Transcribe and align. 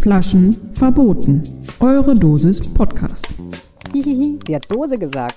Flaschen 0.00 0.72
verboten. 0.72 1.66
Eure 1.80 2.14
Dosis 2.14 2.62
Podcast. 2.74 3.26
Hihihi, 3.92 4.38
sie 4.46 4.54
hat 4.54 4.70
Dose 4.70 4.96
gesagt. 4.98 5.34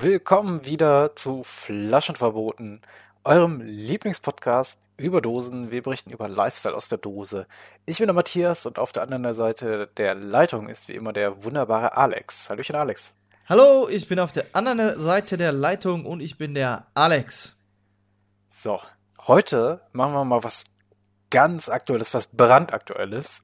Willkommen 0.00 0.64
wieder 0.64 1.16
zu 1.16 1.42
Flaschen 1.42 2.14
verboten, 2.14 2.80
eurem 3.24 3.60
Lieblingspodcast 3.60 4.78
über 4.96 5.20
Dosen. 5.20 5.72
Wir 5.72 5.82
berichten 5.82 6.12
über 6.12 6.28
Lifestyle 6.28 6.76
aus 6.76 6.88
der 6.88 6.98
Dose. 6.98 7.48
Ich 7.86 7.98
bin 7.98 8.06
der 8.06 8.14
Matthias 8.14 8.66
und 8.66 8.78
auf 8.78 8.92
der 8.92 9.02
anderen 9.02 9.34
Seite 9.34 9.88
der 9.96 10.14
Leitung 10.14 10.68
ist 10.68 10.86
wie 10.86 10.92
immer 10.92 11.12
der 11.12 11.42
wunderbare 11.42 11.96
Alex. 11.96 12.48
Hallöchen 12.50 12.76
Alex. 12.76 13.14
Hallo, 13.48 13.88
ich 13.88 14.06
bin 14.06 14.20
auf 14.20 14.30
der 14.30 14.44
anderen 14.52 15.00
Seite 15.00 15.36
der 15.36 15.50
Leitung 15.50 16.06
und 16.06 16.20
ich 16.20 16.38
bin 16.38 16.54
der 16.54 16.86
Alex. 16.94 17.56
So, 18.62 18.80
heute 19.26 19.80
machen 19.90 20.12
wir 20.12 20.24
mal 20.24 20.44
was 20.44 20.62
ganz 21.30 21.68
Aktuelles, 21.68 22.14
was 22.14 22.28
brandaktuelles. 22.28 23.42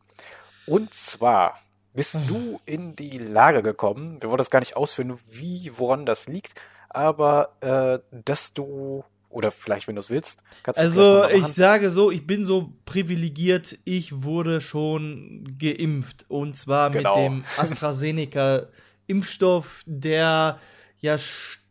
Und 0.65 0.95
zwar 0.95 1.59
bist 1.93 2.21
du 2.29 2.61
in 2.67 2.95
die 2.95 3.19
Lage 3.19 3.65
gekommen, 3.65 4.23
wir 4.23 4.31
wollen 4.31 4.39
das 4.39 4.51
gar 4.51 4.61
nicht 4.61 4.77
ausführen, 4.77 5.19
wie, 5.29 5.73
woran 5.77 6.07
das 6.07 6.29
liegt, 6.29 6.55
aber 6.89 7.57
äh, 7.63 7.99
dass 8.13 8.55
du, 8.55 9.03
oder 9.29 9.51
vielleicht, 9.51 9.89
wenn 9.89 9.97
du 9.97 10.01
es 10.03 10.09
willst, 10.09 10.45
kannst 10.63 10.79
du 10.79 10.85
Also, 10.85 11.29
ich 11.31 11.49
sage 11.49 11.91
so, 11.91 12.13
ich 12.13 12.25
bin 12.25 12.45
so 12.45 12.73
privilegiert, 12.85 13.77
ich 13.85 14.23
wurde 14.23 14.61
schon 14.61 15.57
geimpft. 15.59 16.27
Und 16.29 16.57
zwar 16.57 16.91
Genau. 16.91 17.17
mit 17.17 17.25
dem 17.25 17.45
AstraZeneca-Impfstoff, 17.57 19.83
der 19.85 20.61
ja 21.01 21.19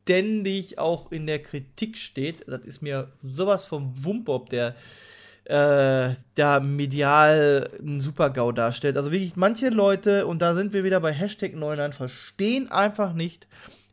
ständig 0.08 0.80
auch 0.80 1.12
in 1.12 1.28
der 1.28 1.44
Kritik 1.44 1.98
steht. 1.98 2.48
Das 2.48 2.62
ist 2.62 2.82
mir 2.82 3.12
sowas 3.22 3.66
vom 3.66 3.92
Wumpe, 4.06 4.32
ob 4.32 4.50
der 4.50 4.74
äh, 5.44 6.16
da 6.36 6.60
medial 6.62 7.70
einen 7.78 8.00
Super-GAU 8.00 8.54
darstellt. 8.54 8.96
Also 8.96 9.12
wirklich, 9.12 9.36
manche 9.36 9.68
Leute, 9.68 10.26
und 10.26 10.42
da 10.42 10.56
sind 10.56 10.72
wir 10.72 10.86
wieder 10.86 11.02
bei 11.02 11.12
Hashtag 11.12 11.56
99, 11.56 11.98
verstehen 11.98 12.72
einfach 12.72 13.12
nicht, 13.12 13.48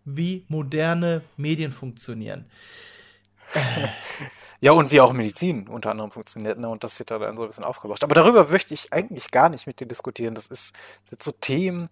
wie 0.04 0.44
moderne 0.48 1.22
Medien 1.36 1.72
funktionieren. 1.72 2.46
Ja, 4.60 4.72
und 4.72 4.92
wie 4.92 5.00
auch 5.02 5.12
Medizin 5.12 5.68
unter 5.68 5.90
anderem 5.90 6.10
funktioniert, 6.10 6.58
ne? 6.58 6.66
Und 6.70 6.84
das 6.84 6.98
wird 6.98 7.10
da 7.10 7.18
dann 7.18 7.36
so 7.36 7.42
ein 7.42 7.48
bisschen 7.48 7.64
aufgebracht. 7.64 8.02
Aber 8.02 8.14
darüber 8.14 8.48
möchte 8.48 8.72
ich 8.72 8.94
eigentlich 8.94 9.30
gar 9.30 9.50
nicht 9.50 9.66
mit 9.66 9.78
dir 9.78 9.86
diskutieren. 9.86 10.34
Das 10.34 10.46
ist 10.46 10.74
sind 11.10 11.22
so 11.22 11.32
Themen. 11.32 11.90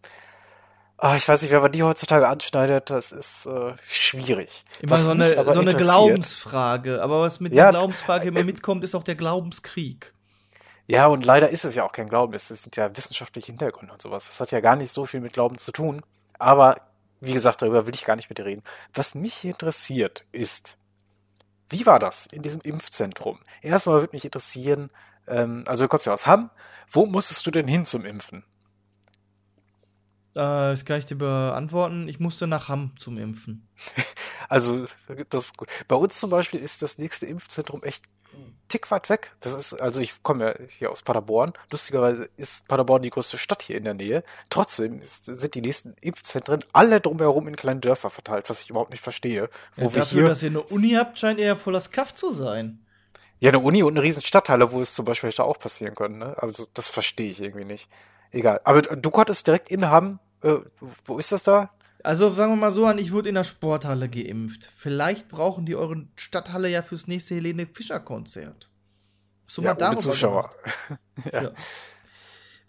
Ah, 1.04 1.16
ich 1.16 1.26
weiß 1.26 1.42
nicht, 1.42 1.50
wer 1.50 1.60
man 1.60 1.72
die 1.72 1.82
heutzutage 1.82 2.28
anschneidet, 2.28 2.88
das 2.88 3.10
ist 3.10 3.46
äh, 3.46 3.74
schwierig. 3.84 4.64
Immer 4.80 4.92
Was 4.92 5.02
so 5.02 5.10
eine, 5.10 5.34
so 5.52 5.58
eine 5.58 5.74
Glaubensfrage. 5.74 7.02
Aber 7.02 7.22
was 7.22 7.40
mit 7.40 7.52
Ja, 7.52 7.64
der 7.64 7.72
Glaubensfrage 7.72 8.28
immer 8.28 8.38
äh, 8.38 8.44
mitkommt, 8.44 8.84
ist 8.84 8.94
auch 8.94 9.02
der 9.02 9.16
Glaubenskrieg. 9.16 10.14
Ja, 10.86 11.08
und 11.08 11.24
leider 11.24 11.48
ist 11.48 11.64
es 11.64 11.74
ja 11.74 11.82
auch 11.82 11.90
kein 11.90 12.08
Glauben, 12.08 12.34
es 12.34 12.46
sind 12.46 12.76
ja 12.76 12.96
wissenschaftliche 12.96 13.48
Hintergründe 13.48 13.92
und 13.92 14.00
sowas. 14.00 14.26
Das 14.26 14.38
hat 14.38 14.52
ja 14.52 14.60
gar 14.60 14.76
nicht 14.76 14.92
so 14.92 15.04
viel 15.04 15.18
mit 15.18 15.32
Glauben 15.32 15.58
zu 15.58 15.72
tun. 15.72 16.02
Aber 16.38 16.76
wie 17.20 17.32
gesagt, 17.32 17.62
darüber 17.62 17.88
will 17.88 17.96
ich 17.96 18.04
gar 18.04 18.14
nicht 18.14 18.28
mit 18.28 18.38
dir 18.38 18.44
reden. 18.44 18.62
Was 18.94 19.16
mich 19.16 19.44
interessiert 19.44 20.24
ist, 20.30 20.76
wie 21.68 21.84
war 21.84 21.98
das 21.98 22.26
in 22.26 22.42
diesem 22.42 22.60
Impfzentrum? 22.60 23.40
Erstmal 23.60 24.00
würde 24.02 24.14
mich 24.14 24.24
interessieren, 24.24 24.88
ähm, 25.26 25.64
also 25.66 25.82
du 25.82 25.88
kommst 25.88 26.06
ja 26.06 26.12
aus 26.12 26.28
Hamm, 26.28 26.50
wo 26.88 27.06
musstest 27.06 27.44
du 27.44 27.50
denn 27.50 27.66
hin 27.66 27.84
zum 27.84 28.04
Impfen? 28.04 28.44
Äh, 30.34 30.72
das 30.74 30.84
kann 30.84 30.98
ich 30.98 31.06
dir 31.06 31.16
beantworten. 31.16 32.08
Ich 32.08 32.20
musste 32.20 32.46
nach 32.46 32.68
Hamm 32.68 32.92
zum 32.98 33.18
Impfen. 33.18 33.68
Also, 34.48 34.84
das 35.30 35.44
ist 35.44 35.56
gut. 35.56 35.68
Bei 35.88 35.96
uns 35.96 36.18
zum 36.18 36.28
Beispiel 36.28 36.60
ist 36.60 36.82
das 36.82 36.98
nächste 36.98 37.24
Impfzentrum 37.26 37.82
echt 37.84 38.04
Tick 38.68 38.90
weit 38.90 39.08
weg. 39.08 39.34
Das 39.40 39.54
ist, 39.54 39.74
also 39.74 40.00
ich 40.00 40.22
komme 40.22 40.44
ja 40.46 40.66
hier 40.68 40.90
aus 40.90 41.02
Paderborn. 41.02 41.52
Lustigerweise 41.70 42.28
ist 42.36 42.68
Paderborn 42.68 43.02
die 43.02 43.10
größte 43.10 43.38
Stadt 43.38 43.62
hier 43.62 43.76
in 43.76 43.84
der 43.84 43.94
Nähe. 43.94 44.24
Trotzdem 44.50 45.00
ist, 45.00 45.26
sind 45.26 45.54
die 45.54 45.60
nächsten 45.60 45.94
Impfzentren 46.00 46.64
alle 46.72 47.00
drumherum 47.00 47.48
in 47.48 47.56
kleinen 47.56 47.80
Dörfer 47.80 48.10
verteilt, 48.10 48.50
was 48.50 48.62
ich 48.62 48.70
überhaupt 48.70 48.90
nicht 48.90 49.02
verstehe. 49.02 49.48
Wo 49.76 49.88
Ja, 49.88 49.94
wir 49.94 50.02
dafür, 50.02 50.20
hier, 50.20 50.28
dass 50.28 50.42
ihr 50.42 50.50
eine 50.50 50.62
Uni 50.62 50.90
habt, 50.92 51.18
scheint 51.18 51.38
ihr 51.38 51.46
ja 51.46 51.56
voll 51.56 51.72
das 51.74 51.90
Kaff 51.90 52.12
zu 52.14 52.32
sein. 52.32 52.84
ja, 53.40 53.48
eine 53.50 53.58
Uni 53.58 53.82
und 53.82 53.94
eine 53.94 54.02
riesen 54.02 54.22
Stadthalle, 54.22 54.72
wo 54.72 54.80
es 54.80 54.94
zum 54.94 55.04
Beispiel 55.04 55.30
hätte 55.30 55.44
auch 55.44 55.58
passieren 55.58 55.94
können, 55.94 56.18
ne? 56.18 56.36
Also, 56.40 56.66
das 56.74 56.88
verstehe 56.88 57.30
ich 57.30 57.40
irgendwie 57.40 57.64
nicht. 57.64 57.88
Egal. 58.32 58.60
Aber 58.64 58.82
du 58.82 59.10
konntest 59.10 59.46
direkt 59.46 59.70
in 59.70 59.88
Hamm, 59.88 60.18
äh, 60.42 60.56
wo 61.04 61.18
ist 61.18 61.32
das 61.32 61.42
da? 61.42 61.70
Also 62.02 62.32
sagen 62.34 62.52
wir 62.52 62.56
mal 62.56 62.70
so 62.70 62.84
an, 62.86 62.98
ich 62.98 63.12
wurde 63.12 63.28
in 63.28 63.36
der 63.36 63.44
Sporthalle 63.44 64.08
geimpft. 64.08 64.72
Vielleicht 64.76 65.28
brauchen 65.28 65.66
die 65.66 65.76
eure 65.76 66.06
Stadthalle 66.16 66.68
ja 66.68 66.82
fürs 66.82 67.06
nächste 67.06 67.36
Helene 67.36 67.66
Fischer 67.72 68.00
Konzert. 68.00 68.68
Du 69.54 69.62
Ja, 69.62 69.74
mal 69.74 69.90
ohne 69.90 69.96
Zuschauer. 69.98 70.50
ja. 71.32 71.42
Ja. 71.42 71.52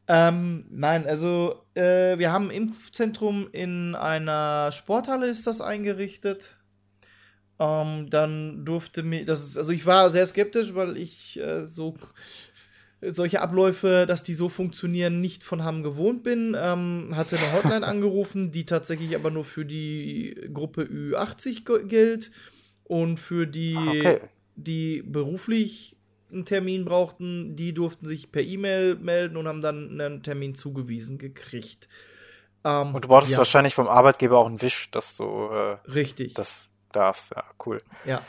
Ähm, 0.08 0.66
nein, 0.70 1.08
also 1.08 1.64
äh, 1.76 2.18
wir 2.18 2.32
haben 2.32 2.50
ein 2.50 2.52
Impfzentrum 2.52 3.48
in 3.54 3.96
einer 3.96 4.72
Sporthalle 4.74 5.28
ist 5.28 5.48
das 5.48 5.62
eingerichtet. 5.62 6.58
Ähm, 7.58 8.10
dann 8.10 8.66
durfte 8.66 9.02
mir, 9.02 9.24
das 9.24 9.44
ist, 9.44 9.58
also 9.58 9.72
ich 9.72 9.86
war 9.86 10.10
sehr 10.10 10.26
skeptisch, 10.26 10.76
weil 10.76 10.98
ich 10.98 11.40
äh, 11.40 11.68
so 11.68 11.96
solche 13.12 13.42
Abläufe, 13.42 14.06
dass 14.08 14.24
die 14.24 14.34
so 14.34 14.50
funktionieren, 14.50 15.22
nicht 15.22 15.44
von 15.44 15.64
Hamm 15.64 15.84
gewohnt 15.84 16.24
bin. 16.24 16.56
Ähm, 16.60 17.10
hatte 17.16 17.38
eine 17.38 17.54
Hotline 17.54 17.86
angerufen, 17.88 18.52
die 18.52 18.66
tatsächlich 18.66 19.16
aber 19.16 19.32
nur 19.32 19.46
für 19.46 19.66
die 19.66 20.36
Gruppe 20.54 20.84
Ü80 20.84 21.66
ge- 21.66 21.86
gilt 21.88 22.32
und 22.84 23.20
für 23.20 23.46
die, 23.48 23.76
Ah, 23.78 23.90
okay. 23.92 24.20
die 24.56 25.02
beruflich 25.04 25.96
einen 26.32 26.46
Termin 26.46 26.84
brauchten, 26.86 27.56
die 27.56 27.74
durften 27.74 28.08
sich 28.08 28.32
per 28.32 28.42
E-Mail 28.42 28.96
melden 28.96 29.38
und 29.38 29.48
haben 29.48 29.62
dann 29.62 30.00
einen 30.02 30.24
Termin 30.24 30.56
zugewiesen 30.56 31.18
gekriegt. 31.20 31.88
Ähm, 32.66 32.96
Und 32.96 33.04
du 33.06 33.08
brauchtest 33.10 33.34
ja, 33.34 33.38
wahrscheinlich 33.38 33.76
vom 33.76 33.88
Arbeitgeber 33.88 34.38
auch 34.40 34.48
einen 34.48 34.62
Wisch, 34.62 34.90
dass 34.92 35.16
du 35.16 35.26
äh, 35.26 35.78
Richtig. 35.92 36.34
das 36.34 36.70
darfst. 36.92 37.34
Ja, 37.36 37.44
cool. 37.66 37.80
ja. 38.06 38.22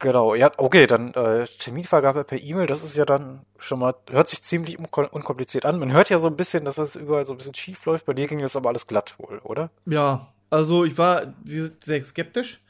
Genau, 0.00 0.34
ja, 0.36 0.52
okay, 0.58 0.86
dann 0.86 1.12
äh, 1.14 1.44
Terminvergabe 1.44 2.22
per 2.22 2.40
E-Mail, 2.40 2.68
das 2.68 2.84
ist 2.84 2.96
ja 2.96 3.04
dann 3.04 3.40
schon 3.58 3.80
mal, 3.80 3.94
hört 4.08 4.28
sich 4.28 4.42
ziemlich 4.42 4.78
unko- 4.78 5.08
unkompliziert 5.10 5.64
an. 5.64 5.78
Man 5.78 5.92
hört 5.92 6.08
ja 6.08 6.20
so 6.20 6.28
ein 6.28 6.36
bisschen, 6.36 6.64
dass 6.64 6.76
das 6.76 6.94
überall 6.94 7.26
so 7.26 7.34
ein 7.34 7.38
bisschen 7.38 7.54
schief 7.54 7.84
läuft. 7.84 8.06
Bei 8.06 8.12
dir 8.12 8.28
ging 8.28 8.38
das 8.38 8.54
aber 8.54 8.68
alles 8.68 8.86
glatt 8.86 9.16
wohl, 9.18 9.40
oder? 9.42 9.70
Ja, 9.86 10.32
also 10.50 10.84
ich 10.84 10.96
war 10.96 11.34
sehr 11.80 12.02
skeptisch. 12.04 12.60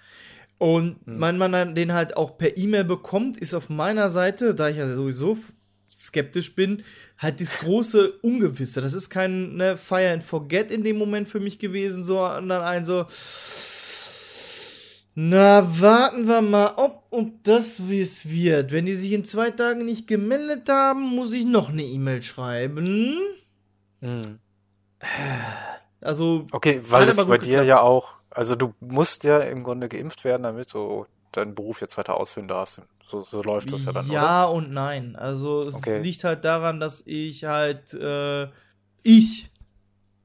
Und 0.56 0.96
wenn 1.04 1.38
man 1.38 1.52
dann 1.52 1.74
den 1.76 1.92
halt 1.92 2.16
auch 2.16 2.36
per 2.36 2.56
E-Mail 2.56 2.84
bekommt, 2.84 3.36
ist 3.36 3.54
auf 3.54 3.68
meiner 3.68 4.10
Seite, 4.10 4.54
da 4.54 4.68
ich 4.68 4.78
ja 4.78 4.88
sowieso 4.88 5.38
skeptisch 5.96 6.54
bin, 6.54 6.82
halt 7.18 7.40
das 7.40 7.58
große 7.58 8.10
Ungewisse. 8.22 8.80
Das 8.80 8.94
ist 8.94 9.10
kein 9.10 9.56
ne, 9.56 9.76
Fire 9.76 10.10
and 10.12 10.24
Forget 10.24 10.72
in 10.72 10.82
dem 10.82 10.96
Moment 10.96 11.28
für 11.28 11.40
mich 11.40 11.58
gewesen, 11.58 12.02
sondern 12.02 12.62
ein 12.62 12.84
so, 12.84 13.06
na, 15.20 15.66
warten 15.80 16.28
wir 16.28 16.42
mal, 16.42 16.74
ob 16.76 17.02
und 17.10 17.48
das 17.48 17.88
wie 17.88 18.02
es 18.02 18.30
wird. 18.30 18.70
Wenn 18.70 18.86
die 18.86 18.94
sich 18.94 19.10
in 19.10 19.24
zwei 19.24 19.50
Tagen 19.50 19.84
nicht 19.84 20.06
gemeldet 20.06 20.68
haben, 20.68 21.02
muss 21.16 21.32
ich 21.32 21.44
noch 21.44 21.70
eine 21.70 21.82
E-Mail 21.82 22.22
schreiben. 22.22 23.18
Hm. 24.00 24.38
Also, 26.00 26.46
Okay, 26.52 26.80
weil 26.84 27.10
aber 27.10 27.24
bei 27.24 27.38
dir 27.38 27.48
geklappt. 27.48 27.66
ja 27.66 27.80
auch, 27.80 28.12
also 28.30 28.54
du 28.54 28.74
musst 28.78 29.24
ja 29.24 29.40
im 29.40 29.64
Grunde 29.64 29.88
geimpft 29.88 30.22
werden, 30.22 30.44
damit 30.44 30.72
du 30.72 31.06
deinen 31.32 31.56
Beruf 31.56 31.80
jetzt 31.80 31.98
weiter 31.98 32.16
ausführen 32.16 32.46
darfst. 32.46 32.80
So, 33.08 33.20
so 33.20 33.42
läuft 33.42 33.72
das 33.72 33.86
ja 33.86 33.92
dann, 33.92 34.08
Ja 34.08 34.44
und 34.44 34.70
nein. 34.70 35.16
Also 35.16 35.62
es 35.62 35.74
Okay. 35.74 36.00
liegt 36.00 36.22
halt 36.22 36.44
daran, 36.44 36.78
dass 36.78 37.04
ich 37.04 37.42
halt 37.42 37.92
äh, 37.92 38.46
ich 39.02 39.50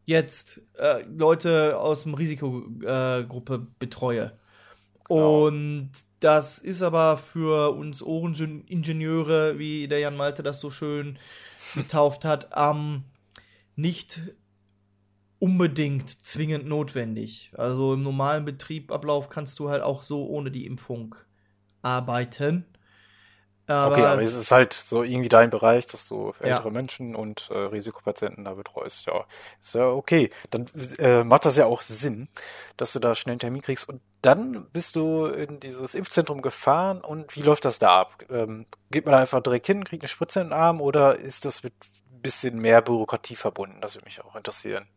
jetzt 0.05 0.61
äh, 0.77 1.01
Leute 1.17 1.79
aus 1.79 2.03
dem 2.03 2.13
Risikogruppe 2.13 3.55
äh, 3.55 3.67
betreue. 3.79 4.33
Genau. 5.07 5.47
Und 5.47 5.91
das 6.19 6.59
ist 6.59 6.81
aber 6.81 7.17
für 7.17 7.75
uns 7.75 8.01
Ohreningenieure, 8.01 9.59
wie 9.59 9.87
der 9.87 9.99
Jan 9.99 10.15
Malte 10.15 10.43
das 10.43 10.59
so 10.59 10.71
schön 10.71 11.19
getauft 11.75 12.23
hat, 12.23 12.49
ähm, 12.55 13.03
nicht 13.75 14.21
unbedingt 15.39 16.09
zwingend 16.25 16.65
notwendig. 16.65 17.51
Also 17.57 17.95
im 17.95 18.03
normalen 18.03 18.45
Betriebablauf 18.45 19.27
kannst 19.27 19.59
du 19.59 19.69
halt 19.69 19.83
auch 19.83 20.01
so 20.01 20.25
ohne 20.25 20.51
die 20.51 20.65
Impfung 20.65 21.15
arbeiten. 21.81 22.65
Aber 23.65 23.93
okay, 23.93 24.05
aber 24.05 24.21
es 24.21 24.35
ist 24.35 24.51
halt 24.51 24.73
so 24.73 25.03
irgendwie 25.03 25.29
dein 25.29 25.49
Bereich, 25.49 25.87
dass 25.87 26.05
du 26.07 26.33
ältere 26.39 26.67
Ja. 26.67 26.69
Menschen 26.69 27.15
und 27.15 27.49
äh, 27.49 27.57
Risikopatienten 27.57 28.43
da 28.43 28.55
betreust. 28.55 29.05
Ja, 29.05 29.25
ist 29.61 29.73
ja 29.73 29.87
okay. 29.87 30.31
Dann 30.49 30.65
äh, 30.99 31.23
macht 31.23 31.45
das 31.45 31.55
ja 31.55 31.65
auch 31.65 31.81
Sinn, 31.81 32.27
dass 32.75 32.91
du 32.91 32.99
da 32.99 33.15
schnell 33.15 33.33
einen 33.33 33.39
Termin 33.39 33.61
kriegst. 33.61 33.87
Und 33.87 34.01
dann 34.21 34.67
bist 34.71 34.97
du 34.97 35.27
in 35.27 35.61
dieses 35.61 35.95
Impfzentrum 35.95 36.41
gefahren 36.41 36.99
und 37.01 37.35
wie 37.37 37.41
läuft 37.41 37.63
das 37.63 37.79
da 37.79 38.01
ab? 38.01 38.25
Ähm, 38.29 38.65
geht 38.91 39.05
man 39.05 39.13
da 39.13 39.19
einfach 39.19 39.41
direkt 39.41 39.67
hin, 39.67 39.85
kriegt 39.85 40.03
eine 40.03 40.09
Spritze 40.09 40.41
in 40.41 40.47
den 40.47 40.53
Arm 40.53 40.81
oder 40.81 41.17
ist 41.17 41.45
das 41.45 41.63
mit 41.63 41.73
ein 42.11 42.21
bisschen 42.21 42.59
mehr 42.59 42.81
Bürokratie 42.81 43.37
verbunden? 43.37 43.79
Das 43.79 43.95
würde 43.95 44.05
mich 44.05 44.21
auch 44.23 44.35
interessieren. 44.35 44.87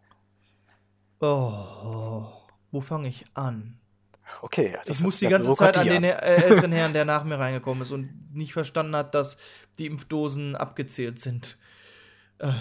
Oh, 1.20 2.26
wo 2.72 2.80
fange 2.80 3.08
ich 3.08 3.24
an? 3.34 3.80
Okay, 4.42 4.76
Ich 4.86 5.00
muss 5.00 5.18
die 5.18 5.28
ganze 5.28 5.54
Zeit 5.54 5.78
an 5.78 5.88
den 5.88 6.04
äh, 6.04 6.16
älteren 6.16 6.72
Herrn, 6.72 6.92
der 6.92 7.04
nach 7.04 7.24
mir 7.24 7.38
reingekommen 7.38 7.82
ist 7.82 7.92
und 7.92 8.34
nicht 8.34 8.52
verstanden 8.52 8.96
hat, 8.96 9.14
dass 9.14 9.36
die 9.78 9.86
Impfdosen 9.86 10.56
abgezählt 10.56 11.20
sind. 11.20 11.58
Äh. 12.38 12.52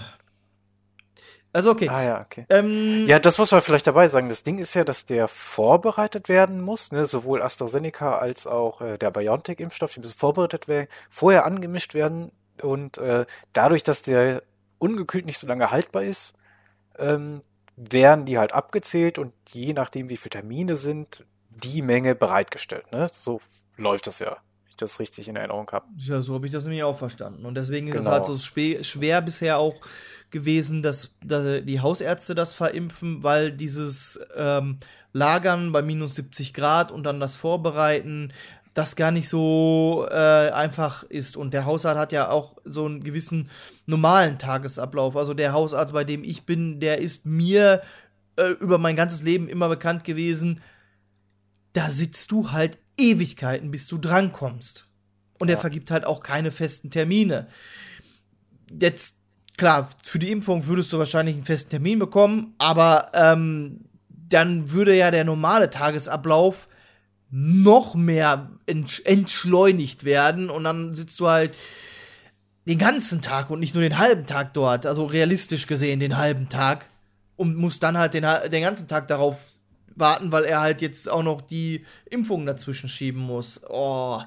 Also 1.53 1.71
okay. 1.71 1.87
Ah 1.87 2.03
ja, 2.03 2.21
okay. 2.21 2.45
Ähm, 2.49 3.07
Ja, 3.07 3.17
das 3.17 3.37
muss 3.37 3.51
man 3.51 3.61
vielleicht 3.61 3.87
dabei 3.87 4.09
sagen. 4.09 4.27
Das 4.27 4.43
Ding 4.43 4.57
ist 4.57 4.73
ja, 4.73 4.83
dass 4.83 5.05
der 5.05 5.29
vorbereitet 5.29 6.27
werden 6.27 6.61
muss, 6.61 6.91
ne? 6.91 7.05
sowohl 7.05 7.41
AstraZeneca 7.41 8.17
als 8.17 8.45
auch 8.45 8.81
äh, 8.81 8.97
der 8.97 9.11
BioNTech-Impfstoff, 9.11 9.93
die 9.93 10.01
müssen 10.01 10.17
vorbereitet 10.17 10.67
werden, 10.67 10.89
vorher 11.09 11.45
angemischt 11.45 11.93
werden 11.93 12.31
und 12.61 12.97
äh, 12.97 13.25
dadurch, 13.53 13.83
dass 13.83 14.01
der 14.01 14.43
ungekühlt 14.79 15.25
nicht 15.25 15.39
so 15.39 15.47
lange 15.47 15.71
haltbar 15.71 16.03
ist, 16.03 16.35
ähm, 16.97 17.41
werden 17.77 18.25
die 18.25 18.37
halt 18.37 18.53
abgezählt 18.53 19.17
und 19.17 19.33
je 19.51 19.73
nachdem, 19.73 20.09
wie 20.09 20.17
viele 20.17 20.31
Termine 20.31 20.75
sind, 20.75 21.25
die 21.63 21.81
Menge 21.81 22.15
bereitgestellt. 22.15 22.91
Ne? 22.91 23.07
So 23.11 23.39
läuft 23.77 24.07
das 24.07 24.19
ja, 24.19 24.31
wenn 24.31 24.69
ich 24.69 24.75
das 24.77 24.99
richtig 24.99 25.27
in 25.27 25.35
Erinnerung 25.35 25.69
habe. 25.71 25.85
Ja, 25.97 26.21
so 26.21 26.33
habe 26.33 26.45
ich 26.45 26.51
das 26.51 26.63
nämlich 26.63 26.83
auch 26.83 26.97
verstanden. 26.97 27.45
Und 27.45 27.55
deswegen 27.55 27.87
ist 27.87 27.95
es 27.95 27.99
Genau. 28.01 28.11
halt 28.11 28.25
so 28.25 28.33
spä- 28.33 28.83
schwer 28.83 29.21
bisher 29.21 29.57
auch 29.57 29.75
gewesen, 30.31 30.81
dass, 30.83 31.11
dass 31.23 31.63
die 31.63 31.79
Hausärzte 31.79 32.35
das 32.35 32.53
verimpfen, 32.53 33.23
weil 33.23 33.51
dieses 33.51 34.19
ähm, 34.35 34.79
Lagern 35.13 35.71
bei 35.71 35.81
minus 35.81 36.15
70 36.15 36.53
Grad 36.53 36.91
und 36.91 37.03
dann 37.03 37.19
das 37.21 37.35
Vorbereiten, 37.35 38.33
das 38.73 38.97
gar 38.97 39.11
nicht 39.11 39.29
so 39.29 40.05
äh, 40.11 40.49
einfach 40.51 41.03
ist. 41.03 41.37
Und 41.37 41.53
der 41.53 41.65
Hausarzt 41.65 41.97
hat 41.97 42.11
ja 42.11 42.29
auch 42.29 42.57
so 42.65 42.85
einen 42.85 43.01
gewissen 43.01 43.49
normalen 43.85 44.37
Tagesablauf. 44.37 45.15
Also 45.15 45.33
der 45.33 45.53
Hausarzt, 45.53 45.93
bei 45.93 46.03
dem 46.03 46.25
ich 46.25 46.43
bin, 46.45 46.81
der 46.81 46.97
ist 46.99 47.25
mir 47.25 47.81
äh, 48.35 48.49
über 48.59 48.77
mein 48.77 48.97
ganzes 48.97 49.21
Leben 49.23 49.47
immer 49.47 49.69
bekannt 49.69 50.03
gewesen. 50.03 50.61
Da 51.75 51.89
sitzt 51.89 52.31
du 52.31 52.51
halt 52.51 52.77
Ewigkeiten, 52.97 53.69
bis 53.69 53.85
du 53.87 53.97
drankommst. 53.97 54.87
Und 55.39 55.49
er 55.49 55.55
Ja. 55.55 55.59
vergibt 55.59 55.91
halt 55.91 56.05
auch 56.05 56.23
keine 56.23 56.51
festen 56.51 56.89
Termine. 56.89 57.47
Jetzt, 58.79 59.17
klar, 59.57 59.89
für 60.01 60.17
die 60.17 60.31
Impfung 60.31 60.67
würdest 60.67 60.93
du 60.93 60.97
wahrscheinlich 60.99 61.35
einen 61.35 61.43
festen 61.43 61.71
Termin 61.71 61.99
bekommen, 61.99 62.53
aber 62.57 63.11
ähm, 63.13 63.81
dann 64.07 64.71
würde 64.71 64.95
ja 64.95 65.11
der 65.11 65.25
normale 65.25 65.69
Tagesablauf 65.69 66.69
noch 67.29 67.95
mehr 67.95 68.51
entsch 68.65 69.01
entschleunigt 69.03 70.05
werden 70.05 70.49
und 70.49 70.63
dann 70.63 70.95
sitzt 70.95 71.19
du 71.19 71.27
halt 71.27 71.53
den 72.67 72.77
ganzen 72.77 73.21
Tag 73.21 73.49
und 73.49 73.59
nicht 73.59 73.73
nur 73.75 73.83
den 73.83 73.97
halben 73.97 74.25
Tag 74.25 74.53
dort, 74.53 74.85
also 74.85 75.05
realistisch 75.05 75.67
gesehen 75.67 75.99
den 75.99 76.15
halben 76.17 76.47
Tag 76.47 76.85
und 77.35 77.57
musst 77.57 77.83
dann 77.83 77.97
halt 77.97 78.13
den, 78.13 78.25
den 78.49 78.61
ganzen 78.63 78.87
Tag 78.87 79.09
darauf 79.09 79.43
warten, 79.95 80.31
weil 80.31 80.45
er 80.45 80.61
halt 80.61 80.81
jetzt 80.81 81.09
auch 81.09 81.23
noch 81.23 81.41
die 81.41 81.85
Impfungen 82.09 82.45
dazwischen 82.45 82.89
schieben 82.89 83.21
muss. 83.21 83.61
Oh. 83.69 84.21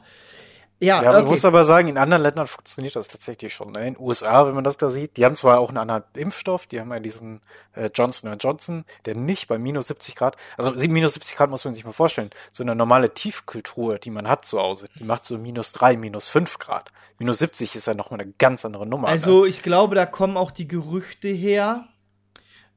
Ja, 0.81 1.03
Ja, 1.03 1.11
man 1.11 1.23
okay. 1.23 1.31
muss 1.31 1.45
aber 1.45 1.65
sagen, 1.65 1.89
in 1.89 1.99
anderen 1.99 2.23
Ländern 2.23 2.47
funktioniert 2.47 2.95
das 2.95 3.09
tatsächlich 3.09 3.53
schon. 3.53 3.73
Ne? 3.73 3.89
In 3.89 3.95
den 3.95 4.03
USA, 4.03 4.47
wenn 4.47 4.55
man 4.55 4.63
das 4.63 4.77
da 4.77 4.91
sieht, 4.91 5.17
die 5.17 5.25
haben 5.25 5.35
zwar 5.35 5.59
auch 5.59 5.71
einen 5.71 5.79
anderen 5.79 6.05
Impfstoff, 6.15 6.67
die 6.67 6.81
haben 6.81 6.93
ja 6.93 7.01
diesen 7.01 7.41
äh, 7.75 7.91
Johnson 7.93 8.33
Johnson, 8.39 8.85
der 9.05 9.17
nicht 9.17 9.49
bei 9.49 9.59
minus 9.59 9.89
70 9.89 10.15
Grad, 10.15 10.37
also 10.57 10.71
minus 10.89 11.15
70 11.15 11.37
Grad 11.37 11.51
muss 11.51 11.65
man 11.65 11.75
sich 11.75 11.85
mal 11.85 11.93
vorstellen, 11.93 12.31
so 12.53 12.63
eine 12.63 12.77
normale 12.77 13.13
Tiefkühltruhe, 13.13 13.99
die 13.99 14.11
man 14.11 14.29
hat 14.29 14.45
zu 14.45 14.61
Hause, 14.61 14.89
die 14.99 15.05
macht 15.05 15.25
so 15.25 15.37
minus 15.37 15.73
3, 15.73 15.97
minus 15.97 16.29
5 16.29 16.59
Grad. 16.59 16.91
Minus 17.19 17.39
70 17.39 17.75
ist 17.75 17.87
ja 17.89 17.95
nochmal 17.95 18.21
eine 18.21 18.33
ganz 18.39 18.65
andere 18.65 18.87
Nummer. 18.87 19.09
Also 19.09 19.43
ne? 19.43 19.49
ich 19.49 19.65
glaube, 19.65 19.97
da 19.97 20.07
kommen 20.07 20.37
auch 20.37 20.53
die 20.53 20.69
Gerüchte 20.69 21.27
her, 21.27 21.89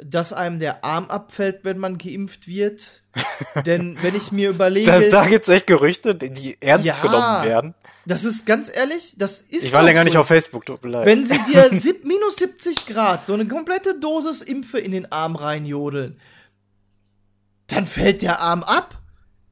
dass 0.03 0.33
einem 0.33 0.59
der 0.59 0.83
Arm 0.83 1.05
abfällt, 1.09 1.59
wenn 1.63 1.77
man 1.77 1.97
geimpft 1.97 2.47
wird. 2.47 3.01
Denn 3.65 3.97
wenn 4.01 4.15
ich 4.15 4.31
mir 4.31 4.49
überlege, 4.49 4.85
da, 4.89 4.99
da 4.99 5.27
gibt's 5.27 5.47
echt 5.49 5.67
Gerüchte, 5.67 6.15
die- 6.15 6.57
ernst 6.61 6.85
Ja. 6.87 6.99
genommen 6.99 7.43
werden. 7.45 7.73
das 8.05 8.23
ist 8.23 8.45
ganz 8.45 8.71
ehrlich, 8.73 9.13
das 9.17 9.41
ist 9.41 9.63
Ich 9.65 9.73
war 9.73 9.83
länger 9.83 10.01
so. 10.01 10.05
nicht 10.05 10.17
auf 10.17 10.27
Facebook, 10.27 10.65
tut 10.65 10.83
mir 10.83 10.89
leid. 10.91 11.05
Wenn 11.05 11.25
sie 11.25 11.37
dir 11.51 11.69
minus 12.03 12.35
70 12.37 12.85
Grad 12.87 13.25
so 13.27 13.33
eine 13.33 13.47
komplette 13.47 13.99
Dosis 13.99 14.41
Impfe 14.41 14.79
in 14.79 14.91
den 14.91 15.11
Arm 15.11 15.35
reinjodeln, 15.35 16.19
dann 17.67 17.87
fällt 17.87 18.21
der 18.21 18.39
Arm 18.39 18.63
ab. 18.63 18.97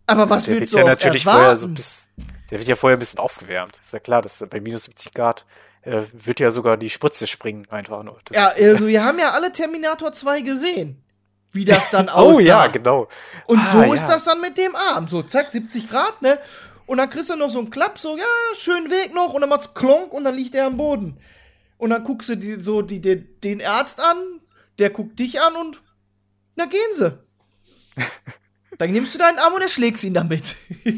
Aber 0.08 0.30
was 0.30 0.46
der 0.46 0.56
willst 0.60 0.74
wird 0.74 0.84
du 0.84 0.88
ja 0.88 0.94
natürlich 0.94 1.24
erwarten? 1.26 1.40
vorher 1.42 1.58
so 1.58 1.68
bis, 1.68 2.08
der 2.50 2.58
wird 2.60 2.68
ja 2.68 2.76
vorher 2.76 2.98
ein 2.98 3.00
bisschen 3.00 3.20
aufgewärmt. 3.20 3.80
Ist 3.84 3.94
ja 3.94 4.00
klar, 4.00 4.22
dass 4.22 4.44
bei 4.50 4.60
minus 4.60 4.86
70 4.86 5.14
Grad 5.14 5.46
äh, 5.82 6.02
wird 6.14 6.40
ja 6.40 6.52
sogar 6.52 6.78
die 6.78 6.90
Spritze 6.90 7.28
springen, 7.28 7.68
einfach 7.70 8.04
nur. 8.04 8.20
Das, 8.26 8.36
ja, 8.36 8.48
also 8.48 8.88
wir 8.88 9.04
haben 9.04 9.20
ja 9.20 9.32
alle 9.32 9.52
Terminator 9.52 10.12
2 10.12 10.42
gesehen, 10.42 11.02
wie 11.52 11.66
das 11.66 11.90
dann 11.92 12.10
aussah. 12.10 12.36
oh 12.36 12.40
ja, 12.40 12.68
genau. 12.68 13.08
Und 13.48 13.60
Ah, 13.60 13.72
so 13.72 13.84
ja. 13.84 13.94
ist 13.94 14.08
das 14.08 14.24
dann 14.26 14.42
mit 14.42 14.58
dem 14.58 14.76
Arm. 14.76 15.08
So, 15.08 15.24
zack, 15.24 15.52
70 15.52 15.90
Grad, 15.90 16.22
ne? 16.22 16.40
Und 16.86 16.98
dann 16.98 17.10
kriegst 17.10 17.30
du 17.30 17.36
noch 17.36 17.50
so 17.50 17.60
einen 17.60 17.70
Klapp, 17.70 18.00
so, 18.00 18.18
ja, 18.18 18.24
schönen 18.58 18.90
Weg 18.90 19.14
noch. 19.14 19.34
Und 19.34 19.42
dann 19.42 19.50
macht's 19.50 19.74
klonk 19.74 20.12
und 20.12 20.24
dann 20.24 20.36
liegt 20.36 20.56
er 20.56 20.66
am 20.66 20.78
Boden. 20.78 21.18
Und 21.78 21.92
dann 21.92 22.04
guckst 22.04 22.30
du 22.30 22.36
die, 22.36 22.60
so 22.60 22.82
die, 22.82 23.00
den, 23.00 23.40
den 23.42 23.62
Arzt 23.64 24.02
an, 24.02 24.42
der 24.80 24.90
guckt 24.90 25.18
dich 25.20 25.40
an 25.40 25.56
und 25.56 25.82
na 26.56 26.66
gehen 26.66 26.94
sie. 26.94 27.18
Dann 28.80 28.92
nimmst 28.92 29.14
du 29.14 29.20
deinen 29.20 29.38
Arm 29.38 29.54
und 29.54 29.62
erschlägst 29.62 30.04
ihn 30.04 30.14
damit. 30.16 30.56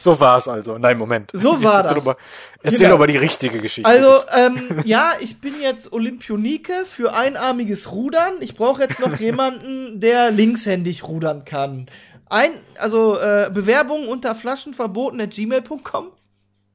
So 0.00 0.20
war 0.20 0.36
es 0.36 0.46
also. 0.48 0.76
Nein, 0.76 0.98
Moment. 0.98 1.30
So 1.32 1.62
war 1.62 1.80
erzähl 1.82 1.94
das. 1.96 2.04
Mal, 2.04 2.16
erzähl 2.62 2.78
Genau. 2.80 2.90
doch 2.92 2.98
mal 2.98 3.06
die 3.06 3.16
richtige 3.16 3.58
Geschichte. 3.60 3.88
Also, 3.88 4.20
ähm, 4.34 4.82
ja, 4.84 5.12
ich 5.20 5.40
bin 5.40 5.54
jetzt 5.62 5.90
Olympionike 5.92 6.84
für 6.84 7.14
einarmiges 7.14 7.90
Rudern. 7.92 8.34
Ich 8.40 8.54
brauche 8.56 8.82
jetzt 8.82 9.00
noch 9.00 9.18
jemanden, 9.18 10.00
der 10.00 10.30
linkshändig 10.30 11.04
rudern 11.04 11.46
kann. 11.46 11.86
Ein, 12.26 12.50
also 12.76 13.18
äh, 13.18 13.50
Bewerbung 13.52 14.06
unter 14.08 14.34
flaschenverboten.gmail.com. 14.34 16.12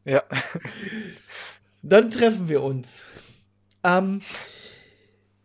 ja. 0.05 0.24
Dann 1.83 2.09
treffen 2.09 2.47
wir 2.50 2.63
uns. 2.63 3.03
Ähm, 3.83 4.21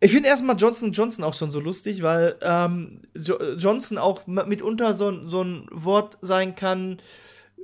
ich 0.01 0.13
finde 0.13 0.29
erstmal 0.29 0.57
Johnson 0.57 0.93
Johnson 0.93 1.25
auch 1.25 1.35
schon 1.35 1.51
so 1.51 1.61
lustig, 1.61 2.03
weil 2.03 2.37
ähm, 2.41 3.03
jo 3.15 3.37
Johnson 3.57 3.99
auch 3.99 4.27
mitunter 4.27 4.95
so, 4.95 5.11
ein- 5.11 5.29
so 5.29 5.43
ein 5.43 5.67
Wort 5.73 6.19
sein 6.21 6.55
kann 6.55 7.01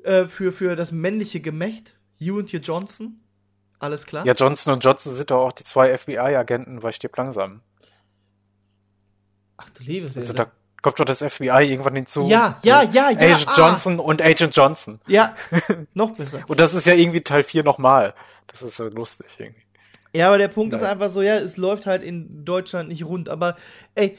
äh, 0.03 0.27
für, 0.27 0.53
für 0.53 0.77
das 0.77 0.91
männliche 0.93 1.41
Gemächt. 1.41 1.95
You 2.19 2.39
und 2.39 2.53
your 2.53 2.61
Johnson. 2.61 3.21
Alles 3.79 4.07
klar? 4.07 4.25
ja, 4.25 4.33
Johnson 4.33 4.73
und 4.73 4.85
Johnson 4.85 5.13
sind 5.13 5.31
doch 5.31 5.47
auch 5.47 5.53
die 5.53 5.65
zwei 5.65 5.97
FBI-Agenten 5.97 6.81
bei 6.81 6.91
Stirb 6.93 7.17
langsam. 7.17 7.61
Ach 9.57 9.69
du 9.71 9.83
liebes 9.83 10.17
Also 10.17 10.33
da 10.33 10.51
kommt 10.83 10.99
doch 11.01 11.05
das 11.05 11.23
FBI 11.23 11.71
irgendwann 11.71 11.95
hinzu. 11.97 12.29
Ja, 12.29 12.59
ja, 12.63 12.83
ja, 12.83 13.11
ja. 13.11 13.19
Agent 13.19 13.47
ah. 13.49 13.55
Johnson 13.57 13.99
und 14.01 14.23
Agent 14.23 14.55
Johnson. 14.57 15.01
Ja, 15.07 15.35
noch 15.95 16.13
besser. 16.13 16.43
Und 16.47 16.61
das 16.61 16.75
ist 16.75 16.87
ja 16.87 16.95
irgendwie 16.95 17.21
Teil 17.23 17.43
4 17.43 17.65
nochmal. 17.65 18.15
Das 18.47 18.63
ist 18.63 18.77
so 18.77 18.85
lustig 18.89 19.27
irgendwie. 19.39 19.64
Ja, 20.15 20.29
aber 20.29 20.39
der 20.39 20.49
Punkt 20.49 20.75
ist 20.75 20.81
Nein. 20.83 20.91
einfach 20.93 21.09
so, 21.11 21.23
ja, 21.23 21.37
es 21.37 21.57
läuft 21.57 21.87
halt 21.87 22.03
in 22.03 22.45
Deutschland 22.45 22.89
nicht 22.89 23.05
rund. 23.05 23.29
Aber 23.29 23.57
ey, 23.95 24.17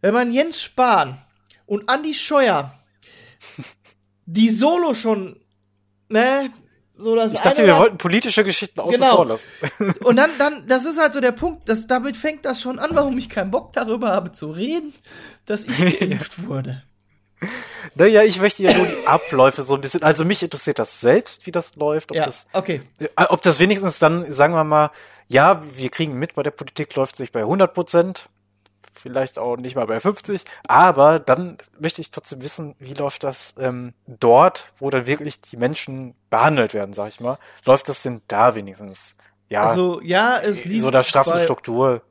wenn 0.00 0.12
man 0.12 0.32
Jens 0.32 0.60
Spahn 0.60 1.18
und 1.66 1.90
Andy 1.90 2.14
Scheuer 2.14 2.78
die 4.26 4.50
Solo 4.50 4.94
schon, 4.94 5.38
ne, 6.08 6.50
so 6.96 7.14
das 7.14 7.32
Ich 7.32 7.40
dachte, 7.40 7.64
wir 7.66 7.76
wollten 7.76 7.98
politische 7.98 8.42
Geschichten 8.42 8.80
außen 8.80 8.98
Genau. 9.00 9.16
vor 9.16 9.26
lassen. 9.26 9.46
Und 10.04 10.16
dann, 10.16 10.30
dann, 10.38 10.66
das 10.66 10.86
ist 10.86 10.98
halt 10.98 11.12
so 11.12 11.20
der 11.20 11.32
Punkt, 11.32 11.68
dass 11.68 11.86
damit 11.86 12.16
fängt 12.16 12.44
das 12.46 12.60
schon 12.60 12.78
an, 12.78 12.90
warum 12.94 13.18
ich 13.18 13.28
keinen 13.28 13.50
Bock 13.50 13.74
darüber 13.74 14.08
habe 14.08 14.32
zu 14.32 14.50
reden, 14.50 14.94
dass 15.44 15.64
ich 15.64 15.76
geimpft 16.00 16.46
wurde. 16.46 16.82
Naja, 17.94 18.22
ich 18.22 18.40
möchte 18.40 18.62
ja 18.62 18.76
nur 18.76 18.86
die 18.86 19.06
Abläufe 19.06 19.62
so 19.62 19.74
ein 19.74 19.80
bisschen. 19.80 20.02
Also 20.02 20.24
mich 20.24 20.42
interessiert 20.42 20.78
das 20.78 21.00
selbst, 21.00 21.46
wie 21.46 21.52
das 21.52 21.76
läuft. 21.76 22.10
Ob 22.10 22.16
Ja, 22.16 22.24
das 22.24 22.46
okay. 22.52 22.80
Äh, 22.98 23.08
Ob 23.28 23.42
das 23.42 23.58
wenigstens 23.60 23.98
dann, 23.98 24.30
sagen 24.32 24.54
wir 24.54 24.64
mal, 24.64 24.90
ja, 25.28 25.60
wir 25.76 25.90
kriegen 25.90 26.14
mit, 26.14 26.34
bei 26.34 26.42
der 26.42 26.50
Politik 26.50 26.94
läuft 26.94 27.14
es 27.14 27.20
nicht 27.20 27.32
bei 27.32 27.40
100 27.40 27.74
Prozent, 27.74 28.28
vielleicht 28.94 29.38
auch 29.38 29.56
nicht 29.56 29.76
mal 29.76 29.86
bei 29.86 30.00
50, 30.00 30.44
aber 30.66 31.18
dann 31.18 31.58
möchte 31.78 32.00
ich 32.00 32.10
trotzdem 32.10 32.40
wissen, 32.42 32.74
wie 32.78 32.94
läuft 32.94 33.24
das 33.24 33.54
ähm, 33.58 33.92
dort, 34.06 34.70
wo 34.78 34.88
dann 34.90 35.06
wirklich 35.06 35.40
die 35.40 35.56
Menschen 35.56 36.14
behandelt 36.30 36.74
werden, 36.74 36.92
sag 36.94 37.08
ich 37.08 37.20
mal. 37.20 37.38
Läuft 37.64 37.88
das 37.88 38.02
denn 38.02 38.22
da 38.28 38.54
wenigstens? 38.54 39.14
Ja, 39.48 39.64
Also, 39.64 40.00
ja, 40.02 40.38
es 40.40 40.64
lief 40.64 40.80
so 40.82 40.90
der 40.90 41.02
straffe 41.02 41.30
bei- 41.30 41.42
Struktur. 41.44 42.02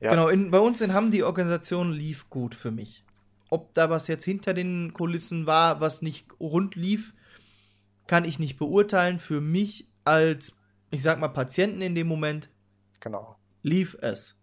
Ja. 0.00 0.10
Genau, 0.10 0.28
in, 0.28 0.50
bei 0.50 0.58
uns 0.60 0.80
in 0.80 0.94
Hamm, 0.94 1.10
die 1.10 1.22
Organisation 1.24 1.92
lief 1.92 2.30
gut 2.30 2.54
für 2.54 2.70
mich. 2.70 3.04
Ob 3.50 3.74
da 3.74 3.90
was 3.90 4.06
jetzt 4.06 4.24
hinter 4.24 4.54
den 4.54 4.94
Kulissen 4.94 5.46
war, 5.46 5.80
was 5.80 6.02
nicht 6.02 6.26
rund 6.40 6.76
lief, 6.76 7.12
kann 8.06 8.24
ich 8.24 8.38
nicht 8.38 8.58
beurteilen. 8.58 9.18
Für 9.18 9.40
mich 9.40 9.88
als, 10.04 10.54
ich 10.90 11.02
sag 11.02 11.18
mal, 11.20 11.28
Patienten 11.28 11.82
in 11.82 11.94
dem 11.94 12.06
Moment 12.06 12.48
Genau. 13.00 13.36
lief 13.62 13.96
es. 14.00 14.36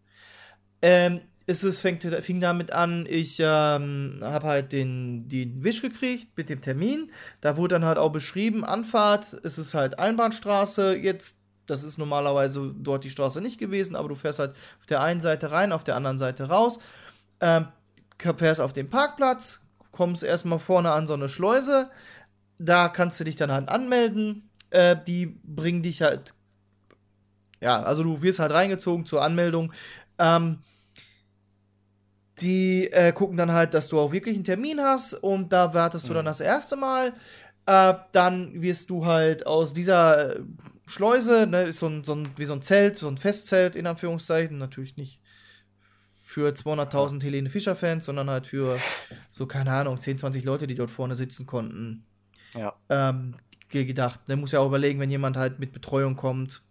Ähm, 0.82 1.22
es 1.50 1.64
ist, 1.64 1.80
fängt, 1.80 2.04
fing 2.04 2.42
damit 2.42 2.74
an, 2.74 3.06
ich 3.10 3.40
ähm, 3.40 4.20
habe 4.22 4.48
halt 4.48 4.74
den, 4.74 5.30
den 5.30 5.64
Wisch 5.64 5.82
gekriegt 5.82 6.28
mit 6.36 6.50
dem 6.50 6.62
Termin. 6.62 7.10
Da 7.40 7.56
wurde 7.56 7.76
dann 7.76 7.86
halt 7.86 7.98
auch 7.98 8.12
beschrieben, 8.12 8.66
Anfahrt, 8.66 9.34
es 9.44 9.58
ist 9.58 9.74
halt 9.74 9.98
Einbahnstraße, 9.98 10.98
jetzt, 10.98 11.38
das 11.66 11.86
ist 11.86 11.98
normalerweise 11.98 12.74
dort 12.78 13.06
die 13.06 13.10
Straße 13.10 13.40
nicht 13.40 13.60
gewesen, 13.60 13.96
aber 13.96 14.10
du 14.10 14.16
fährst 14.16 14.40
halt 14.40 14.52
auf 14.80 14.86
der 14.88 15.02
einen 15.02 15.22
Seite 15.22 15.52
rein, 15.52 15.72
auf 15.72 15.86
der 15.86 15.96
anderen 15.96 16.20
Seite 16.20 16.50
raus. 16.50 16.80
Ähm, 17.40 17.68
fährst 18.20 18.62
auf 18.62 18.74
den 18.74 18.90
Parkplatz, 18.90 19.62
kommst 19.92 20.24
erstmal 20.24 20.60
vorne 20.60 20.92
an 20.92 21.08
so 21.08 21.14
eine 21.14 21.30
Schleuse, 21.30 21.90
da 22.60 22.90
kannst 22.90 23.20
du 23.20 23.24
dich 23.24 23.36
dann 23.36 23.52
halt 23.52 23.70
anmelden. 23.70 24.50
Äh, 24.70 24.98
die 25.06 25.28
bringen 25.44 25.82
dich 25.82 26.02
halt 26.02 26.34
ja, 27.62 27.82
also 27.82 28.04
du 28.04 28.22
wirst 28.22 28.40
halt 28.40 28.52
reingezogen 28.52 29.06
zur 29.06 29.22
Anmeldung. 29.24 29.74
Ähm, 30.20 30.60
die 32.42 32.92
äh, 32.92 33.12
gucken 33.14 33.38
dann 33.38 33.52
halt, 33.52 33.74
dass 33.74 33.88
du 33.88 34.00
auch 34.00 34.12
wirklich 34.12 34.36
einen 34.36 34.44
Termin 34.44 34.80
hast 34.80 35.14
und 35.14 35.52
da 35.52 35.74
wartest 35.74 36.08
du 36.08 36.14
dann 36.14 36.26
das 36.26 36.40
erste 36.40 36.76
Mal. 36.76 37.14
Äh, 37.66 37.96
dann 38.12 38.62
wirst 38.62 38.90
du 38.90 39.06
halt 39.06 39.48
aus 39.48 39.74
dieser 39.74 40.36
äh, 40.36 40.44
Schleuse, 40.86 41.48
ne, 41.48 41.64
ist 41.64 41.80
so 41.80 41.88
ein, 41.88 42.04
so 42.04 42.14
ein, 42.14 42.30
wie 42.38 42.46
so 42.46 42.54
ein 42.54 42.62
Zelt, 42.62 42.98
so 42.98 43.08
ein 43.08 43.18
Festzelt 43.18 43.76
in 43.76 43.88
Anführungszeichen, 43.88 44.58
natürlich 44.58 44.98
nicht 44.98 45.20
für 46.38 46.50
200.000 46.54 47.24
Helene 47.24 47.50
Fischer-Fans, 47.50 48.06
sondern 48.06 48.30
halt 48.30 48.46
für 48.46 48.78
so, 49.32 49.48
keine 49.48 49.72
Ahnung, 49.72 50.00
10, 50.00 50.20
20 50.20 50.44
Leute, 50.44 50.68
die 50.68 50.76
dort 50.76 50.92
vorne 50.92 51.16
sitzen 51.16 51.48
konnten. 51.48 52.06
Ja. 52.54 52.76
Ähm, 52.90 53.34
ge- 53.70 53.86
gedacht. 53.86 54.20
Der 54.28 54.38
muss 54.38 54.52
ja 54.52 54.60
auch 54.60 54.68
überlegen, 54.68 55.00
wenn 55.00 55.10
jemand 55.10 55.36
halt 55.36 55.58
mit 55.58 55.72
Betreuung 55.72 56.16
kommt, 56.16 56.62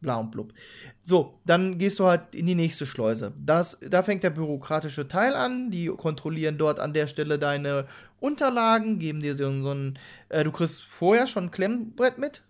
bla 0.00 0.16
und 0.16 0.30
blub. 0.30 0.54
So, 1.02 1.38
dann 1.44 1.76
gehst 1.76 1.98
du 1.98 2.06
halt 2.06 2.34
in 2.34 2.46
die 2.46 2.54
nächste 2.54 2.86
Schleuse. 2.86 3.34
Das, 3.38 3.76
da 3.86 4.02
fängt 4.02 4.22
der 4.22 4.30
bürokratische 4.30 5.06
Teil 5.08 5.34
an. 5.34 5.70
Die 5.70 5.88
kontrollieren 5.88 6.56
dort 6.56 6.80
an 6.80 6.94
der 6.94 7.06
Stelle 7.06 7.38
deine 7.38 7.86
Unterlagen, 8.18 8.98
geben 8.98 9.20
dir 9.20 9.34
so, 9.34 9.44
so 9.62 9.72
ein, 9.74 9.98
äh, 10.30 10.42
du 10.42 10.52
kriegst 10.52 10.84
vorher 10.84 11.26
schon 11.26 11.44
ein 11.44 11.50
Klemmbrett 11.50 12.16
mit, 12.16 12.44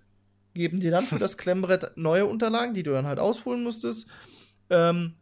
geben 0.55 0.79
dir 0.79 0.93
dann 0.93 1.03
für 1.03 1.19
das 1.19 1.37
Klemmbrett 1.37 1.91
neue 1.97 2.27
Unterlagen, 2.27 2.73
die 2.73 2.85
du 2.85 2.93
dann 2.93 3.07
halt 3.07 3.19
ausfüllen 3.19 3.65
musstest. 3.65 4.07
Ähm, 4.71 5.15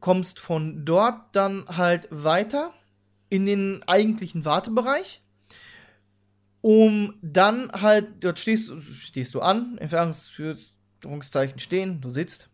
kommst 0.00 0.38
von 0.38 0.84
dort 0.84 1.20
dann 1.32 1.64
halt 1.68 2.08
weiter 2.10 2.72
in 3.28 3.46
den 3.46 3.82
eigentlichen 3.86 4.44
Wartebereich 4.44 5.22
um 6.62 7.14
dann 7.22 7.70
halt, 7.72 8.22
dort 8.22 8.38
stehst, 8.38 8.72
stehst 9.00 9.34
du 9.34 9.40
an, 9.40 9.78
Entfernungsführungszeichen 9.78 11.58
stehen, 11.58 12.00
du 12.00 12.10
sitzt, 12.10 12.50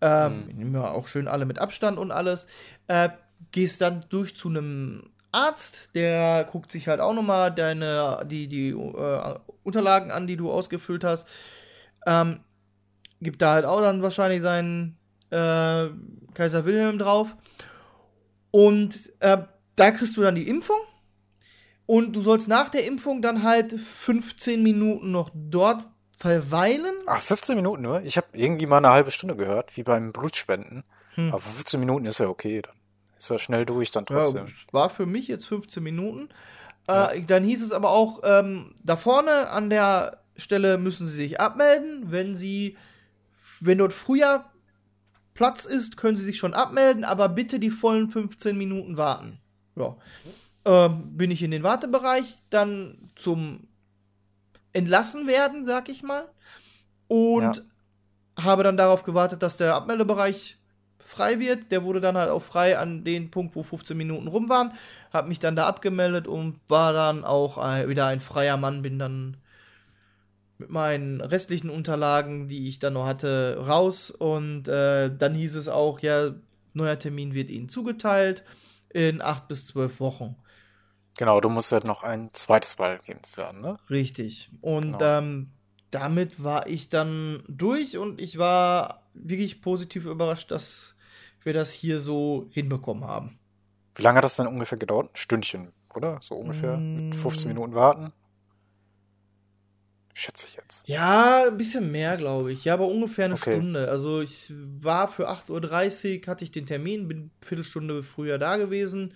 ähm, 0.00 0.46
nehmen 0.46 0.72
wir 0.72 0.92
auch 0.92 1.08
schön 1.08 1.28
alle 1.28 1.44
mit 1.44 1.58
Abstand 1.58 1.98
und 1.98 2.10
alles, 2.10 2.46
äh, 2.88 3.10
gehst 3.52 3.80
dann 3.80 4.04
durch 4.08 4.34
zu 4.36 4.48
einem 4.48 5.10
Arzt, 5.30 5.90
der 5.94 6.44
guckt 6.50 6.72
sich 6.72 6.88
halt 6.88 7.00
auch 7.00 7.12
nochmal 7.12 7.52
deine, 7.52 8.24
die, 8.26 8.48
die 8.48 8.70
äh, 8.70 9.34
Unterlagen 9.62 10.10
an, 10.10 10.26
die 10.26 10.36
du 10.36 10.50
ausgefüllt 10.50 11.04
hast, 11.04 11.26
ähm, 12.06 12.40
gibt 13.20 13.42
da 13.42 13.52
halt 13.52 13.64
auch 13.64 13.80
dann 13.80 14.02
wahrscheinlich 14.02 14.42
seinen 14.42 14.96
äh, 15.34 15.90
Kaiser 16.34 16.64
Wilhelm 16.64 16.98
drauf 16.98 17.34
und 18.50 19.12
äh, 19.20 19.38
da 19.76 19.90
kriegst 19.90 20.16
du 20.16 20.22
dann 20.22 20.34
die 20.34 20.48
Impfung 20.48 20.76
und 21.86 22.14
du 22.14 22.22
sollst 22.22 22.48
nach 22.48 22.68
der 22.68 22.86
Impfung 22.86 23.20
dann 23.22 23.42
halt 23.42 23.72
15 23.78 24.62
Minuten 24.62 25.10
noch 25.10 25.30
dort 25.34 25.84
verweilen. 26.16 26.94
Ach, 27.06 27.20
15 27.20 27.56
Minuten 27.56 27.82
nur? 27.82 28.02
Ich 28.02 28.16
habe 28.16 28.28
irgendwie 28.32 28.66
mal 28.66 28.78
eine 28.78 28.90
halbe 28.90 29.10
Stunde 29.10 29.36
gehört, 29.36 29.76
wie 29.76 29.82
beim 29.82 30.12
Blutspenden. 30.12 30.84
Hm. 31.16 31.30
Aber 31.32 31.42
15 31.42 31.80
Minuten 31.80 32.06
ist 32.06 32.18
ja 32.20 32.28
okay, 32.28 32.62
dann 32.62 32.74
ist 33.18 33.30
er 33.30 33.38
schnell 33.38 33.66
durch, 33.66 33.90
dann 33.90 34.06
Ja, 34.08 34.16
trotzdem. 34.22 34.46
war 34.72 34.90
für 34.90 35.06
mich 35.06 35.28
jetzt 35.28 35.46
15 35.46 35.82
Minuten. 35.82 36.28
Äh, 36.86 37.22
dann 37.22 37.44
hieß 37.44 37.62
es 37.62 37.72
aber 37.72 37.90
auch, 37.90 38.20
ähm, 38.24 38.74
da 38.82 38.96
vorne 38.96 39.48
an 39.50 39.70
der 39.70 40.18
Stelle 40.36 40.78
müssen 40.78 41.06
sie 41.06 41.14
sich 41.16 41.40
abmelden. 41.40 42.10
Wenn 42.10 42.36
sie, 42.36 42.76
wenn 43.60 43.78
dort 43.78 43.92
früher 43.92 44.44
Platz 45.34 45.64
ist, 45.64 45.96
können 45.96 46.16
sie 46.16 46.24
sich 46.24 46.38
schon 46.38 46.54
abmelden, 46.54 47.04
aber 47.04 47.28
bitte 47.28 47.58
die 47.58 47.70
vollen 47.70 48.08
15 48.10 48.56
Minuten 48.56 48.96
warten. 48.96 49.38
Ja. 49.76 49.96
Ähm, 50.64 51.16
bin 51.16 51.30
ich 51.30 51.42
in 51.42 51.50
den 51.50 51.64
Wartebereich, 51.64 52.38
dann 52.50 53.10
zum 53.16 53.66
Entlassen 54.72 55.26
werden, 55.26 55.64
sag 55.64 55.88
ich 55.88 56.02
mal. 56.02 56.28
Und 57.08 57.64
habe 58.40 58.62
dann 58.62 58.76
darauf 58.76 59.02
gewartet, 59.02 59.42
dass 59.42 59.56
der 59.56 59.74
Abmeldebereich 59.74 60.56
frei 60.98 61.38
wird. 61.38 61.70
Der 61.70 61.84
wurde 61.84 62.00
dann 62.00 62.16
halt 62.16 62.30
auch 62.30 62.42
frei 62.42 62.78
an 62.78 63.04
den 63.04 63.30
Punkt, 63.30 63.54
wo 63.56 63.62
15 63.62 63.96
Minuten 63.96 64.28
rum 64.28 64.48
waren. 64.48 64.72
Hab 65.12 65.28
mich 65.28 65.38
dann 65.38 65.56
da 65.56 65.66
abgemeldet 65.66 66.26
und 66.26 66.58
war 66.68 66.92
dann 66.92 67.24
auch 67.24 67.58
ein, 67.58 67.88
wieder 67.88 68.06
ein 68.06 68.20
freier 68.20 68.56
Mann. 68.56 68.82
Bin 68.82 68.98
dann 68.98 69.36
mit 70.64 70.70
meinen 70.70 71.20
restlichen 71.20 71.68
Unterlagen, 71.68 72.48
die 72.48 72.68
ich 72.68 72.78
dann 72.78 72.94
noch 72.94 73.06
hatte, 73.06 73.62
raus. 73.66 74.10
Und 74.10 74.66
äh, 74.66 75.14
dann 75.14 75.34
hieß 75.34 75.56
es 75.56 75.68
auch, 75.68 76.00
ja, 76.00 76.30
neuer 76.72 76.98
Termin 76.98 77.34
wird 77.34 77.50
Ihnen 77.50 77.68
zugeteilt 77.68 78.44
in 78.88 79.20
acht 79.20 79.46
bis 79.46 79.66
zwölf 79.66 80.00
Wochen. 80.00 80.36
Genau, 81.18 81.40
du 81.40 81.50
musst 81.50 81.70
halt 81.70 81.84
noch 81.84 82.02
ein 82.02 82.30
zweites 82.32 82.78
Mal 82.78 82.98
geimpft 83.06 83.36
werden, 83.36 83.60
ne? 83.60 83.78
Richtig. 83.90 84.48
Und 84.62 84.98
Genau. 84.98 85.18
ähm, 85.18 85.50
damit 85.90 86.42
war 86.42 86.66
ich 86.66 86.88
dann 86.88 87.42
durch 87.46 87.98
und 87.98 88.20
ich 88.20 88.38
war 88.38 89.02
wirklich 89.12 89.60
positiv 89.60 90.06
überrascht, 90.06 90.50
dass 90.50 90.96
wir 91.42 91.52
das 91.52 91.72
hier 91.72 92.00
so 92.00 92.48
hinbekommen 92.50 93.04
haben. 93.04 93.38
Wie 93.94 94.02
lange 94.02 94.16
hat 94.16 94.24
das 94.24 94.36
denn 94.36 94.46
ungefähr 94.46 94.78
gedauert? 94.78 95.10
Ein 95.12 95.16
Stündchen, 95.16 95.72
oder? 95.94 96.18
So 96.22 96.36
ungefähr? 96.36 96.78
Mm. 96.78 97.10
Mit 97.10 97.14
15 97.14 97.48
Minuten 97.48 97.74
warten? 97.74 98.12
Schätze 100.14 100.46
ich 100.48 100.54
jetzt. 100.54 100.86
Ja, 100.88 101.46
ein 101.48 101.56
bisschen 101.56 101.90
mehr, 101.90 102.16
glaube 102.16 102.52
ich. 102.52 102.64
Ja, 102.64 102.74
aber 102.74 102.86
ungefähr 102.86 103.24
eine 103.26 103.34
Okay. 103.34 103.56
Stunde. 103.56 103.88
Also 103.88 104.20
ich 104.20 104.52
war 104.80 105.08
für 105.08 105.28
8.30 105.28 106.20
Uhr, 106.22 106.26
hatte 106.28 106.44
ich 106.44 106.52
den 106.52 106.66
Termin, 106.66 107.08
bin 107.08 107.18
eine 107.18 107.30
Viertelstunde 107.44 108.02
früher 108.02 108.38
da 108.38 108.56
gewesen. 108.56 109.14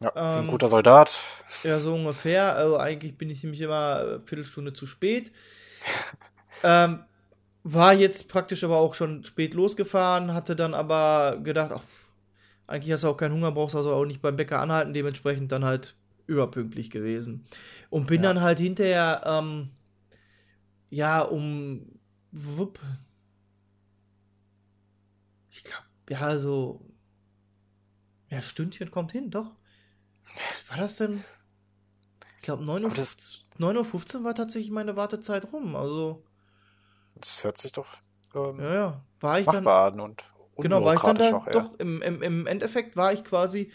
Ja, 0.00 0.12
wie 0.14 0.40
ein 0.40 0.46
Ähm, 0.46 0.46
guter 0.46 0.68
Soldat. 0.68 1.18
Ja, 1.62 1.78
so 1.80 1.94
ungefähr. 1.94 2.54
Also 2.56 2.78
eigentlich 2.78 3.16
bin 3.18 3.30
ich 3.30 3.42
nämlich 3.42 3.60
immer 3.60 4.00
äh, 4.02 4.20
Viertelstunde 4.26 4.72
zu 4.72 4.86
spät. 4.86 5.32
ähm, 6.62 7.00
war 7.64 7.94
jetzt 7.94 8.28
praktisch 8.28 8.64
aber 8.64 8.78
auch 8.78 8.94
schon 8.94 9.24
spät 9.24 9.54
losgefahren, 9.54 10.34
hatte 10.34 10.56
dann 10.56 10.74
aber 10.74 11.38
gedacht, 11.42 11.72
ach, 11.74 11.82
eigentlich 12.66 12.92
hast 12.92 13.04
du 13.04 13.08
auch 13.08 13.16
keinen 13.16 13.34
Hunger, 13.34 13.52
brauchst 13.52 13.76
also 13.76 13.92
auch 13.94 14.04
nicht 14.06 14.22
beim 14.22 14.36
Bäcker 14.36 14.60
anhalten, 14.60 14.94
dementsprechend 14.94 15.52
dann 15.52 15.64
halt 15.64 15.96
überpünktlich 16.26 16.90
gewesen. 16.90 17.46
Und 17.90 18.06
bin 18.06 18.22
Ja. 18.22 18.30
dann 18.34 18.40
halt 18.42 18.58
hinterher, 18.58 19.22
ähm, 19.26 19.70
ja, 20.96 21.20
um, 21.20 22.00
wupp, 22.32 22.80
ich 25.50 25.62
glaube, 25.62 25.84
ja, 26.08 26.38
so, 26.38 26.80
ja, 28.30 28.40
Stündchen 28.40 28.90
kommt 28.90 29.12
hin, 29.12 29.30
doch. 29.30 29.52
Was 30.24 30.70
war 30.70 30.76
das 30.78 30.96
denn? 30.96 31.22
Ich 32.36 32.42
glaube, 32.42 32.64
9 32.64 32.82
Uhr, 32.84 32.90
Aber 32.90 32.96
das- 32.96 33.44
9.15 33.58 34.18
Uhr 34.18 34.24
war 34.24 34.34
tatsächlich 34.34 34.70
meine 34.70 34.96
Wartezeit 34.96 35.52
rum. 35.52 35.76
Also, 35.76 36.24
Das 37.14 37.44
hört 37.44 37.58
sich 37.58 37.72
doch 37.72 37.86
ähm, 38.34 38.60
ja, 38.60 38.74
ja. 38.74 39.04
War 39.20 39.40
ich 39.40 39.46
dann. 39.46 39.66
an 39.66 40.00
und 40.00 40.24
Genau, 40.58 40.82
war 40.84 40.94
ich 40.94 41.00
dann 41.02 41.16
da. 41.16 41.34
auch, 41.36 41.46
ja. 41.46 41.52
Doch, 41.52 41.78
im, 41.78 42.00
im, 42.00 42.22
im 42.22 42.46
Endeffekt 42.46 42.96
war 42.96 43.12
ich 43.12 43.22
quasi 43.24 43.70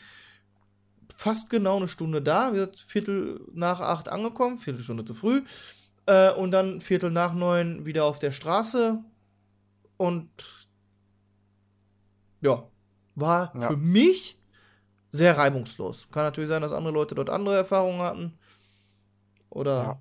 fast 1.16 1.50
genau 1.52 1.78
eine 1.78 1.88
Stunde 1.88 2.22
da. 2.22 2.50
Wie 2.52 2.56
gesagt, 2.56 2.80
Viertel 2.80 3.46
nach 3.54 3.80
acht 3.80 4.10
angekommen, 4.10 4.58
Viertelstunde 4.58 5.06
zu 5.06 5.14
früh. 5.14 5.44
Äh, 6.06 6.32
und 6.34 6.52
dann 6.52 6.82
Viertel 6.82 7.12
nach 7.12 7.34
neun 7.34 7.86
wieder 7.86 8.06
auf 8.06 8.20
der 8.20 8.32
Straße. 8.32 9.00
Und 9.98 10.30
ja, 12.42 12.68
war 13.16 13.54
Ja. 13.60 13.68
für 13.68 13.78
mich 13.78 14.40
sehr 15.10 15.38
reibungslos. 15.38 16.08
Kann 16.12 16.24
natürlich 16.24 16.50
sein, 16.50 16.62
dass 16.62 16.72
andere 16.72 16.94
Leute 16.94 17.16
dort 17.16 17.30
andere 17.30 17.56
Erfahrungen 17.56 18.02
hatten. 18.02 18.40
Oder 19.50 19.84
Ja. 19.84 20.00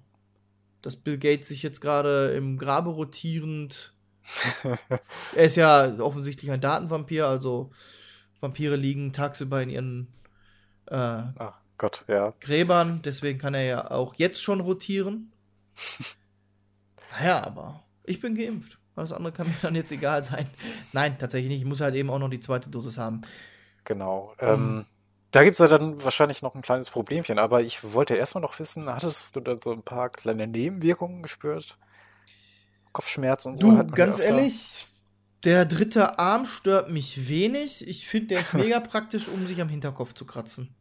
dass 0.82 0.96
Bill 0.96 1.18
Gates 1.18 1.48
sich 1.48 1.62
jetzt 1.62 1.80
gerade 1.80 2.28
im 2.32 2.56
Grabe 2.58 2.90
rotierend 2.90 3.94
er 5.34 5.44
ist 5.44 5.56
ja 5.56 5.98
offensichtlich 5.98 6.50
ein 6.50 6.60
Datenvampir, 6.60 7.26
also 7.26 7.70
Vampire 8.40 8.76
liegen 8.76 9.12
tagsüber 9.12 9.62
in 9.62 9.70
ihren 9.70 10.08
äh, 10.86 10.94
Ah, 10.94 11.54
Gott, 11.78 12.04
ja. 12.06 12.32
Gräbern, 12.40 13.00
deswegen 13.02 13.38
kann 13.38 13.54
er 13.54 13.64
ja 13.64 13.90
auch 13.90 14.14
jetzt 14.14 14.42
schon 14.42 14.60
rotieren. 14.60 15.32
naja, 17.12 17.44
aber 17.44 17.84
ich 18.04 18.20
bin 18.20 18.34
geimpft. 18.34 18.78
Alles 18.96 19.12
andere 19.12 19.32
kann 19.32 19.46
mir 19.48 19.56
dann 19.62 19.74
jetzt 19.74 19.92
egal 19.92 20.22
sein. 20.22 20.48
Nein, 20.92 21.18
tatsächlich 21.18 21.50
nicht. 21.50 21.62
Ich 21.62 21.68
muss 21.68 21.80
halt 21.80 21.94
eben 21.94 22.10
auch 22.10 22.18
noch 22.18 22.30
die 22.30 22.40
zweite 22.40 22.70
Dosis 22.70 22.98
haben. 22.98 23.22
Genau. 23.84 24.34
Ähm, 24.38 24.84
da 25.30 25.44
gibt 25.44 25.54
es 25.54 25.58
ja 25.60 25.68
dann 25.68 26.02
wahrscheinlich 26.02 26.42
noch 26.42 26.54
ein 26.54 26.62
kleines 26.62 26.90
Problemchen, 26.90 27.38
aber 27.38 27.62
ich 27.62 27.92
wollte 27.94 28.14
erstmal 28.14 28.42
noch 28.42 28.58
wissen, 28.58 28.86
hattest 28.86 29.36
du 29.36 29.40
da 29.40 29.56
so 29.62 29.72
ein 29.72 29.82
paar 29.82 30.10
kleine 30.10 30.46
Nebenwirkungen 30.46 31.22
gespürt? 31.22 31.78
Kopfschmerzen 32.92 33.50
und 33.50 33.56
so? 33.56 33.70
Du, 33.70 33.86
ganz 33.86 34.18
ehrlich, 34.18 34.88
der 35.44 35.64
dritte 35.64 36.18
Arm 36.18 36.46
stört 36.46 36.90
mich 36.90 37.28
wenig. 37.28 37.86
Ich 37.86 38.08
finde, 38.08 38.28
der 38.28 38.40
ist 38.40 38.54
mega 38.54 38.80
praktisch, 38.80 39.28
um 39.28 39.46
sich 39.46 39.60
am 39.60 39.68
Hinterkopf 39.68 40.14
zu 40.14 40.26
kratzen. 40.26 40.74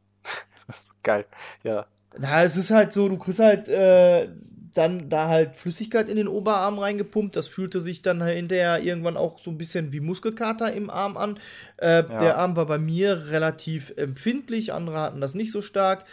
Geil, 1.04 1.26
ja. 1.64 1.86
Na, 2.18 2.44
es 2.44 2.58
ist 2.58 2.72
halt 2.72 2.92
so, 2.92 3.08
du 3.08 3.18
kriegst 3.18 3.40
halt 3.40 3.68
äh, 3.68 4.30
dann 4.74 5.10
da 5.10 5.28
halt 5.28 5.56
Flüssigkeit 5.56 6.10
in 6.10 6.18
den 6.18 6.28
Oberarm 6.28 6.80
reingepumpt. 6.80 7.36
Das 7.36 7.48
fühlte 7.48 7.82
sich 7.82 8.02
dann 8.02 8.22
hinterher 8.24 8.82
irgendwann 8.82 9.18
auch 9.18 9.40
so 9.40 9.52
ein 9.52 9.58
bisschen 9.58 9.92
wie 9.92 10.00
Muskelkater 10.00 10.72
im 10.74 10.90
Arm 10.90 11.18
an. 11.18 11.40
Äh, 11.78 12.04
Der 12.04 12.38
Arm 12.38 12.56
war 12.56 12.66
bei 12.66 12.78
mir 12.78 13.28
relativ 13.28 13.94
empfindlich, 13.96 14.74
andere 14.74 15.00
hatten 15.00 15.22
das 15.22 15.34
nicht 15.34 15.52
so 15.52 15.62
stark. 15.62 16.06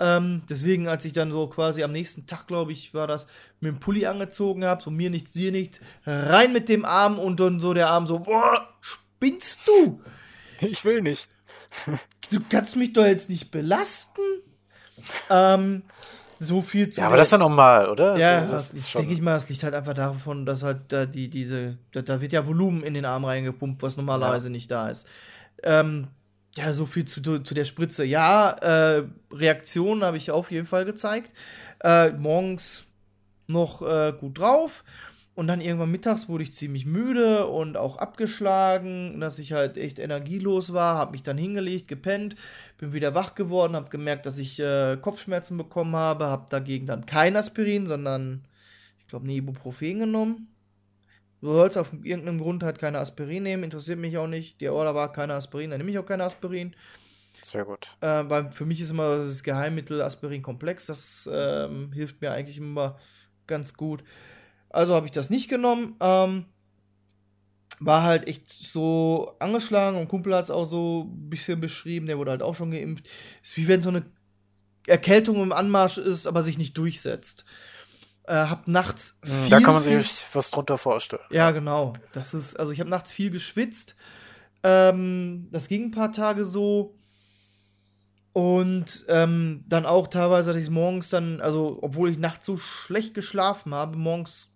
Ähm, 0.00 0.42
deswegen, 0.48 0.86
als 0.86 1.04
ich 1.04 1.12
dann 1.12 1.32
so 1.32 1.48
quasi 1.48 1.82
am 1.82 1.92
nächsten 1.92 2.26
Tag, 2.26 2.46
glaube 2.46 2.72
ich, 2.72 2.94
war 2.94 3.06
das, 3.06 3.26
mit 3.60 3.72
dem 3.72 3.80
Pulli 3.80 4.06
angezogen 4.06 4.64
habe, 4.64 4.82
so 4.82 4.90
mir 4.90 5.10
nichts, 5.10 5.32
dir 5.32 5.50
nichts, 5.50 5.80
rein 6.06 6.52
mit 6.52 6.68
dem 6.68 6.84
Arm 6.84 7.18
und 7.18 7.40
dann 7.40 7.58
so 7.58 7.74
der 7.74 7.88
Arm 7.88 8.06
so, 8.06 8.20
boah, 8.20 8.68
spinnst 8.80 9.60
du? 9.66 10.00
Ich 10.60 10.84
will 10.84 11.02
nicht. 11.02 11.28
Du 12.30 12.40
kannst 12.48 12.76
mich 12.76 12.92
doch 12.92 13.04
jetzt 13.04 13.28
nicht 13.30 13.50
belasten. 13.50 14.22
Ähm, 15.30 15.82
so 16.38 16.62
viel 16.62 16.88
zu. 16.88 17.00
Ja, 17.00 17.06
aber 17.08 17.16
das 17.16 17.28
ist 17.28 17.32
ja 17.32 17.38
normal, 17.38 17.88
oder? 17.88 18.16
Ja, 18.16 18.46
So, 18.46 18.52
das, 18.52 18.70
das 18.72 18.92
denke 18.92 19.12
ich 19.12 19.20
mal, 19.20 19.34
das 19.34 19.48
liegt 19.48 19.62
halt 19.62 19.74
einfach 19.74 19.94
davon, 19.94 20.46
dass 20.46 20.62
halt 20.62 20.80
da 20.88 21.06
die, 21.06 21.28
diese, 21.28 21.78
da, 21.92 22.02
da 22.02 22.20
wird 22.20 22.32
ja 22.32 22.46
Volumen 22.46 22.82
in 22.82 22.94
den 22.94 23.04
Arm 23.04 23.24
reingepumpt, 23.24 23.82
was 23.82 23.96
normalerweise 23.96 24.50
nicht 24.50 24.70
da 24.70 24.88
ist. 24.88 25.06
Ähm, 25.62 26.08
ja, 26.54 26.72
so 26.72 26.86
viel 26.86 27.04
zu, 27.04 27.20
zu 27.40 27.54
der 27.54 27.64
Spritze. 27.64 28.04
Ja, 28.04 28.50
äh, 28.50 29.04
Reaktionen 29.32 30.04
habe 30.04 30.16
ich 30.16 30.30
auf 30.30 30.50
jeden 30.50 30.66
Fall 30.66 30.84
gezeigt. 30.84 31.30
Äh, 31.80 32.10
morgens 32.12 32.84
noch 33.46 33.82
äh, 33.82 34.12
gut 34.18 34.38
drauf. 34.38 34.84
Und 35.38 35.46
dann 35.46 35.60
irgendwann 35.60 35.92
mittags 35.92 36.28
wurde 36.28 36.42
ich 36.42 36.52
ziemlich 36.52 36.84
müde 36.84 37.46
und 37.46 37.76
auch 37.76 37.98
abgeschlagen, 37.98 39.20
dass 39.20 39.38
ich 39.38 39.52
halt 39.52 39.76
echt 39.76 40.00
energielos 40.00 40.72
war, 40.72 40.96
habe 40.96 41.12
mich 41.12 41.22
dann 41.22 41.38
hingelegt, 41.38 41.86
gepennt, 41.86 42.34
bin 42.76 42.92
wieder 42.92 43.14
wach 43.14 43.36
geworden, 43.36 43.76
habe 43.76 43.88
gemerkt, 43.88 44.26
dass 44.26 44.38
ich 44.38 44.58
äh, 44.58 44.96
Kopfschmerzen 45.00 45.56
bekommen 45.56 45.94
habe, 45.94 46.26
habe 46.26 46.46
dagegen 46.50 46.86
dann 46.86 47.06
kein 47.06 47.36
Aspirin, 47.36 47.86
sondern 47.86 48.48
ich 48.98 49.06
glaube 49.06 49.26
eine 49.26 49.34
Ibuprofen 49.34 50.00
genommen. 50.00 50.48
Du 51.40 51.52
sollst 51.52 51.78
auf 51.78 51.92
irgendeinem 52.02 52.40
Grund 52.40 52.64
halt 52.64 52.80
keine 52.80 52.98
Aspirin 52.98 53.44
nehmen, 53.44 53.62
interessiert 53.62 54.00
mich 54.00 54.18
auch 54.18 54.26
nicht. 54.26 54.60
Die 54.60 54.68
Order 54.68 54.96
war 54.96 55.12
keine 55.12 55.34
Aspirin, 55.34 55.70
dann 55.70 55.78
nehme 55.78 55.92
ich 55.92 56.00
auch 56.00 56.06
keine 56.06 56.24
Aspirin. 56.24 56.74
Sehr 57.42 57.64
gut. 57.64 57.96
Äh, 58.00 58.24
weil 58.26 58.50
für 58.50 58.66
mich 58.66 58.80
ist 58.80 58.90
immer 58.90 59.18
das 59.18 59.44
Geheimmittel 59.44 60.02
Aspirin-Komplex. 60.02 60.86
Das 60.86 61.30
ähm, 61.32 61.92
hilft 61.92 62.20
mir 62.22 62.32
eigentlich 62.32 62.58
immer 62.58 62.98
ganz 63.46 63.74
gut. 63.74 64.02
Also 64.70 64.94
habe 64.94 65.06
ich 65.06 65.12
das 65.12 65.30
nicht 65.30 65.48
genommen. 65.48 65.96
Ähm, 66.00 66.44
war 67.80 68.02
halt 68.02 68.26
echt 68.26 68.50
so 68.50 69.36
angeschlagen 69.38 69.98
und 69.98 70.08
Kumpel 70.08 70.34
hat 70.34 70.44
es 70.44 70.50
auch 70.50 70.64
so 70.64 71.04
ein 71.04 71.30
bisschen 71.30 71.60
beschrieben. 71.60 72.06
Der 72.06 72.18
wurde 72.18 72.32
halt 72.32 72.42
auch 72.42 72.56
schon 72.56 72.70
geimpft. 72.72 73.08
Ist 73.42 73.56
wie 73.56 73.68
wenn 73.68 73.82
so 73.82 73.90
eine 73.90 74.04
Erkältung 74.86 75.40
im 75.42 75.52
Anmarsch 75.52 75.98
ist, 75.98 76.26
aber 76.26 76.42
sich 76.42 76.58
nicht 76.58 76.76
durchsetzt. 76.76 77.44
Äh, 78.24 78.34
hab 78.34 78.66
nachts. 78.68 79.16
Hm, 79.24 79.48
Da 79.48 79.56
viel, 79.58 79.64
kann 79.64 79.74
man 79.74 79.84
viel- 79.84 80.02
sich 80.02 80.26
was 80.32 80.50
drunter 80.50 80.76
vorstellen. 80.76 81.22
ja, 81.30 81.50
genau. 81.52 81.92
Das 82.12 82.34
ist, 82.34 82.58
also 82.58 82.72
ich 82.72 82.80
habe 82.80 82.90
nachts 82.90 83.10
viel 83.10 83.30
geschwitzt. 83.30 83.94
Ähm, 84.64 85.46
das 85.52 85.68
ging 85.68 85.84
ein 85.84 85.90
paar 85.92 86.10
Tage 86.12 86.44
so. 86.44 86.94
Und 88.32 89.04
ähm, 89.08 89.64
dann 89.68 89.86
auch 89.86 90.06
teilweise, 90.08 90.52
dass 90.52 90.62
ich 90.62 90.70
morgens 90.70 91.08
dann, 91.10 91.40
also 91.40 91.78
obwohl 91.82 92.10
ich 92.10 92.18
nachts 92.18 92.46
so 92.46 92.56
schlecht 92.56 93.14
geschlafen 93.14 93.74
habe, 93.74 93.96
morgens 93.96 94.48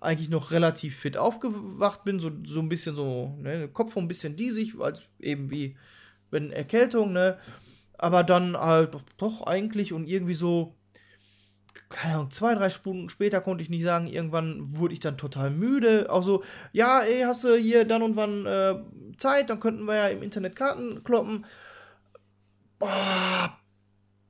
eigentlich 0.00 0.28
noch 0.28 0.50
relativ 0.50 0.96
fit 0.96 1.16
aufgewacht 1.16 2.04
bin, 2.04 2.20
so, 2.20 2.30
so 2.44 2.60
ein 2.60 2.68
bisschen 2.68 2.94
so, 2.94 3.36
ne, 3.40 3.68
Kopf 3.68 3.96
ein 3.96 4.08
bisschen 4.08 4.36
diesig, 4.36 4.74
als 4.80 5.02
eben 5.18 5.50
wie 5.50 5.76
wenn 6.30 6.52
Erkältung, 6.52 7.12
ne? 7.12 7.38
Aber 7.96 8.22
dann 8.22 8.56
halt 8.56 8.94
doch, 8.94 9.02
doch 9.16 9.46
eigentlich 9.46 9.92
und 9.92 10.06
irgendwie 10.06 10.34
so, 10.34 10.76
keine 11.88 12.14
Ahnung, 12.14 12.30
zwei, 12.30 12.54
drei 12.54 12.70
Stunden 12.70 13.08
später 13.08 13.40
konnte 13.40 13.62
ich 13.62 13.70
nicht 13.70 13.82
sagen, 13.82 14.06
irgendwann 14.06 14.76
wurde 14.76 14.94
ich 14.94 15.00
dann 15.00 15.16
total 15.18 15.50
müde. 15.50 16.10
Auch 16.10 16.22
so, 16.22 16.44
ja, 16.72 17.00
ey, 17.00 17.22
hast 17.22 17.44
du 17.44 17.56
hier 17.56 17.84
dann 17.84 18.02
und 18.02 18.16
wann 18.16 18.46
äh, 18.46 18.76
Zeit, 19.16 19.50
dann 19.50 19.60
könnten 19.60 19.84
wir 19.84 19.96
ja 19.96 20.08
im 20.08 20.22
Internet 20.22 20.54
Karten 20.54 21.02
kloppen. 21.02 21.46
Boah, 22.78 23.58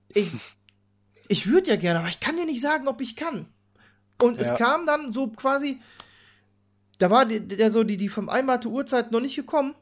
ich, 0.08 0.32
ich 1.28 1.46
würde 1.48 1.70
ja 1.70 1.76
gerne, 1.76 2.00
aber 2.00 2.08
ich 2.08 2.20
kann 2.20 2.36
dir 2.36 2.46
nicht 2.46 2.62
sagen, 2.62 2.88
ob 2.88 3.00
ich 3.00 3.16
kann. 3.16 3.46
Und 4.20 4.38
es 4.38 4.48
Ja. 4.48 4.56
kam 4.56 4.86
dann 4.86 5.12
so 5.12 5.28
quasi, 5.28 5.80
da 6.98 7.10
war 7.10 7.24
der, 7.26 7.40
der 7.40 7.70
so 7.70 7.84
die, 7.84 7.96
die 7.96 8.08
vereinbarte 8.08 8.68
Uhrzeit 8.68 9.12
noch 9.12 9.20
nicht 9.20 9.36
gekommen. 9.36 9.74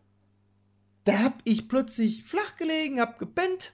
Da 1.04 1.18
hab 1.20 1.38
ich 1.44 1.68
plötzlich 1.68 2.24
flach 2.24 2.56
gelegen, 2.56 3.00
hab 3.00 3.18
gepennt. 3.18 3.72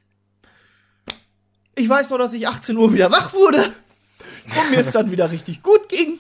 Ich 1.75 1.89
weiß 1.89 2.11
nur, 2.11 2.19
dass 2.19 2.35
ich 2.35 2.47
18 2.47 2.77
Uhr 2.77 2.93
wieder 2.93 3.11
wach 3.11 3.33
wurde 3.33 3.65
und 3.65 4.71
mir 4.71 4.79
es 4.81 4.91
dann 4.93 5.11
wieder 5.11 5.31
richtig 5.31 5.63
gut 5.63 5.89
ging. 5.89 6.19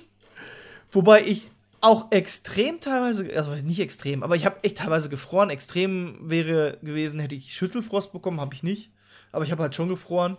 Wobei 0.90 1.22
ich 1.22 1.50
auch 1.82 2.10
extrem 2.10 2.80
teilweise, 2.80 3.28
also 3.36 3.52
nicht 3.66 3.80
extrem, 3.80 4.22
aber 4.22 4.36
ich 4.36 4.46
habe 4.46 4.56
echt 4.62 4.78
teilweise 4.78 5.08
gefroren. 5.08 5.50
Extrem 5.50 6.18
wäre 6.22 6.78
gewesen, 6.82 7.20
hätte 7.20 7.34
ich 7.34 7.54
Schüttelfrost 7.54 8.12
bekommen, 8.12 8.40
habe 8.40 8.54
ich 8.54 8.62
nicht. 8.62 8.90
Aber 9.32 9.44
ich 9.44 9.50
habe 9.52 9.62
halt 9.62 9.74
schon 9.74 9.88
gefroren. 9.88 10.36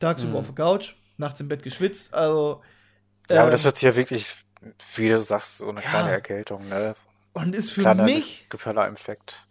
Tagsüber 0.00 0.32
Mhm. 0.32 0.36
auf 0.38 0.46
der 0.46 0.54
Couch, 0.54 0.94
nachts 1.20 1.40
im 1.40 1.48
Bett 1.48 1.62
geschwitzt. 1.62 2.12
Also 2.14 2.62
Ja, 3.30 3.40
aber 3.42 3.48
ähm, 3.48 3.52
das 3.52 3.64
wird 3.64 3.80
ja 3.82 3.94
wirklich, 3.96 4.26
wie 4.96 5.08
du 5.08 5.20
sagst, 5.20 5.58
so 5.58 5.68
eine 5.68 5.82
Ja. 5.82 5.88
kleine 5.88 6.10
Erkältung, 6.10 6.68
ne? 6.68 6.94
und 7.32 7.54
ist 7.54 7.70
für 7.70 7.82
Kleiner 7.82 8.02
mich 8.04 8.46
Gepellerinfekt. 8.48 9.46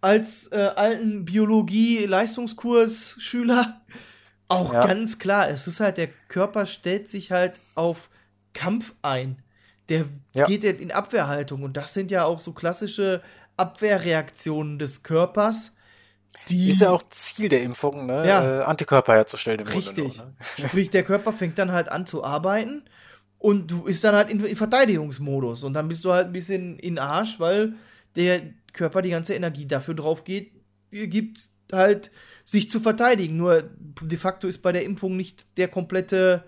als 0.00 0.46
äh, 0.52 0.70
alten 0.76 1.24
Biologie-Leistungskurs-Schüler 1.24 3.80
auch 4.48 4.72
Ja. 4.72 4.86
ganz 4.86 5.18
klar. 5.18 5.48
Es 5.48 5.66
ist 5.66 5.80
halt, 5.80 5.96
der 5.98 6.08
Körper 6.28 6.66
stellt 6.66 7.10
sich 7.10 7.32
halt 7.32 7.58
auf 7.74 8.08
Kampf 8.54 8.94
ein. 9.02 9.42
Der 9.88 10.04
Ja. 10.34 10.46
geht 10.46 10.64
in 10.64 10.92
Abwehrhaltung. 10.92 11.62
Und 11.62 11.76
das 11.76 11.94
sind 11.94 12.10
ja 12.10 12.24
auch 12.24 12.40
so 12.40 12.52
klassische 12.52 13.22
Abwehrreaktionen 13.56 14.78
des 14.78 15.02
Körpers. 15.02 15.72
Die 16.48 16.70
Ist 16.70 16.80
ja 16.80 16.90
auch 16.90 17.02
Ziel 17.10 17.48
der 17.48 17.62
Impfung, 17.62 18.06
ne? 18.06 18.26
Ja. 18.26 18.60
Äh, 18.60 18.62
Antikörper 18.64 19.14
herzustellen 19.14 19.60
im 19.60 19.66
richtig. 19.66 20.18
Nur, 20.18 20.26
ne? 20.26 20.34
Sprich, 20.68 20.90
der 20.90 21.02
Körper 21.02 21.32
fängt 21.32 21.58
dann 21.58 21.72
halt 21.72 21.88
an 21.88 22.06
zu 22.06 22.22
arbeiten 22.24 22.84
und 23.38 23.70
du 23.70 23.82
bist 23.82 24.04
dann 24.04 24.14
halt 24.14 24.30
in, 24.30 24.44
in 24.44 24.56
Verteidigungsmodus. 24.56 25.64
Und 25.64 25.72
dann 25.72 25.88
bist 25.88 26.04
du 26.04 26.12
halt 26.12 26.26
ein 26.26 26.32
bisschen 26.32 26.78
in 26.78 26.98
Arsch, 26.98 27.40
weil 27.40 27.74
der 28.14 28.42
Körper 28.72 29.02
die 29.02 29.10
ganze 29.10 29.34
Energie 29.34 29.66
dafür 29.66 29.94
drauf 29.94 30.24
geht, 30.24 30.52
gibt 30.90 31.48
halt 31.72 32.10
sich 32.44 32.70
zu 32.70 32.78
verteidigen. 32.80 33.36
Nur 33.36 33.68
de 34.02 34.18
facto 34.18 34.46
ist 34.46 34.58
bei 34.58 34.70
der 34.72 34.84
Impfung 34.84 35.16
nicht 35.16 35.46
der 35.56 35.68
komplette, 35.68 36.44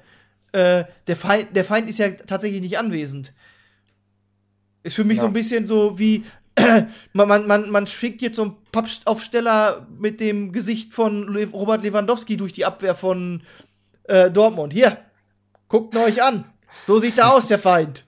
äh, 0.53 0.85
der 1.09 1.17
Feind, 1.17 1.57
der 1.57 1.64
Feind 1.64 1.91
ist 1.91 1.99
ja 1.99 2.09
tatsächlich 2.11 2.61
nicht 2.61 2.79
anwesend. 2.79 3.33
Ist 4.85 4.95
für 4.95 5.05
mich 5.05 5.17
Ja. 5.17 5.23
so 5.23 5.27
ein 5.27 5.33
bisschen 5.33 5.67
so 5.67 5.99
wie, 5.99 6.25
man, 7.12 7.28
man, 7.28 7.46
man, 7.46 7.70
man 7.70 7.87
schickt 7.87 8.22
jetzt 8.22 8.37
so 8.37 8.42
einen 8.42 8.57
Pappaufsteller 8.72 9.87
mit 9.98 10.20
dem 10.20 10.52
Gesicht 10.52 10.94
von 10.94 11.33
Le 11.33 11.46
Robert 11.48 11.83
Lewandowski 11.83 12.37
durch 12.37 12.52
die 12.52 12.64
Abwehr 12.64 12.94
von 12.94 13.42
äh, 14.04 14.31
Dortmund. 14.31 14.72
Hier, 14.72 14.98
guckt 15.68 15.94
ihn 15.94 16.00
euch 16.02 16.22
an. 16.22 16.44
So 16.87 16.98
sieht 16.98 17.18
da 17.18 17.31
aus, 17.31 17.46
der 17.46 17.59
Feind. 17.59 18.04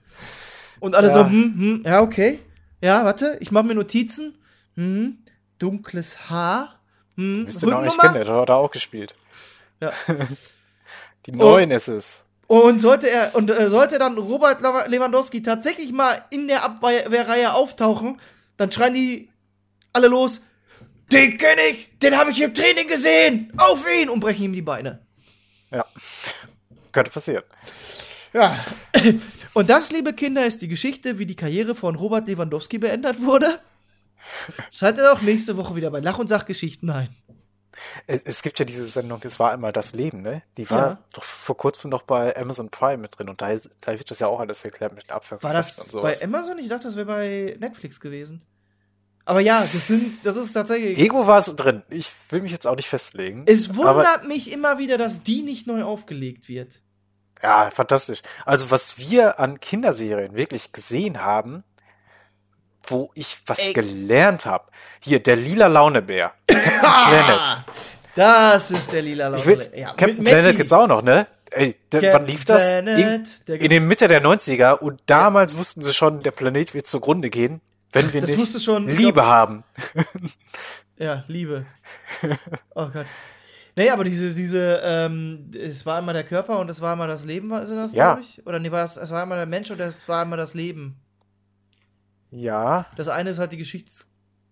Und 0.79 0.95
alle 0.95 1.07
Ja. 1.09 1.13
so, 1.13 1.25
hm, 1.25 1.53
hm, 1.57 1.83
ja, 1.85 2.01
okay. 2.01 2.39
Ja, 2.81 3.03
warte, 3.05 3.37
ich 3.39 3.51
mache 3.51 3.65
mir 3.65 3.75
Notizen. 3.75 4.35
Hm, 4.75 5.19
dunkles 5.59 6.29
Haar. 6.29 6.79
Hm, 7.17 7.43
Müsst 7.43 7.61
ihr 7.61 7.69
noch 7.69 7.81
nicht 7.83 7.99
kennen, 7.99 8.13
der 8.15 8.27
hat 8.27 8.49
da 8.49 8.55
auch 8.55 8.71
gespielt. 8.71 9.13
Ja. 9.79 9.91
Die 11.25 11.31
neuen 11.31 11.69
ist 11.71 11.87
es. 11.87 12.23
Und 12.47 12.79
sollte 12.79 13.09
er 13.09 13.33
und 13.35 13.49
äh, 13.49 13.69
sollte 13.69 13.97
dann 13.99 14.17
Robert 14.17 14.61
Lewa- 14.61 14.87
Lewandowski 14.87 15.41
tatsächlich 15.41 15.91
mal 15.93 16.25
in 16.31 16.47
der 16.47 16.63
Abwehrreihe 16.63 17.53
auftauchen, 17.53 18.19
dann 18.61 18.71
schreien 18.71 18.93
die 18.93 19.29
alle 19.93 20.07
los: 20.07 20.41
Den 21.11 21.37
kenne 21.37 21.61
ich, 21.69 21.89
den 21.99 22.17
habe 22.17 22.31
ich 22.31 22.41
im 22.41 22.53
Training 22.53 22.87
gesehen, 22.87 23.51
auf 23.57 23.85
ihn 23.99 24.09
und 24.09 24.19
brechen 24.21 24.43
ihm 24.45 24.53
die 24.53 24.61
Beine. 24.61 25.05
Ja. 25.71 25.85
Könnte 26.91 27.11
passieren. 27.11 27.43
Ja. 28.33 28.57
Und 29.53 29.69
das, 29.69 29.91
liebe 29.91 30.13
Kinder, 30.13 30.45
ist 30.45 30.61
die 30.61 30.69
Geschichte, 30.69 31.19
wie 31.19 31.25
die 31.25 31.35
Karriere 31.35 31.75
von 31.75 31.95
Robert 31.95 32.27
Lewandowski 32.27 32.77
beendet 32.77 33.21
wurde. 33.21 33.59
Schaltet 34.71 35.05
auch 35.07 35.21
nächste 35.21 35.57
Woche 35.57 35.75
wieder 35.75 35.91
bei 35.91 35.99
Lach- 35.99 36.19
und 36.19 36.27
Sachgeschichten 36.27 36.89
ein. 36.89 37.13
Es 38.07 38.41
gibt 38.41 38.59
ja 38.59 38.65
diese 38.65 38.85
Sendung, 38.85 39.19
es 39.23 39.39
war 39.39 39.51
einmal 39.51 39.71
das 39.71 39.93
Leben, 39.93 40.21
ne? 40.21 40.43
Die 40.57 40.69
war 40.69 40.79
Ja. 40.87 41.03
doch 41.13 41.23
vor 41.23 41.57
kurzem 41.57 41.89
noch 41.89 42.03
bei 42.03 42.35
Amazon 42.37 42.69
Prime 42.69 42.97
mit 42.97 43.17
drin 43.17 43.29
und 43.29 43.41
da, 43.41 43.53
da 43.81 43.97
wird 43.97 44.09
das 44.11 44.19
ja 44.19 44.27
auch 44.27 44.39
alles 44.39 44.63
erklärt 44.63 44.93
mit 44.93 45.07
den 45.07 45.11
Abfällen. 45.11 45.41
War 45.43 45.53
das 45.53 45.91
bei. 45.93 46.21
Amazon? 46.21 46.59
Ich 46.59 46.67
dachte, 46.69 46.83
das 46.85 46.95
wäre 46.95 47.05
bei 47.05 47.57
Netflix 47.59 47.99
gewesen. 47.99 48.43
Aber 49.25 49.39
ja, 49.39 49.61
das 49.61 49.87
sind, 49.87 50.25
das 50.25 50.35
ist 50.35 50.53
tatsächlich. 50.53 50.97
Ego 50.97 51.27
war 51.27 51.37
es 51.37 51.55
drin. 51.55 51.83
Ich 51.89 52.09
will 52.29 52.41
mich 52.41 52.51
jetzt 52.51 52.67
auch 52.67 52.75
nicht 52.75 52.89
festlegen. 52.89 53.43
es 53.45 53.75
wundert 53.75 54.27
mich 54.27 54.51
immer 54.51 54.77
wieder, 54.77 54.97
dass 54.97 55.23
die 55.23 55.43
nicht 55.43 55.67
neu 55.67 55.83
aufgelegt 55.83 56.47
wird. 56.49 56.81
Ja, 57.41 57.69
fantastisch. 57.71 58.21
Also 58.45 58.71
was 58.71 58.99
wir 58.99 59.39
an 59.39 59.59
Kinderserien 59.59 60.35
wirklich 60.35 60.71
gesehen 60.71 61.21
haben, 61.21 61.63
wo 62.83 63.11
ich 63.15 63.37
was 63.45 63.59
Ey. 63.59 63.73
gelernt 63.73 64.45
habe. 64.45 64.65
Hier, 64.99 65.21
der 65.21 65.35
lila 65.35 65.67
Launebär. 65.67 66.33
Captain 66.47 66.79
Planet. 66.79 67.57
Das 68.15 68.71
ist 68.71 68.91
der 68.91 69.01
lila 69.01 69.35
Ich 69.35 69.45
will, 69.45 69.57
Laune. 69.57 69.77
Ja, 69.77 69.87
Captain 69.93 70.23
Planet 70.23 70.57
gibt's 70.57 70.73
auch 70.73 70.87
noch, 70.87 71.01
ne? 71.01 71.27
Ey, 71.51 71.75
der, 71.91 72.13
wann 72.13 72.27
lief 72.27 72.45
das? 72.45 72.61
Planet, 72.61 73.47
der 73.47 73.61
in 73.61 73.69
den 73.69 73.87
Mitte 73.87 74.07
der 74.07 74.23
90er 74.23 74.73
und 74.77 75.01
damals 75.05 75.57
wussten 75.57 75.81
sie 75.81 75.93
schon, 75.93 76.23
der 76.23 76.31
Planet 76.31 76.73
wird 76.73 76.87
zugrunde 76.87 77.29
gehen, 77.29 77.61
wenn 77.91 78.11
wir 78.13 78.21
Das 78.21 78.29
nicht 78.31 78.61
schon, 78.61 78.87
Liebe 78.87 79.13
glaub- 79.13 79.25
haben. 79.25 79.63
Ja, 80.97 81.23
Liebe. 81.27 81.65
Oh 82.75 82.87
Gott. 82.87 83.07
Nee, 83.75 83.89
aber 83.89 84.03
diese, 84.03 84.33
diese, 84.33 84.81
ähm, 84.83 85.49
es 85.53 85.85
war 85.85 85.97
einmal 85.97 86.13
der 86.13 86.25
Körper 86.25 86.59
und 86.59 86.69
es 86.69 86.79
war 86.81 86.91
einmal 86.91 87.07
das 87.07 87.25
Leben, 87.25 87.49
war 87.49 87.61
das, 87.61 87.69
Ja. 87.93 88.13
glaube 88.13 88.21
ich? 88.21 88.45
Oder 88.45 88.59
nee, 88.59 88.69
war 88.69 88.83
es, 88.83 88.97
es 88.97 89.09
war 89.11 89.21
einmal 89.23 89.37
der 89.37 89.47
Mensch 89.47 89.71
und 89.71 89.79
es 89.79 89.95
war 90.07 90.21
einmal 90.21 90.37
das 90.37 90.53
Leben. 90.53 90.97
Ja, 92.29 92.85
Das 92.95 93.07
eine 93.07 93.29
ist 93.31 93.39
halt 93.39 93.51
die 93.51 93.57
Geschichts- 93.57 94.07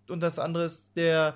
und 0.09 0.21
das 0.21 0.39
andere 0.39 0.63
ist 0.65 0.91
der 0.95 1.35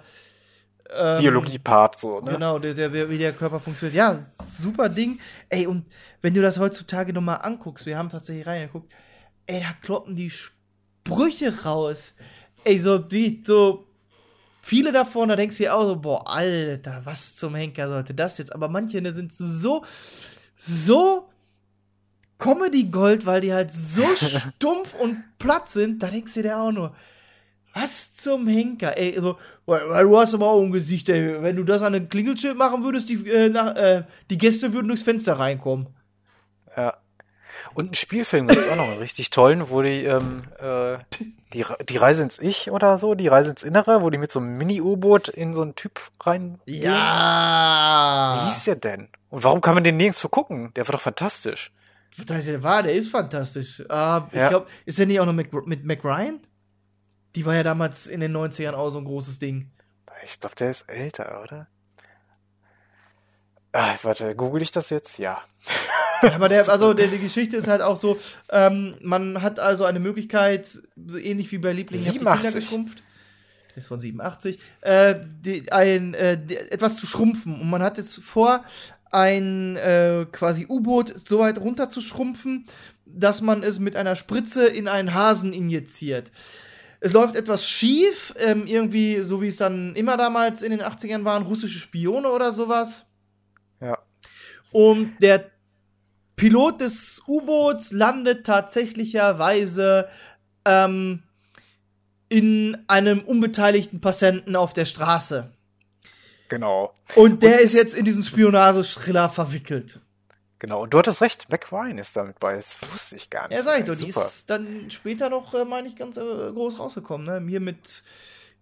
ähm, 0.90 1.20
Biologie-Part 1.22 2.00
so, 2.00 2.20
ne? 2.22 2.32
Genau, 2.34 2.60
der, 2.60 2.74
der, 2.74 3.10
wie 3.10 3.18
der 3.18 3.32
Körper 3.34 3.60
funktioniert. 3.60 3.96
Ja, 3.96 4.26
super 4.46 4.90
Ding. 4.90 5.20
Ey, 5.50 5.68
und 5.68 5.86
wenn 6.22 6.34
du 6.34 6.42
das 6.42 6.60
heutzutage 6.60 7.14
nochmal 7.14 7.40
anguckst, 7.44 7.86
wir 7.86 7.98
haben 7.98 8.10
tatsächlich 8.10 8.46
reingeguckt, 8.46 8.92
ey, 9.46 9.62
da 9.62 9.74
kloppen 9.82 10.16
die 10.16 10.30
Sprüche 11.06 11.64
raus. 11.64 12.14
Ey, 12.64 12.80
so, 12.80 12.98
die, 12.98 13.44
so 13.46 13.86
viele 14.62 14.92
davon, 14.92 15.30
da 15.30 15.36
denkst 15.36 15.58
du 15.58 15.64
dir 15.64 15.76
auch 15.76 15.84
so, 15.84 15.96
boah, 15.98 16.28
Alter, 16.28 17.02
was 17.04 17.36
zum 17.36 17.56
Henker 17.56 17.88
sollte 17.88 18.14
das 18.14 18.38
jetzt? 18.38 18.54
Aber 18.54 18.70
manche 18.70 19.02
ne, 19.02 19.12
sind 19.12 19.34
so, 19.34 19.84
so 20.56 21.30
Comedy 22.40 22.86
Gold, 22.86 23.26
weil 23.26 23.42
die 23.42 23.54
halt 23.54 23.72
so 23.72 24.04
stumpf 24.16 24.94
und 24.96 25.24
platt 25.40 25.70
sind, 25.70 26.02
da 26.02 26.10
denkst 26.10 26.34
du 26.36 26.42
dir 26.42 26.58
auch 26.58 26.72
nur, 26.72 26.96
was 27.74 28.14
zum 28.14 28.48
Henker, 28.48 28.98
ey, 28.98 29.20
so, 29.20 29.38
weil, 29.66 29.90
weil 29.90 30.06
du 30.06 30.18
hast 30.18 30.34
aber 30.34 30.48
auch 30.48 30.62
ein 30.62 30.72
Gesicht, 30.72 31.10
ey, 31.10 31.42
wenn 31.42 31.58
du 31.58 31.64
das 31.64 31.82
an 31.82 31.96
ein 31.96 32.08
Klingelschild 32.08 32.56
machen 32.56 32.84
würdest, 32.84 33.10
die, 33.10 33.28
äh, 33.28 33.50
nach, 33.50 33.76
äh, 33.76 34.04
die 34.30 34.38
Gäste 34.38 34.72
würden 34.72 34.88
durchs 34.88 35.04
Fenster 35.04 35.34
reinkommen. 35.34 35.88
Ja. 36.78 37.03
Und 37.74 37.86
einen 37.86 37.94
Spielfilm 37.94 38.48
gibt's 38.48 38.68
auch 38.68 38.76
noch 38.76 38.90
einen 38.90 39.00
richtig 39.00 39.30
tollen, 39.30 39.70
wo 39.70 39.82
die, 39.82 40.06
ähm, 40.06 40.44
äh, 40.60 40.98
die, 41.54 41.66
die 41.90 41.98
Reise 41.98 42.24
ins 42.24 42.40
Ich 42.40 42.72
oder 42.72 42.98
so, 42.98 43.16
die 43.16 43.28
Reise 43.28 43.52
ins 43.52 43.64
Innere, 43.64 44.02
wo 44.02 44.10
die 44.10 44.18
mit 44.18 44.32
so 44.32 44.40
einem 44.40 44.58
Mini-U-Boot 44.58 45.30
in 45.30 45.54
so 45.54 45.62
einen 45.62 45.76
Typ 45.76 46.00
rein. 46.22 46.60
Ja. 46.66 48.36
Wie 48.38 48.46
hieß 48.50 48.64
der 48.66 48.76
denn? 48.76 49.10
Und 49.30 49.44
warum 49.44 49.62
kann 49.62 49.74
man 49.76 49.84
den 49.84 49.98
nirgends 49.98 50.20
so 50.20 50.30
gucken? 50.30 50.74
Der 50.76 50.88
war 50.88 50.94
doch 50.94 51.02
fantastisch. 51.02 51.72
Das 52.28 52.40
ist 52.40 52.48
ja 52.48 52.62
wahr, 52.62 52.84
der 52.84 52.94
ist 52.94 53.10
fantastisch. 53.10 53.80
Ich 53.80 53.88
Ja. 53.90 54.28
glaube, 54.50 54.68
ist 54.86 55.00
der 55.00 55.08
nicht 55.08 55.20
auch 55.20 55.26
noch 55.26 55.34
mit, 55.34 55.52
mit 55.66 55.84
Mac 55.84 56.04
Ryan? 56.04 56.40
Die 57.36 57.46
war 57.46 57.56
ja 57.56 57.64
damals 57.64 58.06
in 58.06 58.20
den 58.20 58.36
90ern 58.36 58.74
auch 58.74 58.90
so 58.92 59.00
ein 59.00 59.06
großes 59.06 59.40
Ding. 59.40 59.72
Ich 60.24 60.40
glaube, 60.40 60.56
der 60.56 60.70
ist 60.70 60.84
älter, 60.84 61.42
oder? 61.44 61.68
Ah, 63.74 63.96
warte, 64.04 64.36
google 64.36 64.62
ich 64.62 64.72
das 64.72 64.92
jetzt? 64.92 65.18
Ja. 65.18 65.42
Aber 66.22 66.48
der, 66.48 66.70
also 66.70 66.94
der, 66.94 67.08
die 67.08 67.18
Geschichte 67.18 67.58
ist 67.58 67.68
halt 67.68 67.82
auch 67.82 67.98
so, 67.98 68.20
ähm, 68.52 68.96
man 69.02 69.42
hat 69.42 69.60
also 69.60 69.84
eine 69.84 70.00
Möglichkeit, 70.00 70.80
ähnlich 70.96 71.52
wie 71.52 71.58
bei 71.58 71.74
Lieblingen 71.74 72.06
auf 72.06 72.14
die 72.14 72.20
87. 72.20 72.52
Kinder 72.52 72.60
geschrumpft. 72.60 73.04
Der 73.72 73.78
ist 73.78 73.88
von 73.88 74.00
87, 74.00 74.60
äh, 74.82 75.16
die, 75.20 75.72
ein, 75.72 76.14
äh, 76.14 76.38
die, 76.38 76.56
etwas 76.56 76.98
zu 76.98 77.08
schrumpfen. 77.08 77.60
Und 77.60 77.70
man 77.72 77.82
hat 77.82 77.98
jetzt 77.98 78.22
vor, 78.24 78.64
ein 79.12 79.76
äh, 79.78 80.26
quasi 80.32 80.66
U-Boot 80.68 81.28
so 81.28 81.40
weit 81.40 81.60
runter 81.60 81.90
zu 81.90 82.02
schrumpfen, 82.02 82.66
dass 83.06 83.42
man 83.42 83.64
es 83.64 83.80
mit 83.80 83.96
einer 83.96 84.16
Spritze 84.16 84.68
in 84.68 84.88
einen 84.88 85.14
Hasen 85.14 85.54
injiziert. 85.54 86.32
Es 87.00 87.14
läuft 87.14 87.36
etwas 87.36 87.68
schief, 87.68 88.34
ähm, 88.38 88.66
irgendwie, 88.66 89.20
so 89.22 89.42
wie 89.42 89.48
es 89.48 89.58
dann 89.58 89.96
immer 89.96 90.18
damals 90.18 90.62
in 90.62 90.72
den 90.72 90.82
80ern 90.82 91.26
waren, 91.26 91.44
russische 91.44 91.80
Spione 91.80 92.30
oder 92.30 92.52
sowas. 92.52 93.04
Und 94.74 95.16
der 95.22 95.52
Pilot 96.36 96.82
des 96.82 97.22
U-Boots 97.28 97.92
landet 97.92 98.46
tatsächlicherweise 98.46 100.10
ähm, 100.66 101.24
in 102.28 102.78
einem 102.88 103.22
unbeteiligten 103.22 104.02
Patienten 104.02 104.56
auf 104.56 104.74
der 104.74 104.86
Straße. 104.86 105.52
Genau. 106.50 106.94
Und 107.16 107.44
der 107.44 107.56
Und 107.56 107.62
ist 107.62 107.74
jetzt 107.74 107.96
in 107.96 108.06
diesen 108.06 108.24
Spionageschriller 108.24 109.30
verwickelt. 109.30 110.00
Genau. 110.60 110.84
Und 110.84 110.94
du 110.94 110.98
hattest 110.98 111.22
recht, 111.22 111.50
Mac 111.50 111.72
Ryan 111.72 111.98
ist 111.98 112.16
damit 112.16 112.40
bei. 112.40 112.56
Das 112.56 112.78
wusste 112.92 113.18
ich 113.18 113.30
gar 113.30 113.48
nicht. 113.48 113.58
Ja, 113.58 113.64
sag 113.64 113.80
ich 113.80 113.86
doch, 113.86 113.96
die 113.96 114.08
ist 114.08 114.50
dann 114.50 114.90
später 114.90 115.30
noch, 115.30 115.54
äh, 115.54 115.66
meine 115.66 115.88
ich, 115.88 115.96
ganz 115.96 116.18
äh, 116.18 116.22
groß 116.22 116.80
rausgekommen. 116.80 117.28
Ne? 117.28 117.50
Hier 117.50 117.60
mit 117.60 118.04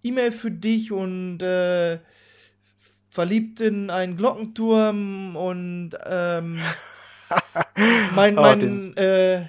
E-Mail 0.03 0.31
für 0.31 0.51
dich 0.51 0.91
und 0.91 1.41
äh, 1.41 1.99
verliebt 3.11 3.59
in 3.59 3.89
einen 3.91 4.17
Glockenturm 4.17 5.35
und 5.35 5.91
ähm, 6.05 6.59
mein, 8.15 8.37
Oh, 8.37 8.41
mein, 8.41 8.59
den- 8.59 8.97
äh, 8.97 9.47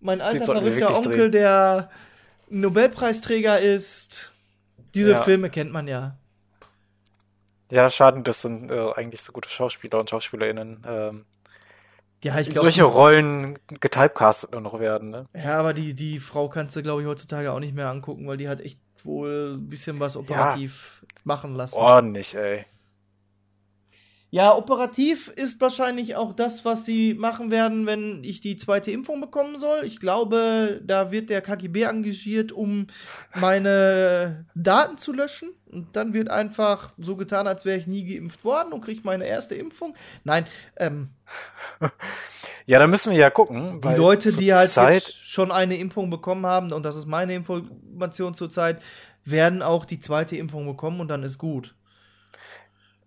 mein 0.00 0.20
alter 0.22 0.44
verrückter 0.46 0.96
Onkel, 0.96 1.18
drehen. 1.18 1.32
der 1.32 1.90
Nobelpreisträger 2.48 3.60
ist. 3.60 4.32
Diese 4.94 5.12
Ja. 5.12 5.22
Filme 5.22 5.50
kennt 5.50 5.72
man 5.72 5.86
ja. 5.86 6.16
Ja, 7.70 7.88
schade, 7.90 8.22
dass 8.22 8.42
dann 8.42 8.68
äh, 8.68 8.92
eigentlich 8.96 9.20
so 9.22 9.32
gute 9.32 9.48
Schauspieler 9.48 10.00
und 10.00 10.10
Schauspielerinnen 10.10 10.82
ähm, 10.86 11.24
Ja, 12.24 12.40
ich 12.40 12.48
glaube. 12.48 12.60
solche 12.60 12.82
Rollen 12.82 13.58
getypecastet 13.68 14.50
nur 14.52 14.60
noch 14.60 14.80
werden, 14.80 15.10
ne? 15.10 15.26
Ja, 15.34 15.58
aber 15.58 15.72
die, 15.72 15.94
die 15.94 16.18
Frau 16.18 16.48
kannst 16.48 16.74
du, 16.74 16.82
glaube 16.82 17.02
ich, 17.02 17.06
heutzutage 17.08 17.52
auch 17.52 17.60
nicht 17.60 17.74
mehr 17.74 17.88
angucken, 17.88 18.26
weil 18.26 18.38
die 18.38 18.48
hat 18.48 18.60
echt 18.60 18.80
wohl 19.04 19.54
ein 19.56 19.68
bisschen 19.68 20.00
was 20.00 20.16
operativ 20.16 21.04
machen 21.22 21.54
lassen. 21.54 21.76
Ordentlich, 21.76 22.34
ey. 22.34 22.64
Ja, 24.32 24.54
operativ 24.54 25.28
ist 25.28 25.60
wahrscheinlich 25.60 26.14
auch 26.14 26.32
das, 26.32 26.64
was 26.64 26.84
sie 26.84 27.14
machen 27.14 27.50
werden, 27.50 27.86
wenn 27.86 28.22
ich 28.22 28.40
die 28.40 28.56
zweite 28.56 28.92
Impfung 28.92 29.20
bekommen 29.20 29.58
soll. 29.58 29.82
Ich 29.84 29.98
glaube, 29.98 30.80
da 30.84 31.10
wird 31.10 31.30
der 31.30 31.40
KGB 31.40 31.82
engagiert, 31.82 32.52
um 32.52 32.86
meine 33.40 34.46
Daten 34.54 34.98
zu 34.98 35.12
löschen. 35.12 35.50
Und 35.66 35.94
dann 35.96 36.12
wird 36.14 36.30
einfach 36.30 36.92
so 36.98 37.16
getan, 37.16 37.46
als 37.46 37.64
wäre 37.64 37.78
ich 37.78 37.86
nie 37.86 38.04
geimpft 38.04 38.44
worden 38.44 38.72
und 38.72 38.80
kriege 38.80 39.00
meine 39.04 39.26
erste 39.26 39.54
Impfung. 39.54 39.94
Nein, 40.24 40.46
ähm, 40.76 41.10
Ja, 42.66 42.78
da 42.78 42.86
müssen 42.86 43.10
wir 43.10 43.18
ja 43.18 43.30
gucken. 43.30 43.80
die 43.80 43.94
Leute, 43.94 44.32
die 44.32 44.54
halt 44.54 45.02
schon 45.24 45.50
eine 45.50 45.76
Impfung 45.76 46.08
bekommen 46.08 46.46
haben, 46.46 46.72
und 46.72 46.84
das 46.84 46.94
ist 46.94 47.06
meine 47.06 47.34
Information 47.34 48.34
zurzeit, 48.34 48.80
werden 49.24 49.62
auch 49.62 49.84
die 49.84 49.98
zweite 49.98 50.36
Impfung 50.36 50.66
bekommen 50.66 51.00
und 51.00 51.08
dann 51.08 51.24
ist 51.24 51.38
gut. 51.38 51.74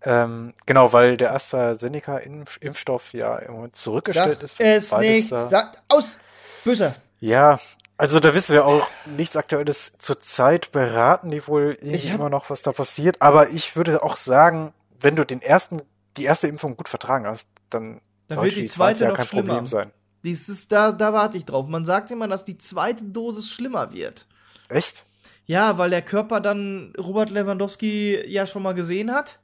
Ähm, 0.03 0.53
genau, 0.65 0.93
weil 0.93 1.17
der 1.17 1.33
AstraZeneca-Impfstoff 1.33 3.13
ja 3.13 3.37
im 3.37 3.53
Moment 3.53 3.75
zurückgestellt 3.75 4.37
Sag 4.39 4.43
ist. 4.43 4.59
es 4.61 4.91
nicht, 4.99 5.29
sagt 5.29 5.81
aus! 5.87 6.17
Böse! 6.63 6.95
Ja, 7.19 7.59
also 7.97 8.19
da 8.19 8.33
wissen 8.33 8.53
wir 8.53 8.65
auch 8.65 8.87
nichts 9.05 9.35
Aktuelles. 9.37 9.97
Zurzeit 9.97 10.71
beraten 10.71 11.31
die 11.31 11.45
wohl 11.47 11.77
irgendwie 11.81 12.09
hab- 12.09 12.19
immer 12.19 12.29
noch, 12.29 12.49
was 12.49 12.61
da 12.61 12.71
passiert. 12.71 13.21
Aber 13.21 13.49
ich 13.49 13.75
würde 13.75 14.03
auch 14.03 14.15
sagen, 14.15 14.73
wenn 14.99 15.15
du 15.15 15.25
den 15.25 15.41
ersten, 15.41 15.81
die 16.17 16.25
erste 16.25 16.47
Impfung 16.47 16.75
gut 16.75 16.89
vertragen 16.89 17.25
hast, 17.27 17.47
dann, 17.69 18.01
Dann 18.27 18.35
sollte 18.39 18.55
wird 18.57 18.65
die 18.65 18.69
zweite 18.69 18.99
zweite 18.99 19.11
ja 19.11 19.15
kein 19.15 19.27
schlimmer. 19.27 19.43
Problem 19.47 19.67
sein. 19.67 19.91
Dies 20.23 20.47
ist, 20.49 20.71
da, 20.71 20.91
da 20.91 21.11
warte 21.13 21.37
ich 21.37 21.45
drauf. 21.45 21.67
Man 21.67 21.85
sagt 21.85 22.09
immer, 22.11 22.27
dass 22.27 22.45
die 22.45 22.57
zweite 22.57 23.03
Dosis 23.03 23.49
schlimmer 23.49 23.91
wird. 23.91 24.25
Echt? 24.69 25.05
Ja, 25.45 25.77
weil 25.77 25.89
der 25.89 26.01
Körper 26.01 26.39
dann 26.39 26.93
Robert 26.97 27.29
Lewandowski 27.29 28.23
ja 28.27 28.47
schon 28.47 28.63
mal 28.63 28.73
gesehen 28.73 29.13
hat. 29.13 29.39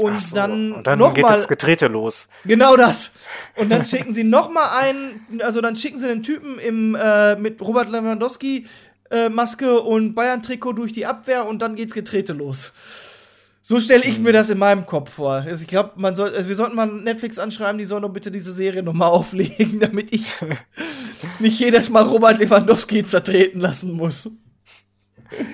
Und 0.00 0.20
so, 0.20 0.36
dann, 0.36 0.72
und 0.72 0.86
dann 0.86 0.98
noch 0.98 1.14
geht 1.14 1.24
mal, 1.24 1.34
das 1.34 1.48
Getrete 1.48 1.86
los. 1.86 2.28
Genau 2.44 2.76
das. 2.76 3.12
Und 3.56 3.70
dann 3.70 3.84
schicken 3.84 4.14
sie 4.14 4.24
noch 4.24 4.50
mal 4.50 4.78
einen, 4.78 5.40
also 5.42 5.60
dann 5.60 5.76
schicken 5.76 5.98
sie 5.98 6.06
den 6.06 6.22
Typen 6.22 6.58
im, 6.58 6.94
äh, 6.94 7.36
mit 7.36 7.60
Robert 7.60 7.90
Lewandowski 7.90 8.66
äh, 9.10 9.28
Maske 9.28 9.80
und 9.80 10.14
Bayern-Trikot 10.14 10.72
durch 10.72 10.92
die 10.92 11.06
Abwehr 11.06 11.46
und 11.46 11.60
dann 11.60 11.76
geht's 11.76 11.94
Getrete 11.94 12.32
los. 12.32 12.72
So 13.62 13.78
stelle 13.78 14.04
ich 14.04 14.18
mir 14.18 14.32
das 14.32 14.48
in 14.48 14.58
meinem 14.58 14.86
Kopf 14.86 15.12
vor. 15.12 15.32
Also 15.32 15.62
ich 15.62 15.68
glaube, 15.68 15.92
man 15.96 16.16
soll, 16.16 16.34
also 16.34 16.48
wir 16.48 16.56
sollten 16.56 16.76
mal 16.76 16.86
Netflix 16.86 17.38
anschreiben, 17.38 17.78
die 17.78 17.84
sollen 17.84 18.02
doch 18.02 18.08
bitte 18.08 18.30
diese 18.30 18.52
Serie 18.52 18.82
noch 18.82 18.94
mal 18.94 19.06
auflegen, 19.08 19.80
damit 19.80 20.12
ich 20.14 20.32
nicht 21.38 21.58
jedes 21.60 21.90
Mal 21.90 22.04
Robert 22.04 22.38
Lewandowski 22.38 23.04
zertreten 23.04 23.60
lassen 23.60 23.92
muss. 23.92 24.30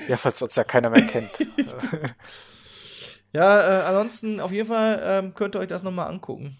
Ja, 0.08 0.16
falls 0.16 0.40
uns 0.40 0.54
ja 0.54 0.64
keiner 0.64 0.90
mehr 0.90 1.02
kennt. 1.02 1.30
Ja, 3.36 3.60
äh, 3.60 3.82
ansonsten 3.82 4.40
auf 4.40 4.50
jeden 4.50 4.66
Fall 4.66 4.98
ähm, 5.04 5.34
könnt 5.34 5.54
ihr 5.54 5.58
euch 5.58 5.68
das 5.68 5.82
nochmal 5.82 6.08
angucken. 6.08 6.56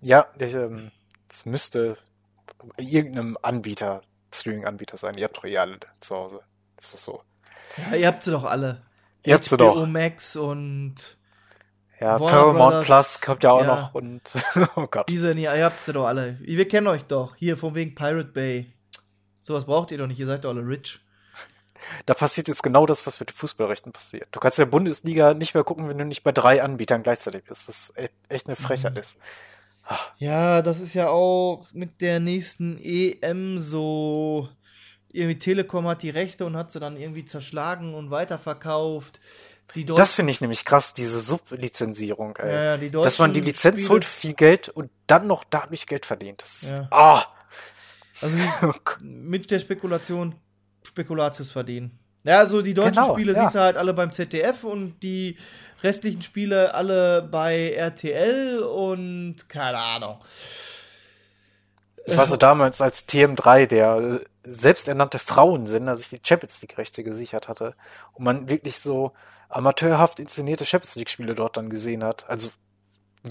Ja, 0.00 0.28
ich, 0.38 0.54
ähm, 0.54 0.92
es 1.28 1.46
müsste 1.46 1.96
irgendeinem 2.76 3.36
Anbieter, 3.42 4.02
Streaming-Anbieter 4.32 4.96
sein. 4.96 5.18
Ihr 5.18 5.24
habt 5.24 5.36
doch 5.36 5.44
eh 5.44 5.58
alle 5.58 5.80
zu 5.98 6.14
Hause. 6.14 6.42
Das 6.76 6.94
ist 6.94 7.02
so. 7.02 7.22
Ja, 7.90 7.96
ihr 7.96 8.06
habt 8.06 8.22
sie 8.22 8.30
doch 8.30 8.44
alle. 8.44 8.82
Ihr 9.24 9.34
habt 9.34 9.42
sie 9.42 9.56
doch. 9.56 9.84
Max 9.84 10.36
und 10.36 10.94
Ja, 11.98 12.20
Warner 12.20 12.26
Paramount 12.26 12.70
Brothers, 12.70 12.86
Plus 12.86 13.20
kommt 13.20 13.42
ja 13.42 13.50
auch 13.50 13.62
ja. 13.62 13.66
noch 13.66 13.94
und 13.94 14.32
oh 14.76 14.86
Gott. 14.86 15.10
Disney, 15.10 15.42
ihr 15.42 15.64
habt 15.64 15.82
sie 15.82 15.92
doch 15.92 16.06
alle. 16.06 16.38
Wir 16.38 16.68
kennen 16.68 16.86
euch 16.86 17.02
doch. 17.02 17.34
Hier, 17.34 17.56
von 17.56 17.74
wegen 17.74 17.96
Pirate 17.96 18.28
Bay. 18.28 18.72
Sowas 19.40 19.64
braucht 19.64 19.90
ihr 19.90 19.98
doch 19.98 20.06
nicht, 20.06 20.20
ihr 20.20 20.26
seid 20.28 20.44
doch 20.44 20.50
alle 20.50 20.64
rich. 20.64 21.00
Da 22.06 22.14
passiert 22.14 22.48
jetzt 22.48 22.62
genau 22.62 22.86
das, 22.86 23.06
was 23.06 23.20
mit 23.20 23.30
den 23.30 23.34
Fußballrechten 23.36 23.92
passiert. 23.92 24.28
Du 24.32 24.40
kannst 24.40 24.58
in 24.58 24.64
der 24.64 24.70
Bundesliga 24.70 25.34
nicht 25.34 25.54
mehr 25.54 25.64
gucken, 25.64 25.88
wenn 25.88 25.98
du 25.98 26.04
nicht 26.04 26.22
bei 26.24 26.32
drei 26.32 26.62
Anbietern 26.62 27.02
gleichzeitig 27.02 27.44
bist, 27.44 27.68
was 27.68 27.92
echt 28.28 28.46
eine 28.46 28.56
Frechheit 28.56 28.94
Mhm. 28.94 29.00
ist. 29.00 29.16
Ja, 30.18 30.60
das 30.60 30.80
ist 30.80 30.94
ja 30.94 31.08
auch 31.08 31.66
mit 31.72 32.00
der 32.00 32.20
nächsten 32.20 32.78
EM 32.82 33.58
so. 33.58 34.48
Irgendwie 35.10 35.38
Telekom 35.38 35.86
hat 35.88 36.02
die 36.02 36.10
Rechte 36.10 36.44
und 36.44 36.56
hat 36.56 36.70
sie 36.72 36.80
dann 36.80 36.98
irgendwie 36.98 37.24
zerschlagen 37.24 37.94
und 37.94 38.10
weiterverkauft. 38.10 39.20
Das 39.96 40.14
finde 40.14 40.30
ich 40.30 40.40
nämlich 40.40 40.64
krass, 40.64 40.94
diese 40.94 41.20
Sublizenzierung, 41.20 42.36
ey. 42.36 42.80
Ja, 42.82 43.02
Dass 43.02 43.18
man 43.18 43.32
die 43.34 43.40
Lizenz 43.40 43.80
Spiele- 43.82 43.90
holt 43.90 44.04
für 44.04 44.20
viel 44.20 44.32
Geld 44.34 44.68
und 44.70 44.90
dann 45.06 45.26
noch 45.26 45.44
dadurch 45.48 45.86
Geld 45.86 46.06
verdient. 46.06 46.40
Das 46.42 46.62
ist, 46.62 46.70
Ja. 46.70 46.88
ah, 46.90 47.24
Also 48.20 48.34
mit 49.02 49.50
der 49.50 49.58
Spekulation 49.60 50.34
Spekulatius 50.88 51.50
verdienen. 51.50 51.98
Ja, 52.24 52.38
also 52.38 52.62
die 52.62 52.74
deutschen 52.74 52.94
Genau, 52.94 53.12
Spiele 53.12 53.32
ja. 53.32 53.42
siehst 53.42 53.54
du 53.54 53.60
halt 53.60 53.76
alle 53.76 53.94
beim 53.94 54.10
ZDF 54.12 54.64
und 54.64 55.00
die 55.02 55.36
restlichen 55.82 56.22
Spiele 56.22 56.74
alle 56.74 57.22
bei 57.22 57.72
RTL 57.74 58.60
und 58.60 59.48
keine 59.48 59.78
Ahnung. 59.78 60.18
ich 62.06 62.16
weiß 62.16 62.30
so 62.30 62.36
damals, 62.36 62.80
als 62.80 63.06
TM3, 63.08 63.66
der 63.66 63.96
äh, 63.96 64.20
selbsternannte 64.42 65.18
Frauensender, 65.18 65.94
sich 65.94 66.08
die 66.08 66.20
Champions 66.26 66.60
League-Rechte 66.62 67.04
gesichert 67.04 67.48
hatte 67.48 67.74
und 68.14 68.24
man 68.24 68.48
wirklich 68.48 68.78
so 68.78 69.12
amateurhaft 69.48 70.18
inszenierte 70.18 70.64
Champions 70.64 70.96
League-Spiele 70.96 71.34
dort 71.34 71.56
dann 71.56 71.70
gesehen 71.70 72.02
hat. 72.02 72.28
Also 72.28 72.50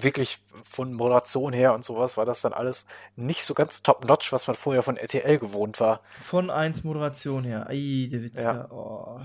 wirklich 0.03 0.39
von 0.63 0.93
Moderation 0.93 1.53
her 1.53 1.73
und 1.73 1.83
sowas 1.83 2.17
war 2.17 2.25
das 2.25 2.41
dann 2.41 2.53
alles 2.53 2.85
nicht 3.15 3.43
so 3.43 3.53
ganz 3.53 3.83
top-notch, 3.83 4.31
was 4.31 4.47
man 4.47 4.55
vorher 4.55 4.83
von 4.83 4.97
RTL 4.97 5.37
gewohnt 5.39 5.79
war. 5.79 6.01
Von 6.25 6.49
1 6.49 6.83
Moderation 6.83 7.43
her. 7.43 7.67
Ei, 7.69 8.07
der 8.11 8.23
Witz. 8.23 8.41
Ja. 8.41 8.53
Ja. 8.53 8.71
Oh. 8.71 9.19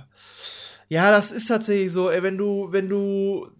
ja, 0.88 1.10
das 1.10 1.32
ist 1.32 1.46
tatsächlich 1.46 1.92
so, 1.92 2.10
ey, 2.10 2.22
wenn 2.22 2.38
du, 2.38 2.68
wenn 2.70 2.88
du 2.88 3.50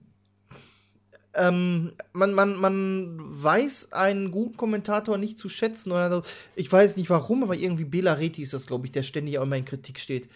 ähm, 1.35 1.93
man, 2.13 2.35
man, 2.35 2.57
man 2.57 3.17
weiß 3.21 3.93
einen 3.93 4.31
guten 4.31 4.57
Kommentator 4.57 5.19
nicht 5.19 5.39
zu 5.39 5.49
schätzen. 5.49 5.93
Oder 5.93 6.11
so. 6.11 6.23
Ich 6.57 6.71
weiß 6.71 6.97
nicht 6.97 7.11
warum, 7.11 7.43
aber 7.43 7.57
irgendwie 7.57 7.85
Bela 7.85 8.15
Reti 8.15 8.43
ist 8.43 8.53
das, 8.53 8.67
glaube 8.67 8.87
ich, 8.87 8.93
der 8.93 9.03
ständig 9.03 9.39
auch 9.39 9.45
immer 9.45 9.57
in 9.57 9.65
Kritik 9.65 9.99
steht. 9.99 10.29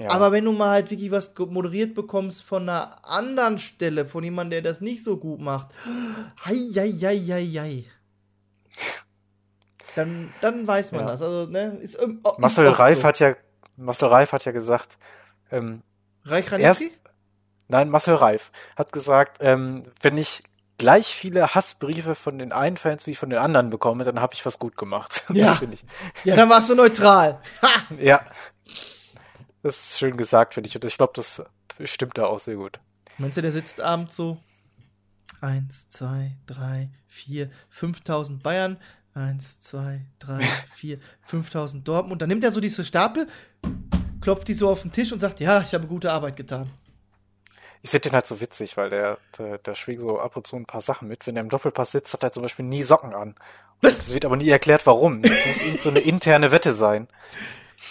Ja. 0.00 0.10
Aber 0.10 0.30
wenn 0.30 0.44
du 0.44 0.52
mal 0.52 0.70
halt 0.70 0.90
wirklich 0.90 1.10
was 1.10 1.34
moderiert 1.36 1.94
bekommst 1.94 2.44
von 2.44 2.68
einer 2.68 3.04
anderen 3.04 3.58
Stelle, 3.58 4.06
von 4.06 4.22
jemandem, 4.22 4.62
der 4.62 4.70
das 4.70 4.80
nicht 4.80 5.02
so 5.02 5.16
gut 5.16 5.40
macht, 5.40 5.68
hei, 6.44 6.54
hei, 6.74 6.92
hei, 6.92 7.18
hei, 7.18 7.44
hei. 7.46 7.84
Dann, 9.96 10.32
dann 10.40 10.66
weiß 10.66 10.92
man 10.92 11.00
Ja. 11.02 11.06
das. 11.08 11.22
Also, 11.22 11.50
ne, 11.50 11.78
ist, 11.82 12.00
ähm, 12.00 12.20
ist 12.24 12.38
Marcel 12.38 12.68
Reif 12.68 13.00
so. 13.00 13.04
hat 13.04 13.18
ja, 13.18 13.34
Marcel 13.76 14.08
Reif 14.08 14.32
hat 14.32 14.44
ja 14.44 14.52
gesagt, 14.52 14.98
ähm, 15.50 15.82
Reich 16.24 16.52
erst, 16.52 16.84
nein, 17.68 17.88
Marcel 17.90 18.14
Reif 18.14 18.52
hat 18.76 18.92
gesagt, 18.92 19.38
ähm, 19.40 19.82
wenn 20.02 20.16
ich 20.16 20.42
gleich 20.76 21.06
viele 21.06 21.54
Hassbriefe 21.54 22.14
von 22.14 22.38
den 22.38 22.52
einen 22.52 22.76
Fans 22.76 23.06
wie 23.08 23.16
von 23.16 23.30
den 23.30 23.38
anderen 23.40 23.70
bekomme, 23.70 24.04
dann 24.04 24.20
habe 24.20 24.34
ich 24.34 24.46
was 24.46 24.58
gut 24.60 24.76
gemacht. 24.76 25.24
Ja. 25.34 25.46
Das 25.46 25.56
finde 25.58 25.74
ich. 25.74 25.84
Ja, 26.24 26.36
dann 26.36 26.48
warst 26.48 26.70
du 26.70 26.74
neutral. 26.76 27.40
Ha! 27.62 27.68
Ja. 27.98 28.20
Das 29.68 29.80
ist 29.80 29.98
schön 29.98 30.16
gesagt, 30.16 30.54
finde 30.54 30.66
ich. 30.66 30.74
Und 30.76 30.84
ich 30.86 30.96
glaube, 30.96 31.12
das 31.14 31.44
stimmt 31.84 32.16
da 32.16 32.24
auch 32.24 32.38
sehr 32.38 32.56
gut. 32.56 32.80
Meinst 33.18 33.36
du, 33.36 33.42
der 33.42 33.52
sitzt 33.52 33.82
abends 33.82 34.16
so? 34.16 34.38
Eins, 35.42 35.90
zwei, 35.90 36.36
drei, 36.46 36.88
vier, 37.06 37.50
5000 37.68 38.42
Bayern. 38.42 38.78
Eins, 39.12 39.60
zwei, 39.60 40.00
drei, 40.20 40.40
vier, 40.74 40.98
5000 41.26 41.86
Dortmund. 41.86 42.22
Dann 42.22 42.30
nimmt 42.30 42.44
er 42.44 42.52
so 42.52 42.62
diese 42.62 42.82
Stapel, 42.82 43.26
klopft 44.22 44.48
die 44.48 44.54
so 44.54 44.70
auf 44.70 44.80
den 44.80 44.90
Tisch 44.90 45.12
und 45.12 45.20
sagt: 45.20 45.38
Ja, 45.38 45.60
ich 45.60 45.74
habe 45.74 45.86
gute 45.86 46.12
Arbeit 46.12 46.36
getan. 46.36 46.70
Ich 47.82 47.90
finde 47.90 48.08
den 48.08 48.14
halt 48.14 48.26
so 48.26 48.40
witzig, 48.40 48.78
weil 48.78 48.88
der, 48.88 49.18
der, 49.36 49.58
der 49.58 49.74
schwingt 49.74 50.00
so 50.00 50.18
ab 50.18 50.34
und 50.38 50.46
zu 50.46 50.56
ein 50.56 50.64
paar 50.64 50.80
Sachen 50.80 51.08
mit. 51.08 51.26
Wenn 51.26 51.36
er 51.36 51.42
im 51.42 51.50
Doppelpass 51.50 51.92
sitzt, 51.92 52.14
hat 52.14 52.22
er 52.22 52.32
zum 52.32 52.42
Beispiel 52.42 52.64
nie 52.64 52.84
Socken 52.84 53.12
an. 53.12 53.34
Das 53.82 54.14
wird 54.14 54.24
aber 54.24 54.38
nie 54.38 54.48
erklärt, 54.48 54.86
warum. 54.86 55.20
Das 55.20 55.32
muss 55.44 55.82
so 55.82 55.90
eine 55.90 56.00
interne 56.00 56.52
Wette 56.52 56.72
sein. 56.72 57.06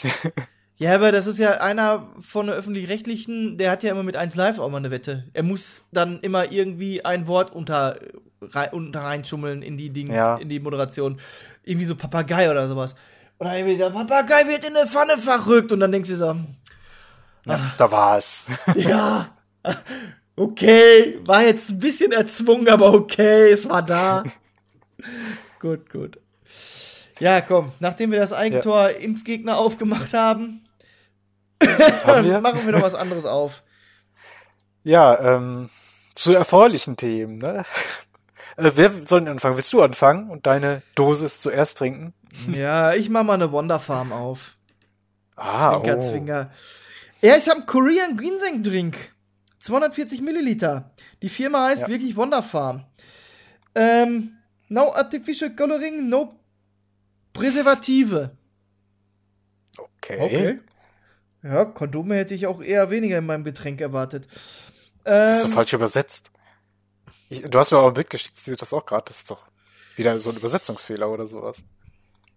Ja, 0.80 0.94
aber 0.94 1.12
das 1.12 1.26
ist 1.26 1.40
ja 1.40 1.54
einer 1.60 2.08
von 2.22 2.48
der 2.48 2.56
öffentlich-rechtlichen, 2.56 3.58
der 3.58 3.72
hat 3.72 3.82
ja 3.82 3.92
immer 3.92 4.04
mit 4.04 4.16
1 4.16 4.36
Live 4.36 4.60
auch 4.60 4.70
mal 4.70 4.78
eine 4.78 4.92
Wette. 4.92 5.24
Er 5.34 5.42
muss 5.42 5.86
dann 5.92 6.20
immer 6.20 6.52
irgendwie 6.52 7.04
ein 7.04 7.26
Wort 7.26 7.52
unter, 7.52 7.98
rein, 8.42 8.70
unter 8.74 9.02
reinschummeln 9.02 9.64
in 9.64 9.78
die 9.78 9.90
Dings, 9.90 10.16
Ja. 10.16 10.38
in 10.38 10.50
die 10.50 10.60
Moderation. 10.60 11.20
Irgendwie 11.64 11.86
so 11.86 11.96
Papagei 11.96 12.52
oder 12.52 12.68
sowas. 12.68 12.94
Oder 13.40 13.58
irgendwie 13.58 13.78
der 13.78 13.90
Papagei 13.90 14.48
wird 14.48 14.68
in 14.68 14.76
eine 14.78 14.88
Pfanne 14.88 15.18
verrückt 15.18 15.72
und 15.72 15.80
dann 15.80 15.92
denkst 15.92 16.10
du 16.12 16.16
so, 16.16 16.36
Ja, 17.48 17.74
da 17.76 17.92
war 17.92 18.18
es. 18.20 18.46
ja, 18.76 19.30
okay, 20.36 21.20
war 21.26 21.44
jetzt 21.44 21.72
ein 21.72 21.80
bisschen 21.80 22.12
erzwungen, 22.12 22.70
aber 22.70 22.94
okay, 22.94 23.50
es 23.50 23.68
war 23.68 23.82
da. 23.82 24.24
gut, 25.60 25.90
gut. 25.90 26.20
Ja, 27.20 27.42
komm, 27.42 27.72
nachdem 27.80 28.12
wir 28.12 28.20
das 28.20 28.32
Eigentor 28.32 28.92
Impfgegner 28.92 29.58
aufgemacht 29.58 30.14
Haben 30.14 30.62
wir? 31.60 32.42
machen 32.42 32.66
wir 32.66 32.74
doch 32.74 32.82
was 32.82 32.96
anderes 32.96 33.26
auf. 33.26 33.64
Ja, 34.84 35.20
ähm, 35.20 35.70
zu 36.16 36.34
erfreulichen 36.34 36.98
Themen, 36.98 37.38
ne? 37.40 37.64
Äh, 38.58 38.72
wer 38.76 38.92
soll 39.06 39.20
denn 39.22 39.30
anfangen? 39.30 39.56
Willst 39.56 39.72
du 39.74 39.82
anfangen 39.82 40.30
und 40.30 40.48
deine 40.48 40.82
Dosis 40.96 41.42
zuerst 41.42 41.78
trinken? 41.78 42.14
Ja, 42.52 42.94
ich 42.94 43.10
mach 43.10 43.24
mal 43.24 43.34
eine 43.36 43.52
Wonder 43.52 43.80
Farm 43.80 44.12
auf. 44.12 44.56
Ah, 45.36 45.76
Zwinker, 45.76 45.98
oh. 45.98 46.02
Zwinker. 46.02 46.52
Ja, 47.22 47.38
ich 47.38 47.48
habe 47.48 47.58
einen 47.60 47.68
Korean 47.68 48.18
Ginseng 48.18 48.64
Drink. 48.64 48.98
240 49.60 50.22
Milliliter. 50.22 50.92
Die 51.22 51.30
Firma 51.30 51.66
heißt 51.68 51.84
Ja. 51.84 51.88
wirklich 51.88 52.16
Wonder 52.16 52.42
Farm. 52.42 52.86
Ähm, 53.76 54.38
no 54.70 54.94
artificial 54.94 55.56
coloring, 55.56 56.10
no 56.10 56.30
Präservative. 57.34 58.32
Okay. 59.78 60.60
Ja, 61.44 61.66
Kondome 61.66 62.16
hätte 62.16 62.34
ich 62.34 62.48
auch 62.48 62.62
eher 62.62 62.90
weniger 62.90 63.18
in 63.18 63.26
meinem 63.26 63.44
Getränk 63.44 63.80
erwartet. 63.82 64.28
Das 65.04 65.36
ist 65.38 65.44
doch 65.44 65.50
Ähm, 65.50 65.54
falsch 65.56 65.74
übersetzt. 65.74 66.32
Ich, 67.30 67.42
du 67.44 67.60
hast 67.60 67.72
mir 67.72 67.78
auch 67.80 67.88
ein 67.88 67.94
Bild 67.94 68.10
geschickt, 68.10 68.36
ich 68.38 68.44
sehe 68.44 68.56
das 68.56 68.74
auch 68.74 68.86
gerade. 68.86 69.06
Das 69.08 69.18
ist 69.20 69.30
doch 69.32 69.44
wieder 69.96 70.20
so 70.20 70.32
ein 70.32 70.38
Übersetzungsfehler 70.38 71.10
oder 71.10 71.26
sowas. 71.26 71.58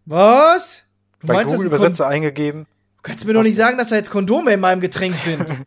was? 0.06 0.84
Du 1.20 1.26
Bei 1.26 1.34
meinst, 1.34 1.54
Google 1.54 1.66
Übersetzer 1.68 2.06
eingegeben. 2.06 2.64
Kon- 2.64 3.02
kannst 3.02 3.24
du 3.24 3.28
mir 3.28 3.34
doch 3.34 3.42
nicht 3.42 3.56
sagen, 3.56 3.78
dass 3.78 3.88
da 3.90 3.96
jetzt 3.96 4.10
Kondome 4.10 4.52
in 4.52 4.60
meinem 4.60 4.80
Getränk 4.80 5.14
sind. 5.14 5.44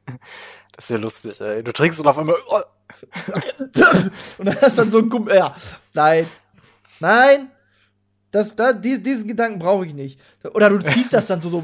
Das 0.75 0.89
wäre 0.89 0.99
lustig, 1.01 1.39
ey. 1.39 1.63
Du 1.63 1.71
trinkst 1.71 1.99
und 1.99 2.07
auf 2.07 2.17
einmal. 2.17 2.35
Oh, 2.47 2.59
Und 4.39 4.45
dann 4.47 4.59
hast 4.59 4.75
du 4.77 4.81
dann 4.81 4.91
so 4.91 4.97
ein 4.97 5.07
Gumm. 5.09 5.29
Ja, 5.29 5.55
nein. 5.93 6.25
Nein. 6.99 7.51
Das, 8.33 8.55
da, 8.55 8.73
die, 8.73 9.01
diesen 9.01 9.27
Gedanken 9.27 9.59
brauche 9.59 9.85
ich 9.85 9.93
nicht. 9.93 10.19
Oder 10.55 10.69
du 10.71 10.79
ziehst 10.79 11.13
das 11.13 11.27
dann 11.27 11.39
so, 11.39 11.49
so 11.49 11.63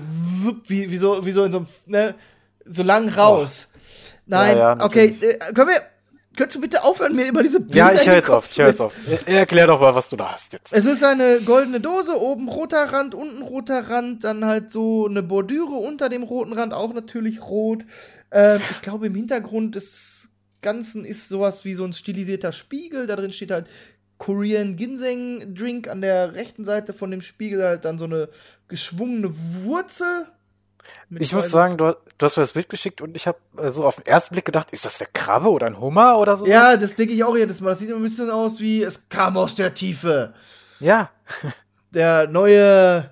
wie, 0.68 0.90
wie, 0.92 0.98
so, 0.98 1.26
wie 1.26 1.32
so 1.32 1.44
in 1.44 1.52
so 1.52 1.58
einem, 1.58 1.68
ne, 1.88 2.16
so 2.66 2.84
lang 2.84 3.10
raus. 3.10 3.70
Nein, 4.28 4.56
Ja, 4.58 4.76
ja, 4.78 4.86
okay, 4.86 5.16
äh, 5.20 5.38
können 5.56 5.70
wir, 5.70 5.82
könntest 6.38 6.58
du 6.58 6.62
bitte 6.62 6.84
aufhören, 6.84 7.16
mir 7.16 7.28
über 7.28 7.42
diese 7.42 7.60
Bilder 7.60 7.76
ja, 7.76 7.92
ich 7.94 8.08
höre 8.08 8.16
jetzt 8.18 8.30
auf. 8.30 8.48
Ich 8.52 8.60
höre 8.60 8.68
jetzt 8.68 8.82
auf. 8.82 8.94
Er- 9.26 9.40
Erklär 9.40 9.66
doch 9.66 9.82
mal, 9.82 9.96
was 9.96 10.10
du 10.10 10.16
da 10.16 10.32
hast 10.32 10.54
jetzt. 10.54 10.72
Es 10.72 10.86
ist 10.86 11.04
eine 11.04 11.40
goldene 11.44 11.80
Dose, 11.80 12.16
oben 12.22 12.48
roter 12.48 12.84
Rand, 12.94 13.16
unten 13.16 13.42
roter 13.42 13.90
Rand, 13.90 14.24
dann 14.24 14.46
halt 14.46 14.72
so 14.72 15.08
eine 15.08 15.24
Bordüre 15.24 15.74
unter 15.74 16.08
dem 16.08 16.22
roten 16.22 16.54
Rand, 16.54 16.74
auch 16.74 16.94
natürlich 16.94 17.42
rot. 17.42 17.84
Ähm, 18.32 18.62
ich 18.70 18.82
glaube, 18.82 19.08
im 19.08 19.16
Hintergrund 19.16 19.74
des 19.74 20.30
Ganzen 20.62 21.04
ist 21.04 21.30
sowas 21.30 21.66
wie 21.66 21.74
so 21.74 21.84
ein 21.84 21.94
stilisierter 21.94 22.52
Spiegel. 22.52 23.08
Da 23.08 23.16
drin 23.16 23.34
steht 23.34 23.50
halt 23.50 23.66
Korean 24.20 24.76
Ginseng 24.76 25.56
Drink. 25.56 25.88
An 25.88 26.02
der 26.02 26.36
rechten 26.36 26.64
Seite 26.64 26.94
von 26.94 27.10
dem 27.10 27.24
Spiegel 27.24 27.64
halt 27.64 27.86
dann 27.86 27.98
so 27.98 28.06
eine 28.06 28.30
geschwungene 28.68 29.32
Wurzel. 29.64 30.28
Ich 31.12 31.34
muss 31.34 31.50
sagen, 31.50 31.78
du, 31.78 31.96
du 32.18 32.26
hast 32.26 32.38
mir 32.38 32.44
das 32.44 32.54
Bild 32.54 32.70
geschickt 32.70 33.02
und 33.02 33.16
ich 33.16 33.28
habe 33.28 33.38
so 33.72 33.86
auf 33.86 33.96
den 33.98 34.06
ersten 34.06 34.34
Blick 34.36 34.46
gedacht, 34.46 34.72
ist 34.72 34.86
das 34.86 34.98
der 34.98 35.08
Krabbe 35.08 35.50
oder 35.50 35.68
ein 35.68 35.80
Hummer 35.80 36.18
oder 36.18 36.36
so? 36.38 36.46
Ja, 36.48 36.78
das 36.78 36.96
denke 36.96 37.14
ich 37.14 37.24
auch 37.24 37.36
jedes 37.36 37.60
Mal. 37.62 37.72
Das 37.72 37.80
sieht 37.80 37.90
immer 37.90 38.00
ein 38.00 38.04
bisschen 38.04 38.30
aus 38.30 38.60
wie 38.60 38.84
es 38.84 39.10
kam 39.10 39.38
aus 39.38 39.56
der 39.56 39.74
Tiefe. 39.74 40.34
Ja. 40.80 41.10
der 41.92 42.28
neue 42.28 43.10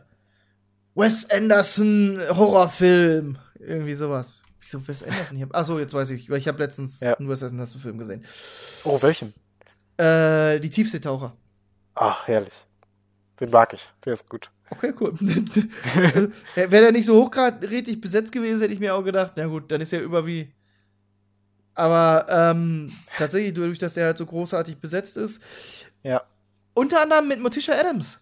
Wes 0.96 1.30
Anderson 1.30 2.20
Horrorfilm. 2.30 3.38
Irgendwie 3.60 3.96
sowas. 3.96 4.42
Wieso 4.60 4.88
Wes 4.88 5.04
Anderson 5.04 5.38
hier? 5.38 5.48
Achso, 5.52 5.78
jetzt 5.80 5.94
weiß 5.94 6.10
ich, 6.12 6.30
weil 6.30 6.38
ich 6.40 6.48
habe 6.48 6.62
letztens 6.64 7.00
Ja. 7.02 7.14
einen 7.16 7.30
Wes 7.30 7.44
Anderson 7.44 7.80
Film 7.80 7.98
gesehen. 7.98 8.26
Oh, 8.84 9.02
welchen? 9.02 9.34
Äh, 9.98 10.60
die 10.60 10.70
Tiefseetaucher. 10.70 11.36
Ach, 11.96 12.28
herrlich. 12.28 12.54
Den 13.40 13.50
mag 13.50 13.74
ich. 13.74 13.90
Der 14.06 14.14
ist 14.14 14.30
gut. 14.30 14.52
Okay, 14.70 14.94
cool. 15.00 15.14
Wäre 16.56 16.70
der 16.70 16.92
nicht 16.92 17.06
so 17.06 17.24
hochgradig 17.24 18.02
besetzt 18.02 18.32
gewesen, 18.32 18.60
hätte 18.62 18.74
ich 18.74 18.80
mir 18.80 18.94
auch 18.94 19.04
gedacht, 19.04 19.34
na 19.36 19.48
gut, 19.48 19.72
dann 19.72 19.82
ist 19.82 19.94
er 19.94 20.02
über 20.02 20.26
wie. 20.26 20.52
Aber 21.74 22.26
ähm, 22.30 22.92
tatsächlich, 23.18 23.54
dadurch, 23.54 23.80
dass 23.80 23.94
der 23.94 24.08
halt 24.08 24.18
so 24.18 24.26
großartig 24.26 24.80
besetzt 24.80 25.16
ist. 25.18 25.42
Ja. 26.04 26.24
Unter 26.74 27.02
anderem 27.02 27.28
mit 27.28 27.40
Morticia 27.40 27.76
Adams. 27.76 28.20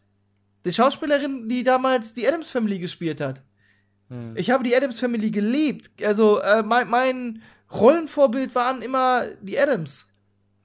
Die 0.65 0.73
Schauspielerin, 0.73 1.47
die 1.47 1.63
damals 1.63 2.13
die 2.13 2.27
Adams 2.27 2.49
Family 2.49 2.79
gespielt 2.79 3.21
hat. 3.21 3.41
Hm. 4.09 4.35
Ich 4.35 4.51
habe 4.51 4.63
die 4.63 4.75
Adams 4.75 4.99
Family 4.99 5.31
geliebt. 5.31 5.89
Also, 6.03 6.39
äh, 6.41 6.63
mein, 6.63 6.89
mein 6.89 7.41
Rollenvorbild 7.71 8.53
waren 8.55 8.81
immer 8.81 9.25
die 9.41 9.59
Adams. 9.59 10.05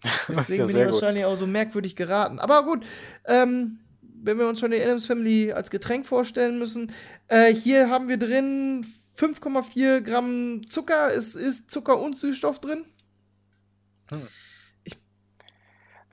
Deswegen 0.29 0.63
Ja, 0.63 0.67
bin 0.67 0.77
ich 0.77 0.83
gut. 0.85 0.93
wahrscheinlich 0.95 1.25
auch 1.25 1.37
so 1.37 1.47
merkwürdig 1.47 1.95
geraten. 1.97 2.39
Aber 2.39 2.65
gut, 2.65 2.85
ähm, 3.27 3.81
wenn 4.23 4.39
wir 4.39 4.49
uns 4.49 4.61
schon 4.61 4.71
die 4.71 4.81
Adams 4.83 5.07
Family 5.07 5.53
als 5.53 5.71
Getränk 5.71 6.07
vorstellen 6.07 6.59
müssen, 6.59 6.93
äh, 7.29 7.53
hier 7.55 7.91
haben 7.91 8.09
wir 8.09 8.17
drin 8.17 8.87
5,4 9.17 10.01
Gramm 10.01 10.63
Zucker. 10.69 11.13
Es 11.15 11.35
ist 11.35 11.71
Zucker 11.71 11.99
und 12.01 12.17
Süßstoff 12.19 12.61
drin. 12.61 12.85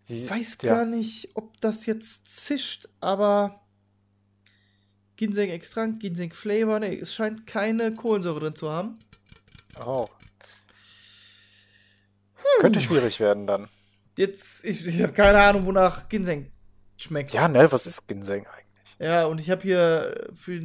Wie- 0.08 0.30
Weiß 0.30 0.58
ja. 0.62 0.76
gar 0.76 0.86
nicht, 0.86 1.30
ob 1.34 1.60
das 1.60 1.86
jetzt 1.86 2.46
zischt, 2.46 2.88
aber 3.02 3.62
Ginseng-Extrakt, 5.18 6.00
Ginseng-Flavor, 6.00 6.80
nee, 6.80 6.98
es 6.98 7.14
scheint 7.14 7.46
keine 7.48 7.94
Kohlensäure 7.94 8.40
drin 8.40 8.56
zu 8.56 8.70
haben. 8.70 9.00
Oh. 9.86 10.08
Könnte 12.60 12.80
schwierig 12.80 13.20
werden 13.20 13.48
dann. 13.48 13.68
Jetzt, 14.18 14.66
ich, 14.66 14.86
ich 14.86 15.02
habe 15.02 15.14
keine 15.14 15.40
Ahnung, 15.40 15.68
wonach 15.68 16.10
Ginseng 16.10 16.52
schmeckt. 16.98 17.34
Ja, 17.34 17.48
ne, 17.48 17.72
was 17.72 17.86
ist 17.86 18.08
Ginseng 18.08 18.48
eigentlich? 18.48 18.96
Ja, 18.98 19.26
und 19.26 19.40
ich 19.40 19.52
habe 19.52 19.62
hier 19.62 20.30
für 20.34 20.60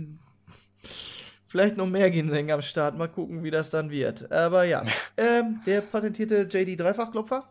vielleicht 1.48 1.76
noch 1.76 1.86
mehr 1.86 2.10
Ginseng 2.10 2.50
am 2.50 2.62
Start. 2.62 2.96
Mal 2.96 3.08
gucken, 3.08 3.44
wie 3.44 3.50
das 3.50 3.68
dann 3.68 3.90
wird. 3.90 4.32
Aber 4.32 4.64
ja, 4.64 4.82
ähm, 5.18 5.60
der 5.66 5.82
patentierte 5.82 6.48
JD 6.50 6.80
Dreifachklopfer. 6.80 7.46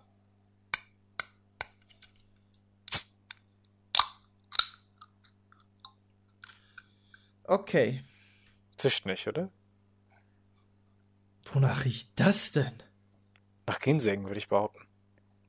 Okay. 7.43 8.03
Zischt 8.75 9.05
nicht, 9.05 9.27
oder? 9.27 9.51
Wonach 11.53 11.85
riecht 11.85 12.09
das 12.15 12.53
denn? 12.53 12.71
Nach 13.67 13.77
Ginseng, 13.77 14.23
würde 14.23 14.39
ich 14.39 14.47
behaupten. 14.47 14.87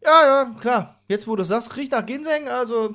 Ja, 0.04 0.24
ja, 0.24 0.54
klar. 0.60 1.00
Jetzt, 1.08 1.26
wo 1.28 1.36
du 1.36 1.44
sagst, 1.44 1.76
riecht 1.76 1.92
nach 1.92 2.04
Ginseng. 2.04 2.48
Also, 2.48 2.94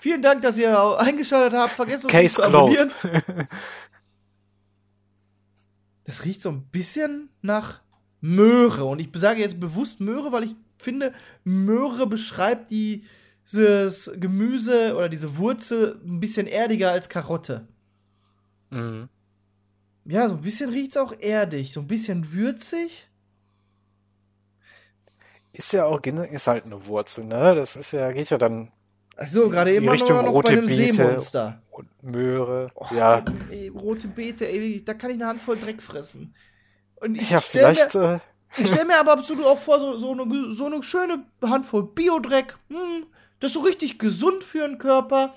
vielen 0.00 0.22
Dank, 0.22 0.42
dass 0.42 0.58
ihr 0.58 0.98
eingeschaltet 0.98 1.58
habt. 1.58 1.72
Vergesst 1.72 2.04
uns 2.04 2.12
nicht 2.12 2.34
zu 2.34 2.42
abonnieren. 2.42 2.88
closed. 2.88 3.48
Das 6.04 6.24
riecht 6.24 6.42
so 6.42 6.50
ein 6.50 6.64
bisschen 6.64 7.30
nach 7.42 7.80
Möhre. 8.20 8.84
Und 8.84 9.00
ich 9.00 9.08
sage 9.14 9.40
jetzt 9.40 9.60
bewusst 9.60 10.00
Möhre, 10.00 10.32
weil 10.32 10.44
ich 10.44 10.56
finde, 10.78 11.12
Möhre 11.44 12.06
beschreibt 12.06 12.70
dieses 12.70 14.10
Gemüse 14.16 14.96
oder 14.96 15.08
diese 15.08 15.36
Wurzel 15.36 16.00
ein 16.04 16.20
bisschen 16.20 16.46
erdiger 16.46 16.90
als 16.90 17.08
Karotte. 17.08 17.68
mhm. 18.70 19.08
Ja, 20.04 20.28
so 20.28 20.34
ein 20.34 20.40
bisschen 20.40 20.70
riecht 20.70 20.90
es 20.90 20.96
auch 20.96 21.14
erdig. 21.20 21.72
So 21.72 21.78
ein 21.78 21.86
bisschen 21.86 22.32
würzig. 22.32 23.08
Ist 25.52 25.72
ja 25.72 25.84
auch 25.84 26.00
ist 26.00 26.46
halt 26.46 26.64
eine 26.64 26.86
Wurzel, 26.86 27.24
ne? 27.24 27.54
Das 27.54 27.76
ist 27.76 27.92
ja, 27.92 28.10
geht 28.12 28.30
ja 28.30 28.38
dann 28.38 28.72
Achso, 29.16 29.50
gerade 29.50 29.70
Die 29.70 29.76
eben 29.76 29.88
Richtung 29.88 30.16
noch 30.16 30.22
bei 30.24 30.30
rote 30.30 30.52
einem 30.52 30.66
Beete. 30.66 30.92
Seemonster. 30.92 31.62
und 31.70 32.02
Möhre. 32.02 32.68
ja. 32.90 33.24
Ey, 33.50 33.68
rote 33.68 34.08
Beete, 34.08 34.48
ey, 34.48 34.82
da 34.84 34.94
kann 34.94 35.10
ich 35.10 35.16
eine 35.16 35.26
Handvoll 35.26 35.58
Dreck 35.58 35.82
fressen. 35.82 36.34
Und 36.96 37.16
ich 37.16 37.30
Ja, 37.30 37.40
stell 37.40 37.60
vielleicht. 37.74 37.94
Mir, 37.94 38.14
Äh, 38.14 38.60
ich 38.60 38.68
stelle 38.68 38.84
mir 38.86 38.98
aber 38.98 39.12
absolut 39.12 39.46
auch 39.46 39.58
vor, 39.58 39.80
so, 39.80 39.98
so, 39.98 40.12
eine, 40.12 40.52
so 40.52 40.66
eine 40.66 40.82
schöne 40.82 41.24
Handvoll 41.42 41.84
Biodreck. 41.94 42.56
Hm, 42.68 43.06
das 43.40 43.50
ist 43.50 43.54
so 43.54 43.60
richtig 43.60 43.98
gesund 43.98 44.44
für 44.44 44.66
den 44.66 44.78
Körper. 44.78 45.34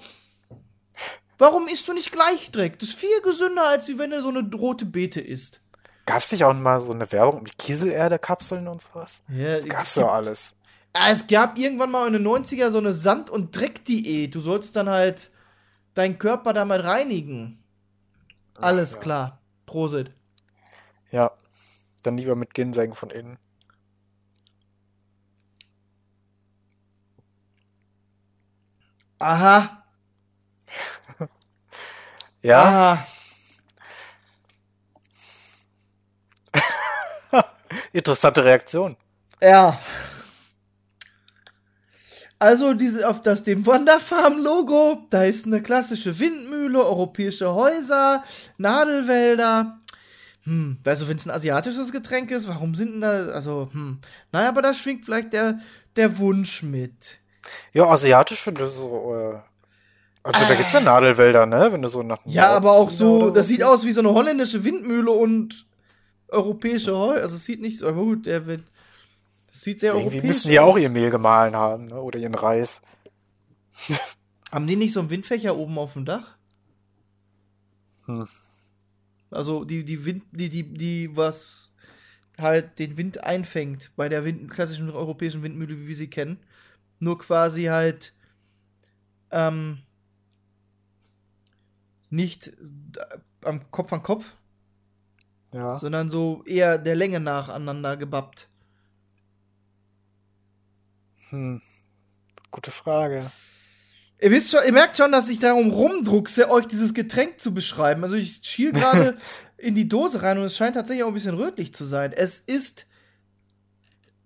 Warum 1.38 1.68
isst 1.68 1.88
du 1.88 1.94
nicht 1.94 2.12
gleich 2.12 2.52
Dreck? 2.52 2.80
Das 2.80 2.90
ist 2.90 2.98
viel 2.98 3.22
gesünder, 3.22 3.68
als 3.68 3.88
wenn 3.98 4.12
du 4.12 4.22
so 4.22 4.30
eine 4.30 4.50
rote 4.54 4.86
Beete 4.86 5.20
isst. 5.22 5.62
Gab's 6.06 6.32
nicht 6.32 6.44
auch 6.44 6.54
mal 6.54 6.82
so 6.82 6.92
eine 6.92 7.12
Werbung 7.12 7.44
mit 7.44 7.58
Kieselerde-Kapseln 7.58 8.68
und 8.68 8.82
sowas? 8.82 9.22
Ja, 9.30 9.56
Das 9.58 9.66
gab's 9.68 9.94
doch 9.96 10.12
alles. 10.12 10.54
Ah, 10.94 11.10
Es 11.12 11.28
gab 11.28 11.58
irgendwann 11.58 11.92
mal 11.92 12.08
in 12.08 12.14
den 12.14 12.26
90er 12.28 12.70
so 12.72 12.78
eine 12.78 12.94
Sand- 12.94 13.30
und 13.30 13.56
Dreckdiät. 13.56 14.34
Du 14.34 14.40
sollst 14.40 14.76
dann 14.76 14.90
halt 14.90 15.32
deinen 15.94 16.18
Körper 16.18 16.54
damit 16.54 16.84
reinigen. 16.84 17.62
Alles 18.56 18.94
ja. 18.94 19.00
klar. 19.00 19.40
Prosit. 19.66 20.12
Ja. 21.12 21.32
Dann 22.04 22.18
lieber 22.18 22.36
mit 22.36 22.54
Ginseng 22.54 22.94
von 22.94 23.10
innen. 23.10 23.38
Aha. 29.20 29.84
Ja. 32.42 32.62
Aha. 32.62 33.08
Interessante 37.96 38.44
Reaktion. 38.44 38.98
Ja. 39.42 39.80
Also 42.38 42.74
diese 42.74 43.08
auf 43.08 43.22
das 43.22 43.44
dem 43.44 43.66
Wanderfarm 43.66 44.38
Logo, 44.44 45.08
da 45.10 45.24
ist 45.24 45.46
eine 45.46 45.64
klassische 45.64 46.20
Windmühle, 46.20 46.84
europäische 46.84 47.54
Häuser, 47.54 48.26
Nadelwälder. 48.58 49.80
Hm, 50.44 50.78
also 50.84 51.08
wenn 51.08 51.16
es 51.16 51.26
ein 51.26 51.32
asiatisches 51.32 51.94
Getränk 51.94 52.32
ist, 52.32 52.50
warum 52.50 52.76
sind 52.76 52.96
denn 52.96 53.02
da 53.02 53.28
also 53.28 53.70
hm. 53.72 54.00
Naja, 54.34 54.50
aber 54.50 54.62
da 54.62 54.74
schwingt 54.74 55.06
vielleicht 55.06 55.32
der 55.32 55.60
der 55.96 56.18
Wunsch 56.18 56.64
mit. 56.64 57.20
Ja, 57.74 57.88
asiatisch 57.88 58.42
finde 58.42 58.66
ich 58.66 58.72
so. 58.72 59.16
Äh, 59.16 59.40
also 60.22 60.46
da 60.46 60.56
gibt's 60.56 60.74
ja 60.74 60.82
Nadelwälder, 60.82 61.46
ne? 61.46 61.70
Wenn 61.72 61.82
du 61.82 61.88
so 61.88 62.04
nach 62.04 62.20
Ja, 62.26 62.50
aber 62.50 62.74
auch 62.74 62.90
so, 62.90 63.30
das 63.30 63.48
sieht 63.48 63.64
aus 63.64 63.86
wie 63.86 63.94
so 63.94 64.02
eine 64.02 64.10
holländische 64.10 64.66
Windmühle 64.66 65.12
und 65.12 65.66
europäische 66.36 66.96
Häuser. 66.96 67.22
Also 67.22 67.36
es 67.36 67.46
sieht 67.46 67.62
nicht 67.62 67.80
so, 67.80 67.88
aber 67.88 68.04
gut, 68.04 68.26
der 68.26 68.46
wird 68.46 68.64
das 69.56 69.62
sieht 69.62 69.80
sehr 69.80 69.94
Irgendwie 69.94 70.18
europäisch 70.18 70.28
müssen 70.28 70.48
die 70.50 70.56
ja 70.56 70.64
auch 70.64 70.76
aus. 70.76 70.82
ihr 70.82 70.90
Mehl 70.90 71.10
gemahlen 71.10 71.56
haben, 71.56 71.86
ne? 71.88 72.02
Oder 72.02 72.20
ihren 72.20 72.36
Reis. 72.36 72.82
Haben 74.52 74.68
die 74.68 74.76
nicht 74.76 74.92
so 74.92 75.00
einen 75.00 75.10
Windfächer 75.10 75.56
oben 75.56 75.78
auf 75.78 75.94
dem 75.94 76.04
Dach? 76.04 76.36
Hm. 78.06 78.28
Also 79.32 79.64
die, 79.64 79.86
die 79.86 80.04
Wind, 80.04 80.24
die, 80.32 80.50
die, 80.50 80.64
die, 80.64 81.16
was 81.16 81.72
halt 82.38 82.80
den 82.80 82.98
Wind 82.98 83.24
einfängt 83.24 83.92
bei 83.96 84.10
der 84.10 84.26
Wind, 84.26 84.52
klassischen 84.52 84.90
europäischen 84.90 85.42
Windmühle, 85.42 85.80
wie 85.80 85.88
wir 85.88 85.96
sie 85.96 86.10
kennen. 86.10 86.38
Nur 87.00 87.18
quasi 87.18 87.64
halt 87.64 88.14
ähm, 89.32 89.80
nicht 92.10 92.48
äh, 92.48 93.20
am 93.44 93.72
Kopf 93.72 93.94
an 93.94 94.04
Kopf, 94.04 94.36
Ja. 95.56 95.80
sondern 95.80 96.10
so 96.10 96.44
eher 96.46 96.78
der 96.78 96.96
Länge 96.96 97.22
nach 97.22 97.48
aneinander 97.48 97.96
gebappt. 97.96 98.50
Hm. 101.30 101.62
Gute 102.52 102.72
Frage. 102.72 103.32
Ihr 104.20 104.32
wisst 104.32 104.52
schon, 104.52 104.60
ihr 104.66 104.74
merkt 104.74 104.98
schon, 104.98 105.14
dass 105.14 105.30
ich 105.30 105.40
darum 105.40 105.72
rumdruckse, 105.72 106.50
euch 106.50 106.66
dieses 106.68 106.94
Getränk 106.94 107.40
zu 107.40 107.54
beschreiben. 107.54 108.04
Also 108.04 108.18
ich 108.18 108.42
schiel 108.44 108.74
gerade 108.74 109.18
in 109.58 109.76
die 109.76 109.88
Dose 109.88 110.22
rein 110.24 110.38
und 110.38 110.44
es 110.44 110.58
scheint 110.58 110.76
tatsächlich 110.76 111.06
auch 111.06 111.10
ein 111.10 111.14
bisschen 111.14 111.38
rötlich 111.38 111.74
zu 111.74 111.86
sein. 111.86 112.12
Es 112.12 112.40
ist 112.40 112.86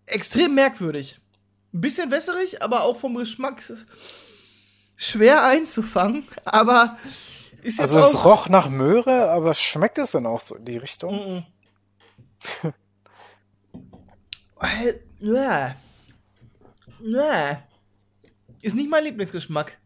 extrem 0.07 0.55
merkwürdig. 0.55 1.19
Ein 1.75 1.81
bisschen 1.81 2.09
wässerig, 2.09 2.63
aber 2.63 2.81
auch 2.81 2.99
vom 2.99 3.13
Geschmack 3.13 3.61
schwer 4.95 5.45
einzufangen. 5.45 6.27
Aber 6.43 6.97
Also 7.77 7.99
es 7.99 8.23
roch 8.23 8.49
nach 8.49 8.69
Möhre, 8.69 9.29
aber 9.31 9.53
schmeckt 9.53 9.97
es 9.97 10.11
dann 10.11 10.25
auch 10.25 10.39
so 10.39 10.55
in 10.55 10.65
die 10.65 10.77
Richtung? 10.77 11.45
Mhm. 12.63 12.73
Äh, 14.61 14.95
ja. 15.19 15.73
Ja. 17.01 17.63
Ist 18.61 18.75
nicht 18.75 18.89
mein 18.89 19.05
Lieblingsgeschmack. 19.05 19.77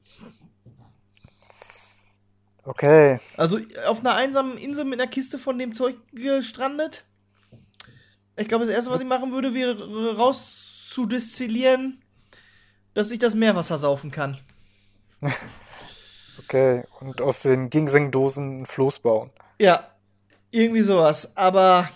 Okay. 2.64 3.20
Also 3.38 3.60
auf 3.88 4.00
einer 4.00 4.16
einsamen 4.16 4.58
Insel 4.58 4.86
mit 4.86 5.00
einer 5.00 5.10
Kiste 5.10 5.38
von 5.38 5.60
dem 5.60 5.76
Zeug 5.76 5.96
gestrandet. 6.12 7.04
Ich 8.36 8.48
glaube, 8.48 8.66
das 8.66 8.74
erste, 8.74 8.90
was 8.90 9.02
ich 9.02 9.08
machen 9.08 9.32
würde, 9.32 9.54
wäre 9.54 10.16
rauszudestillieren, 10.16 12.02
dass 12.94 13.12
ich 13.12 13.20
das 13.20 13.36
Meerwasser 13.36 13.78
saufen 13.78 14.12
kann. 14.12 14.40
Okay, 16.44 16.84
und 17.00 17.22
aus 17.22 17.42
den 17.42 17.70
Ginseng-Dosen 17.70 18.62
ein 18.62 18.66
Floß 18.66 19.00
bauen. 19.00 19.32
Ja, 19.60 19.92
irgendwie 20.52 20.82
sowas, 20.82 21.36
aber. 21.36 21.90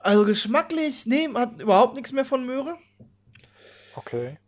Also 0.00 0.24
geschmacklich, 0.24 1.06
nee, 1.06 1.28
hat 1.34 1.60
überhaupt 1.60 1.94
nichts 1.94 2.12
mehr 2.12 2.24
von 2.24 2.44
Möhre. 2.44 2.76
Okay. 3.94 4.38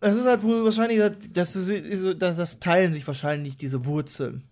Das 0.00 0.14
ist 0.14 0.26
halt 0.26 0.42
wohl 0.42 0.64
wahrscheinlich, 0.64 1.00
das, 1.30 1.56
ist, 1.56 2.22
das 2.22 2.60
teilen 2.60 2.92
sich 2.92 3.06
wahrscheinlich 3.06 3.56
diese 3.56 3.86
Wurzeln. 3.86 4.48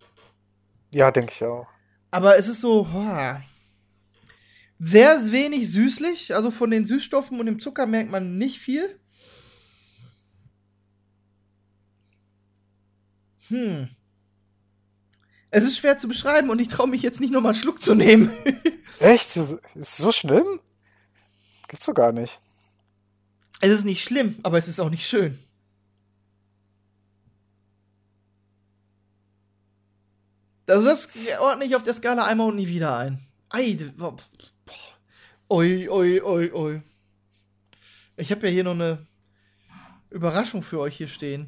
Ja, 0.92 1.10
denke 1.10 1.32
ich 1.32 1.44
auch. 1.44 1.66
Aber 2.10 2.36
es 2.36 2.48
ist 2.48 2.62
so, 2.62 2.84
boah, 2.84 3.42
sehr 4.78 5.32
wenig 5.32 5.70
süßlich. 5.70 6.34
Also 6.34 6.50
von 6.50 6.70
den 6.70 6.86
Süßstoffen 6.86 7.38
und 7.40 7.46
dem 7.46 7.60
Zucker 7.60 7.86
merkt 7.86 8.10
man 8.10 8.38
nicht 8.38 8.58
viel. 8.58 8.98
Hm. 13.48 13.88
Es 15.50 15.64
ist 15.64 15.78
schwer 15.78 15.98
zu 15.98 16.08
beschreiben 16.08 16.50
und 16.50 16.60
ich 16.60 16.68
traue 16.68 16.88
mich 16.88 17.02
jetzt 17.02 17.20
nicht 17.20 17.32
nochmal 17.32 17.52
einen 17.52 17.62
Schluck 17.62 17.82
zu 17.82 17.94
nehmen. 17.94 18.30
Echt? 18.98 19.36
Ist 19.36 19.60
es 19.74 19.96
so 19.96 20.12
schlimm? 20.12 20.60
Gibt's 21.68 21.86
doch 21.86 21.94
gar 21.94 22.12
nicht. 22.12 22.40
Es 23.60 23.70
ist 23.70 23.84
nicht 23.84 24.02
schlimm, 24.04 24.36
aber 24.42 24.58
es 24.58 24.68
ist 24.68 24.80
auch 24.80 24.90
nicht 24.90 25.06
schön. 25.06 25.38
Das 30.66 30.84
ist 30.84 31.10
ordentlich 31.40 31.76
auf 31.76 31.84
der 31.84 31.94
Skala 31.94 32.24
einmal 32.24 32.48
und 32.48 32.56
nie 32.56 32.66
wieder 32.66 32.96
ein. 32.98 33.20
Ei, 33.48 33.78
boah. 33.96 34.16
oi, 35.48 35.88
oi, 35.88 36.20
oi, 36.20 36.52
oi. 36.52 36.82
Ich 38.16 38.32
habe 38.32 38.48
ja 38.48 38.52
hier 38.52 38.64
noch 38.64 38.72
eine 38.72 39.06
Überraschung 40.10 40.62
für 40.62 40.80
euch 40.80 40.96
hier 40.96 41.06
stehen. 41.06 41.46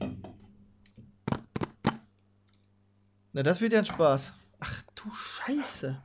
Na, 3.39 3.45
das 3.45 3.61
wird 3.61 3.73
ja 3.73 3.79
ein 3.79 3.85
Spaß. 3.85 4.33
Ach 4.59 4.83
du 4.97 5.15
Scheiße. 5.15 6.03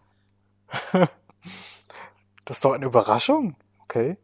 das 2.45 2.57
ist 2.57 2.63
doch 2.63 2.73
eine 2.73 2.85
Überraschung. 2.85 3.55
Okay. 3.79 4.17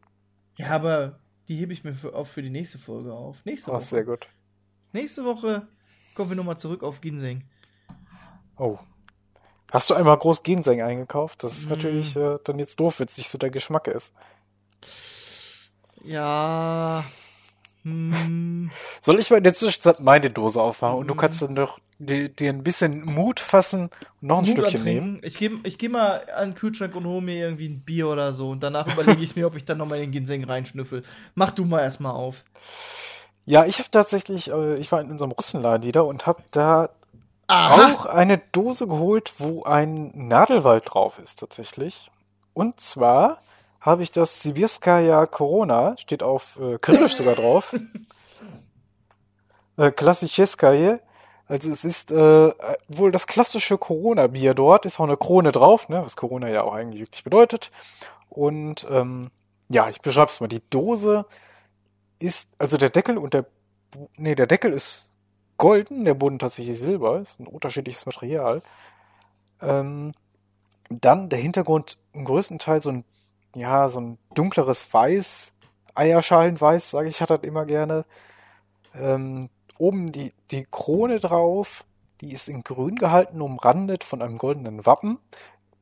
Ja, 0.57 0.70
aber 0.70 1.18
die 1.47 1.55
hebe 1.55 1.74
ich 1.74 1.84
mir 1.84 1.95
für, 1.95 2.14
auch 2.14 2.28
für 2.28 2.43
die 2.43 2.51
nächste 2.51 2.78
Folge 2.78 3.12
auf. 3.12 3.43
Nächste 3.45 3.72
Woche. 3.72 3.78
Woche. 3.78 3.86
sehr 3.88 4.03
gut. 4.03 4.28
Nächste 4.93 5.26
Woche 5.26 5.68
kommen 6.14 6.30
wir 6.30 6.38
nochmal 6.38 6.60
zurück 6.60 6.84
auf 6.84 7.01
Ginseng. 7.01 7.45
Oh. 8.57 8.78
Hast 9.72 9.89
du 9.89 9.95
einmal 9.95 10.20
groß 10.20 10.43
Ginseng 10.43 10.84
eingekauft? 10.84 11.43
Das 11.43 11.57
ist 11.57 11.66
mm. 11.66 11.70
natürlich 11.70 12.16
äh, 12.16 12.38
dann 12.43 12.60
jetzt 12.60 12.80
doof, 12.80 12.99
wenn 12.99 13.07
es 13.07 13.18
nicht 13.18 13.32
so 13.32 13.39
der 13.39 13.49
Geschmack 13.49 13.88
ist. 13.88 14.14
Ja. 16.03 17.03
Hm. 17.90 18.72
Soll 19.02 19.20
ich 19.20 19.30
mal 19.30 19.38
in 19.38 19.44
der 19.44 19.54
Zwischenzeit 19.54 20.00
meine 20.00 20.30
Dose 20.30 20.62
aufmachen 20.62 20.98
und 20.98 21.08
du 21.08 21.14
hm. 21.14 21.20
kannst 21.20 21.42
dann 21.42 21.56
doch 21.56 21.80
dir, 21.98 22.30
dir 22.30 22.50
ein 22.52 22.64
bisschen 22.64 23.04
Mut 23.04 23.40
fassen 23.40 23.90
und 24.22 24.28
noch 24.28 24.40
ein 24.40 24.46
Mut 24.46 24.52
Stückchen 24.52 24.84
nehmen? 24.84 25.20
Ich 25.24 25.38
gehe 25.38 25.52
ich 25.64 25.78
geh 25.78 25.90
mal 25.90 26.26
an 26.36 26.50
den 26.50 26.56
Kühlschrank 26.56 26.96
und 26.96 27.06
hole 27.06 27.22
mir 27.22 27.36
irgendwie 27.36 27.68
ein 27.68 27.82
Bier 27.82 28.08
oder 28.08 28.34
so 28.34 28.52
und 28.52 28.62
danach 28.62 28.88
überlege 28.92 29.24
ich 29.24 29.36
mir, 29.36 29.48
ob 29.48 29.56
ich 29.56 29.66
dann 29.66 29.78
nochmal 29.78 29.98
in 30.00 30.06
den 30.06 30.12
Ginseng 30.12 30.44
reinschnüffel. 30.44 31.04
Mach 31.36 31.52
du 31.52 31.66
mal 31.66 31.82
erstmal 31.82 32.14
auf. 32.14 32.44
Ja, 33.46 33.66
ich 33.66 33.80
habe 33.80 33.90
tatsächlich, 33.90 34.52
äh, 34.52 34.78
ich 34.78 34.92
war 34.92 35.02
in 35.02 35.10
unserem 35.10 35.32
Russenladen 35.32 35.86
wieder 35.86 36.06
und 36.06 36.28
habe 36.28 36.44
da 36.52 36.90
Aha. 37.48 37.94
auch 37.94 38.06
eine 38.06 38.38
Dose 38.38 38.88
geholt, 38.88 39.34
wo 39.40 39.64
ein 39.64 40.12
Nadelwald 40.14 40.84
drauf 40.86 41.18
ist 41.18 41.40
tatsächlich. 41.40 42.12
Und 42.54 42.80
zwar 42.80 43.42
habe 43.82 44.04
ich 44.04 44.12
das 44.12 44.42
Sibirskaya 44.42 45.26
Corona, 45.26 45.96
steht 45.98 46.24
auf 46.24 46.60
äh, 46.60 46.78
Kyrillisch 46.80 47.16
sogar 47.16 47.36
drauf. 47.36 47.76
äh, 49.78 49.92
Klassischeskaje. 49.92 51.02
Also 51.48 51.72
es 51.72 51.84
ist 51.84 52.12
äh, 52.12 52.52
wohl 52.90 53.12
das 53.12 53.26
klassische 53.26 53.78
Corona-Bier 53.78 54.54
dort, 54.54 54.86
ist 54.86 55.00
auch 55.00 55.06
eine 55.06 55.18
Krone 55.18 55.52
drauf, 55.52 55.90
ne, 55.90 56.04
was 56.04 56.16
Corona 56.16 56.48
ja 56.48 56.62
auch 56.62 56.74
eigentlich 56.74 57.02
wirklich 57.02 57.24
bedeutet. 57.24 57.72
Und 58.30 58.86
ähm, 58.90 59.32
ja, 59.70 59.90
ich 59.90 60.02
beschreibe 60.02 60.30
es 60.30 60.42
mal. 60.42 60.48
Die 60.48 60.62
Dose 60.70 61.26
ist, 62.20 62.54
also 62.60 62.78
der 62.78 62.90
Deckel 62.90 63.18
und 63.18 63.34
der, 63.34 63.46
nee, 64.18 64.36
der 64.36 64.46
Deckel 64.46 64.74
ist 64.74 65.12
golden, 65.58 66.06
der 66.06 66.14
Boden 66.14 66.38
tatsächlich 66.38 66.78
silber, 66.78 67.20
ist 67.20 67.40
ein 67.40 67.48
unterschiedliches 67.48 68.06
Material. 68.06 68.62
Ähm, 69.62 70.14
dann 70.90 71.30
der 71.30 71.40
Hintergrund 71.40 71.98
im 72.14 72.26
größten 72.26 72.60
Teil 72.60 72.82
so 72.82 72.92
ein 72.92 73.06
ja, 73.56 73.89
so 73.89 74.00
ein 74.00 74.18
dunkleres 74.34 74.93
Weiß, 74.93 75.54
Eierschalenweiß, 75.95 76.91
sage 76.91 77.10
ich, 77.10 77.22
hat 77.22 77.30
das 77.30 77.41
immer 77.43 77.66
gerne. 77.66 78.06
Ähm, 78.93 79.50
oben 79.78 80.12
die, 80.12 80.34
die 80.52 80.66
Krone 80.70 81.20
drauf, 81.20 81.86
die 82.22 82.32
ist 82.32 82.47
in 82.47 82.64
grün 82.64 82.95
gehalten, 82.95 83.41
umrandet 83.41 84.04
von 84.04 84.22
einem 84.22 84.38
goldenen 84.38 84.86
Wappen. 84.86 85.20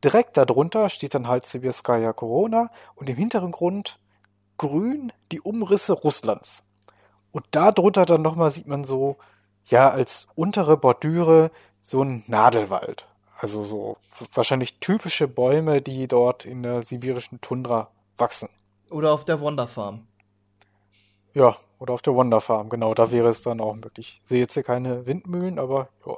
Direkt 0.03 0.38
darunter 0.38 0.89
steht 0.89 1.15
dann 1.15 1.28
halt 1.28 1.45
Sibirskaya 1.45 2.13
Corona 2.13 2.70
und 2.95 3.09
im 3.09 3.15
Hintergrund 3.15 3.99
grün 4.57 5.11
die 5.32 5.41
Umrisse 5.41 5.93
Russlands. 5.93 6.63
Und 7.32 7.45
darunter 7.51 8.05
dann 8.05 8.22
nochmal 8.22 8.51
sieht 8.51 8.68
man 8.68 8.84
so, 8.84 9.18
ja, 9.65 9.89
als 9.89 10.28
untere 10.36 10.78
Bordüre 10.78 11.51
so 11.80 12.03
ein 12.03 12.24
Nadelwald. 12.28 13.07
Also 13.39 13.63
so 13.63 13.97
wahrscheinlich 14.33 14.79
typische 14.79 15.27
Bäume, 15.27 15.81
die 15.81 16.07
dort 16.07 16.45
in 16.45 16.63
der 16.63 16.83
sibirischen 16.83 17.39
Tundra 17.41 17.91
wachsen. 18.17 18.49
Oder 18.89 19.11
auf 19.13 19.25
der 19.25 19.39
Wonderfarm. 19.39 20.07
Ja, 21.33 21.55
oder 21.79 21.93
auf 21.93 22.01
der 22.01 22.15
Wonderfarm, 22.15 22.69
genau, 22.69 22.95
da 22.95 23.11
wäre 23.11 23.27
es 23.27 23.43
dann 23.43 23.61
auch 23.61 23.75
möglich. 23.75 24.21
Ich 24.23 24.29
sehe 24.29 24.39
jetzt 24.39 24.55
hier 24.55 24.63
keine 24.63 25.05
Windmühlen, 25.05 25.59
aber 25.59 25.89
ja. 26.05 26.15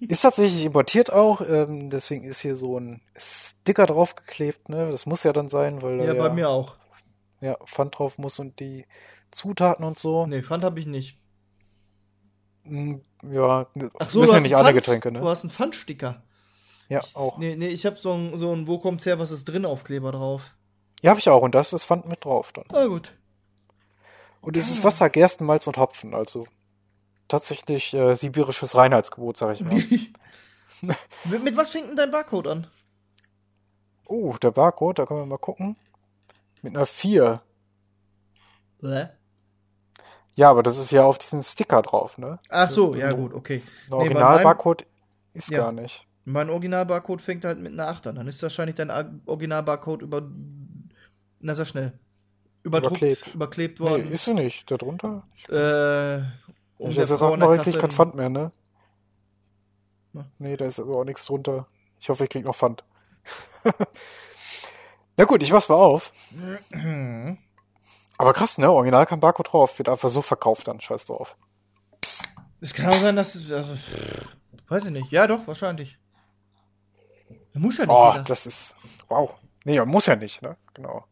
Ist 0.00 0.22
tatsächlich 0.22 0.64
importiert 0.64 1.12
auch, 1.12 1.40
ähm, 1.40 1.90
deswegen 1.90 2.24
ist 2.24 2.40
hier 2.40 2.54
so 2.54 2.78
ein 2.78 3.00
Sticker 3.16 3.86
draufgeklebt, 3.86 4.68
ne? 4.68 4.90
Das 4.90 5.06
muss 5.06 5.24
ja 5.24 5.32
dann 5.32 5.48
sein, 5.48 5.82
weil 5.82 6.04
Ja, 6.04 6.14
bei 6.14 6.26
ja, 6.26 6.32
mir 6.32 6.48
auch. 6.48 6.74
Ja, 7.40 7.56
Pfand 7.64 7.98
drauf 7.98 8.18
muss 8.18 8.38
und 8.38 8.60
die 8.60 8.86
Zutaten 9.30 9.84
und 9.84 9.98
so. 9.98 10.26
Nee, 10.26 10.42
Pfand 10.42 10.64
habe 10.64 10.80
ich 10.80 10.86
nicht. 10.86 11.18
Hm, 12.64 13.02
ja, 13.30 13.66
Ach 13.98 14.10
so, 14.10 14.20
müssen 14.20 14.34
ja 14.34 14.40
nicht 14.40 14.56
alle 14.56 14.66
Pfand, 14.66 14.76
Getränke, 14.76 15.12
ne? 15.12 15.20
Du 15.20 15.28
hast 15.28 15.42
einen 15.42 15.50
Pfandsticker. 15.50 16.22
Ja, 16.88 17.00
ich, 17.00 17.16
auch. 17.16 17.38
Nee, 17.38 17.56
nee, 17.56 17.68
ich 17.68 17.86
habe 17.86 17.96
so 17.96 18.12
ein, 18.12 18.36
so 18.36 18.52
ein 18.52 18.66
Wo 18.66 18.78
kommt's 18.78 19.06
her, 19.06 19.18
was 19.18 19.30
ist 19.30 19.46
drin 19.46 19.64
Aufkleber 19.64 20.12
drauf. 20.12 20.42
Ja, 21.02 21.10
habe 21.10 21.20
ich 21.20 21.28
auch 21.28 21.42
und 21.42 21.54
das 21.54 21.72
ist 21.72 21.84
Pfand 21.84 22.06
mit 22.06 22.24
drauf 22.24 22.52
dann. 22.52 22.64
Ah, 22.70 22.86
gut. 22.86 23.12
Und 24.40 24.56
es 24.56 24.70
ist 24.70 24.80
ah. 24.80 24.84
Wasser, 24.84 25.10
Gerstenmalz 25.10 25.66
und 25.66 25.78
Hopfen, 25.78 26.14
also 26.14 26.46
tatsächlich 27.28 27.94
äh, 27.94 28.14
sibirisches 28.14 28.76
Reinheitsgebot, 28.76 29.36
sag 29.36 29.54
ich 29.54 29.60
mal. 29.60 29.74
mit, 31.24 31.44
mit 31.44 31.56
was 31.56 31.70
fängt 31.70 31.88
denn 31.88 31.96
dein 31.96 32.10
Barcode 32.10 32.48
an? 32.48 32.66
Oh, 34.06 34.34
der 34.42 34.50
Barcode, 34.50 34.98
da 34.98 35.06
können 35.06 35.20
wir 35.20 35.26
mal 35.26 35.38
gucken. 35.38 35.76
Mit 36.62 36.76
einer 36.76 36.86
4. 36.86 37.40
Hä? 38.82 39.08
Ja, 40.36 40.50
aber 40.50 40.62
das 40.62 40.78
ist 40.78 40.90
ja 40.90 41.04
auf 41.04 41.18
diesen 41.18 41.42
Sticker 41.42 41.82
drauf, 41.82 42.18
ne? 42.18 42.40
Ach 42.48 42.68
so, 42.68 42.94
ja 42.94 43.12
gut, 43.12 43.34
okay. 43.34 43.60
Der 43.88 43.98
Original-Barcode 43.98 44.86
ist 45.32 45.50
ja, 45.50 45.58
gar 45.58 45.72
nicht. 45.72 46.06
Mein 46.24 46.50
Original-Barcode 46.50 47.20
fängt 47.20 47.44
halt 47.44 47.60
mit 47.60 47.72
einer 47.72 47.88
8 47.88 48.08
an. 48.08 48.16
Dann 48.16 48.26
ist 48.26 48.42
wahrscheinlich 48.42 48.76
dein 48.76 48.90
Original-Barcode 49.26 50.02
über. 50.02 50.22
Na, 51.40 51.54
sag 51.54 51.66
schnell. 51.66 51.92
Überdruckt, 52.62 53.02
überklebt, 53.02 53.34
überklebt 53.34 53.80
worden. 53.80 54.04
Nee, 54.06 54.14
ist 54.14 54.24
sie 54.24 54.34
nicht. 54.34 54.70
Da 54.70 54.76
drunter? 54.76 55.26
Äh. 55.48 56.22
Um 56.78 56.90
ich 56.90 56.96
jetzt 56.96 57.12
hat 57.12 57.20
noch 57.20 57.58
krieg 57.58 57.78
kein 57.78 57.90
Pfand 57.90 58.14
mehr, 58.14 58.30
ne? 58.30 58.50
Na? 60.12 60.26
Nee, 60.38 60.56
da 60.56 60.64
ist 60.64 60.80
aber 60.80 60.96
auch 60.96 61.04
nichts 61.04 61.26
drunter. 61.26 61.66
Ich 62.00 62.08
hoffe, 62.08 62.24
ich 62.24 62.30
krieg 62.30 62.44
noch 62.44 62.56
Pfand. 62.56 62.84
Na 65.16 65.24
gut, 65.24 65.42
ich 65.42 65.52
mach's 65.52 65.68
mal 65.68 65.76
auf. 65.76 66.12
Aber 68.18 68.32
krass, 68.32 68.58
ne? 68.58 68.70
Original 68.70 69.06
kein 69.06 69.20
Barcode 69.20 69.52
drauf. 69.52 69.78
Wird 69.78 69.88
einfach 69.88 70.08
so 70.08 70.22
verkauft 70.22 70.68
dann. 70.68 70.80
Scheiß 70.80 71.06
drauf. 71.06 71.36
Es 72.60 72.72
kann 72.72 72.86
auch 72.86 73.00
sein, 73.00 73.16
dass. 73.16 73.36
Also, 73.50 73.76
weiß 74.68 74.86
ich 74.86 74.90
nicht. 74.90 75.10
Ja, 75.10 75.26
doch, 75.26 75.46
wahrscheinlich. 75.46 75.98
Muss 77.52 77.78
ja 77.78 77.84
nicht. 77.84 77.94
Oh, 77.94 78.10
jeder. 78.12 78.24
das 78.24 78.46
ist. 78.46 78.76
Wow. 79.08 79.34
Nee, 79.64 79.80
muss 79.84 80.06
ja 80.06 80.16
nicht, 80.16 80.42
ne? 80.42 80.56
Genau. 80.74 81.04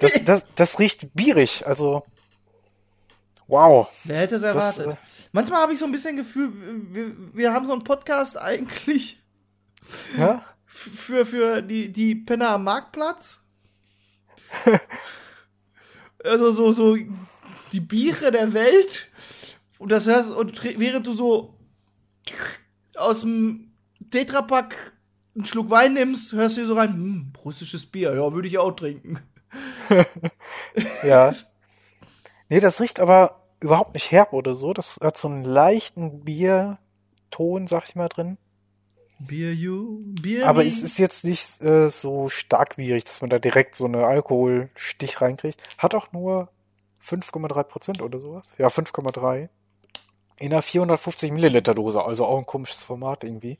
das, 0.00 0.20
das, 0.24 0.46
das 0.54 0.78
riecht 0.78 1.14
bierig. 1.14 1.66
Also. 1.66 2.04
Wow. 3.46 3.88
Wer 4.04 4.20
hätte 4.20 4.36
es 4.36 4.42
erwartet? 4.42 4.86
Das, 4.86 4.94
äh, 4.94 4.96
Manchmal 5.32 5.60
habe 5.60 5.72
ich 5.72 5.78
so 5.78 5.84
ein 5.84 5.92
bisschen 5.92 6.16
Gefühl, 6.16 6.52
wir, 6.92 7.14
wir 7.34 7.52
haben 7.52 7.66
so 7.66 7.72
einen 7.72 7.84
Podcast 7.84 8.38
eigentlich. 8.38 9.22
Ja? 10.16 10.42
Für, 10.66 11.26
für 11.26 11.60
die, 11.60 11.92
die 11.92 12.14
Penner 12.14 12.50
am 12.50 12.62
Marktplatz. 12.62 13.40
also 16.24 16.52
so, 16.52 16.72
so 16.72 16.96
die 17.72 17.80
Biere 17.80 18.32
der 18.32 18.52
Welt. 18.52 19.08
Und 19.78 19.92
das 19.92 20.06
hörst, 20.06 20.32
und 20.32 20.62
während 20.78 21.06
du 21.06 21.12
so 21.12 21.54
aus 22.96 23.20
dem 23.20 23.72
Tetrapack 24.10 24.92
einen 25.34 25.46
Schluck 25.46 25.70
Wein 25.70 25.94
nimmst, 25.94 26.32
hörst 26.32 26.56
du 26.56 26.60
hier 26.60 26.66
so 26.66 26.74
rein, 26.74 26.92
hm, 26.94 27.32
russisches 27.44 27.86
Bier, 27.86 28.14
ja, 28.14 28.32
würde 28.32 28.48
ich 28.48 28.58
auch 28.58 28.72
trinken. 28.72 29.20
ja. 31.04 31.34
Nee, 32.48 32.60
das 32.60 32.80
riecht 32.80 33.00
aber 33.00 33.44
überhaupt 33.60 33.94
nicht 33.94 34.10
herb 34.10 34.32
oder 34.32 34.54
so. 34.54 34.72
Das 34.72 34.98
hat 35.00 35.16
so 35.16 35.28
einen 35.28 35.44
leichten 35.44 36.24
Bierton, 36.24 37.66
sag 37.66 37.88
ich 37.88 37.94
mal, 37.94 38.08
drin. 38.08 38.38
Beer 39.18 39.52
you, 39.52 40.00
Beer 40.22 40.46
Aber 40.46 40.64
es 40.64 40.82
ist 40.82 40.98
jetzt 40.98 41.24
nicht 41.24 41.60
äh, 41.62 41.88
so 41.90 42.28
starkwierig, 42.28 43.04
dass 43.04 43.20
man 43.20 43.30
da 43.30 43.38
direkt 43.38 43.74
so 43.74 43.86
eine 43.86 44.06
Alkoholstich 44.06 45.20
reinkriegt. 45.20 45.60
Hat 45.76 45.94
auch 45.94 46.12
nur 46.12 46.50
5,3 47.02 47.62
Prozent 47.64 48.02
oder 48.02 48.20
sowas. 48.20 48.54
Ja, 48.58 48.68
5,3. 48.68 49.48
In 50.38 50.52
einer 50.52 50.62
450 50.62 51.32
Milliliter 51.32 51.74
Dose, 51.74 52.02
also 52.02 52.24
auch 52.26 52.38
ein 52.38 52.46
komisches 52.46 52.84
Format 52.84 53.24
irgendwie. 53.24 53.58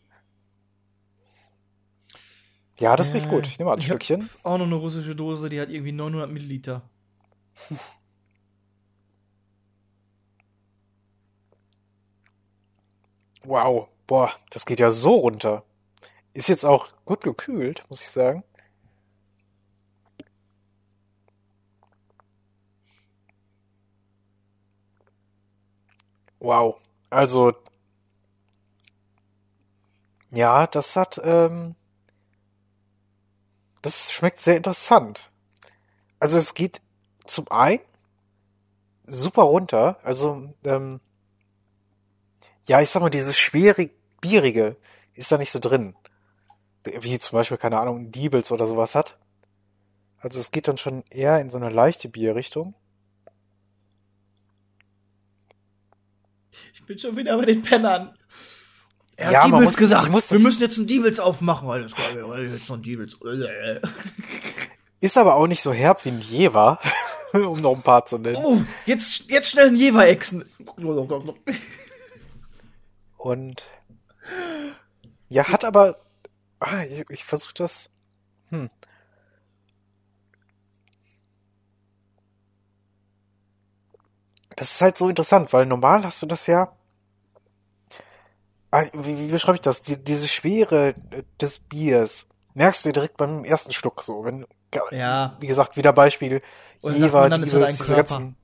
Ja, 2.78 2.94
das 2.94 3.12
riecht 3.12 3.26
Äh, 3.26 3.30
gut. 3.30 3.46
Ich 3.48 3.58
nehme 3.58 3.70
mal 3.70 3.76
ein 3.76 3.82
Stückchen. 3.82 4.30
Auch 4.44 4.58
noch 4.58 4.66
eine 4.66 4.76
russische 4.76 5.16
Dose, 5.16 5.48
die 5.48 5.60
hat 5.60 5.70
irgendwie 5.70 5.92
900 5.92 6.30
Milliliter. 6.30 6.88
Wow, 13.44 13.88
boah, 14.08 14.32
das 14.50 14.66
geht 14.66 14.80
ja 14.80 14.90
so 14.90 15.14
runter. 15.14 15.64
Ist 16.34 16.48
jetzt 16.48 16.64
auch 16.64 16.88
gut 17.04 17.22
gekühlt, 17.22 17.84
muss 17.88 18.02
ich 18.02 18.10
sagen. 18.10 18.42
Wow, 26.40 26.76
also 27.10 27.52
ja, 30.30 30.66
das 30.66 30.96
hat, 30.96 31.20
ähm, 31.24 31.74
das 33.82 34.12
schmeckt 34.12 34.40
sehr 34.40 34.56
interessant. 34.56 35.30
Also 36.20 36.38
es 36.38 36.54
geht 36.54 36.80
zum 37.26 37.50
einen 37.50 37.80
super 39.04 39.42
runter, 39.42 39.98
also 40.02 40.54
ähm, 40.64 41.00
ja, 42.66 42.80
ich 42.80 42.90
sag 42.90 43.00
mal, 43.00 43.10
dieses 43.10 43.38
schwere 43.38 43.90
Bierige 44.20 44.76
ist 45.14 45.30
da 45.32 45.38
nicht 45.38 45.50
so 45.50 45.58
drin. 45.58 45.94
Wie 46.84 47.18
zum 47.18 47.36
Beispiel, 47.36 47.58
keine 47.58 47.78
Ahnung, 47.78 48.10
Diebels 48.10 48.50
oder 48.52 48.66
sowas 48.66 48.94
hat. 48.94 49.18
Also 50.18 50.40
es 50.40 50.50
geht 50.50 50.68
dann 50.68 50.76
schon 50.78 51.04
eher 51.10 51.40
in 51.40 51.50
so 51.50 51.58
eine 51.58 51.70
leichte 51.70 52.08
Bierrichtung. 52.08 52.74
Ich 56.72 56.84
bin 56.86 56.98
schon 56.98 57.16
wieder 57.16 57.36
bei 57.36 57.44
den 57.44 57.62
Pennern. 57.62 58.16
Er 59.16 59.32
Ja, 59.32 59.42
hat 59.42 59.50
man 59.50 59.60
Diebels 59.60 59.74
muss- 59.74 59.76
gesagt, 59.78 60.10
muss 60.10 60.30
wir 60.30 60.38
das- 60.38 60.42
müssen 60.44 60.60
jetzt 60.62 60.78
einen 60.78 60.86
Diebels 60.86 61.20
aufmachen. 61.20 61.68
Alles 61.68 61.94
klar, 61.94 62.14
wir 62.14 62.26
wollen 62.26 62.50
jetzt 62.52 62.68
noch 62.68 62.76
einen 62.76 62.82
Diebels. 62.82 63.16
Ist 65.00 65.18
aber 65.18 65.34
auch 65.36 65.46
nicht 65.46 65.62
so 65.62 65.72
herb 65.72 66.04
wie 66.04 66.10
ein 66.10 66.20
Jever, 66.20 66.80
um 67.32 67.60
noch 67.60 67.74
ein 67.74 67.82
paar 67.82 68.04
zu 68.06 68.18
nennen. 68.18 68.42
Oh, 68.44 68.62
jetzt, 68.86 69.24
jetzt 69.30 69.50
schnell 69.50 69.68
einen 69.68 69.76
Jever-Echsen. 69.76 70.44
Und 73.16 73.64
ja, 75.28 75.48
hat 75.48 75.64
aber. 75.64 75.98
Ah, 76.60 76.82
ich, 76.84 77.04
ich 77.10 77.24
versuche 77.24 77.54
das. 77.54 77.90
Hm. 78.50 78.70
Das 84.56 84.72
ist 84.72 84.80
halt 84.80 84.96
so 84.96 85.08
interessant, 85.08 85.52
weil 85.52 85.66
normal 85.66 86.04
hast 86.04 86.20
du 86.22 86.26
das 86.26 86.46
ja. 86.48 86.72
Ah, 88.70 88.84
Wie, 88.92 89.18
wie 89.18 89.28
beschreibe 89.28 89.56
ich 89.56 89.62
das? 89.62 89.82
Die, 89.82 89.96
diese 90.02 90.26
Schwere 90.26 90.94
des 91.40 91.60
Biers 91.60 92.26
merkst 92.54 92.84
du 92.84 92.92
direkt 92.92 93.16
beim 93.16 93.44
ersten 93.44 93.72
Schluck 93.72 94.02
so. 94.02 94.24
Wenn, 94.24 94.46
Ja. 94.90 95.36
Wie 95.40 95.46
gesagt, 95.46 95.76
wieder 95.76 95.92
Beispiel. 95.92 96.42
Jever, 96.82 97.26
ist 97.26 97.54
halt 97.54 97.70
diese 97.70 97.94
ganzen 97.94 98.36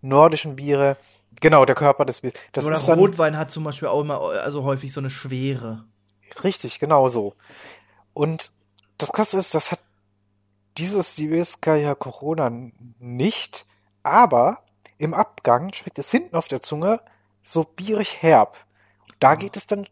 nordischen 0.00 0.56
Biere. 0.56 0.96
Genau, 1.40 1.64
der 1.64 1.76
Körper 1.76 2.04
des 2.04 2.20
Biers. 2.20 2.34
Das 2.52 2.66
Oder 2.66 2.78
Rotwein 2.96 3.38
hat 3.38 3.50
zum 3.50 3.64
Beispiel 3.64 3.88
auch 3.88 4.00
immer, 4.00 4.20
also 4.20 4.64
häufig 4.64 4.92
so 4.92 5.00
eine 5.00 5.10
Schwere. 5.10 5.84
Richtig, 6.44 6.78
genau 6.78 7.08
so. 7.08 7.34
Und 8.14 8.50
das 8.98 9.12
Krasse 9.12 9.38
ist, 9.38 9.54
das 9.54 9.72
hat 9.72 9.80
dieses 10.78 11.16
Sibirskaya 11.16 11.94
Corona 11.94 12.46
n- 12.46 12.72
nicht, 12.98 13.66
aber 14.02 14.62
im 14.98 15.14
Abgang 15.14 15.72
schmeckt 15.72 15.98
es 15.98 16.10
hinten 16.10 16.36
auf 16.36 16.48
der 16.48 16.60
Zunge 16.60 17.00
so 17.42 17.64
bierig 17.64 18.22
herb. 18.22 18.64
Da 19.18 19.34
geht 19.34 19.56
es 19.56 19.66
dann 19.66 19.86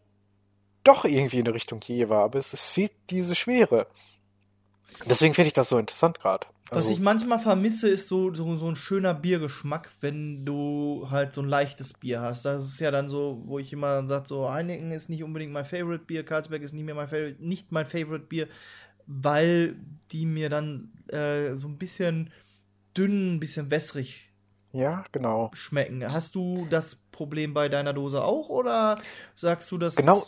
doch 0.83 1.05
irgendwie 1.05 1.39
in 1.39 1.47
Richtung 1.47 1.81
Jever, 1.81 2.19
aber 2.19 2.39
es, 2.39 2.53
es 2.53 2.69
fehlt 2.69 2.93
diese 3.09 3.35
Schwere. 3.35 3.87
Deswegen 5.05 5.33
finde 5.33 5.47
ich 5.47 5.53
das 5.53 5.69
so 5.69 5.77
interessant 5.77 6.19
gerade. 6.19 6.47
Was 6.69 6.83
Also, 6.83 6.93
ich 6.93 6.99
manchmal 6.99 7.39
vermisse, 7.39 7.89
ist 7.89 8.07
so, 8.07 8.33
so, 8.33 8.57
so 8.57 8.67
ein 8.67 8.75
schöner 8.75 9.15
Biergeschmack, 9.15 9.89
wenn 10.01 10.45
du 10.45 11.07
halt 11.09 11.33
so 11.33 11.41
ein 11.41 11.47
leichtes 11.47 11.93
Bier 11.93 12.21
hast. 12.21 12.45
Das 12.45 12.65
ist 12.65 12.79
ja 12.79 12.91
dann 12.91 13.09
so, 13.09 13.41
wo 13.45 13.57
ich 13.57 13.73
immer 13.73 14.07
sage, 14.07 14.27
so 14.27 14.51
Heineken 14.51 14.91
ist 14.91 15.09
nicht 15.09 15.23
unbedingt 15.23 15.51
mein 15.51 15.65
Favorite 15.65 16.05
Bier, 16.05 16.23
Karlsberg 16.23 16.61
ist 16.61 16.73
nicht 16.73 16.83
mehr 16.83 16.95
mein 16.95 17.07
Favorite, 17.07 17.43
nicht 17.43 17.71
mein 17.71 17.87
Favorite 17.87 18.25
Bier, 18.25 18.47
weil 19.07 19.77
die 20.11 20.27
mir 20.27 20.49
dann 20.49 20.91
äh, 21.07 21.55
so 21.55 21.67
ein 21.67 21.79
bisschen 21.79 22.31
dünn, 22.95 23.35
ein 23.35 23.39
bisschen 23.39 23.71
wässrig 23.71 24.29
ja, 24.71 25.03
genau. 25.11 25.49
schmecken. 25.53 26.11
Hast 26.11 26.35
du 26.35 26.67
das 26.69 26.97
Problem 27.11 27.53
bei 27.53 27.69
deiner 27.69 27.93
Dose 27.93 28.23
auch 28.23 28.49
oder 28.49 28.95
sagst 29.33 29.71
du 29.71 29.77
das? 29.77 29.95
Genau. 29.95 30.23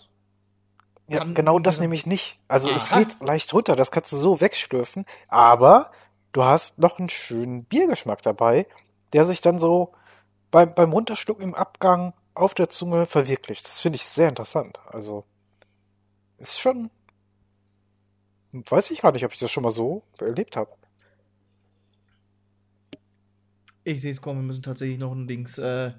Ja, 1.07 1.23
genau 1.25 1.59
das 1.59 1.79
nämlich 1.79 2.05
nicht. 2.05 2.39
Also 2.47 2.69
es 2.69 2.89
Aha. 2.89 2.99
geht 2.99 3.19
leicht 3.21 3.53
runter, 3.53 3.75
das 3.75 3.91
kannst 3.91 4.11
du 4.13 4.17
so 4.17 4.39
wegschlürfen, 4.39 5.05
aber 5.27 5.91
du 6.31 6.43
hast 6.43 6.79
noch 6.79 6.99
einen 6.99 7.09
schönen 7.09 7.65
Biergeschmack 7.65 8.21
dabei, 8.21 8.65
der 9.13 9.25
sich 9.25 9.41
dann 9.41 9.59
so 9.59 9.93
beim, 10.51 10.73
beim 10.73 10.91
Runterschlucken 10.91 11.43
im 11.43 11.55
Abgang 11.55 12.13
auf 12.33 12.53
der 12.53 12.69
Zunge 12.69 13.05
verwirklicht. 13.05 13.67
Das 13.67 13.81
finde 13.81 13.97
ich 13.97 14.05
sehr 14.05 14.29
interessant. 14.29 14.79
Also 14.87 15.25
ist 16.37 16.59
schon, 16.59 16.89
weiß 18.51 18.91
ich 18.91 19.01
gar 19.01 19.11
nicht, 19.11 19.25
ob 19.25 19.33
ich 19.33 19.39
das 19.39 19.51
schon 19.51 19.63
mal 19.63 19.69
so 19.69 20.03
erlebt 20.19 20.55
habe. 20.55 20.71
Ich 23.83 24.01
sehe 24.01 24.11
es 24.11 24.21
kommen, 24.21 24.41
wir 24.41 24.47
müssen 24.47 24.63
tatsächlich 24.63 24.99
noch 24.99 25.11
ein 25.11 25.27
Dings, 25.27 25.57
äh, 25.57 25.91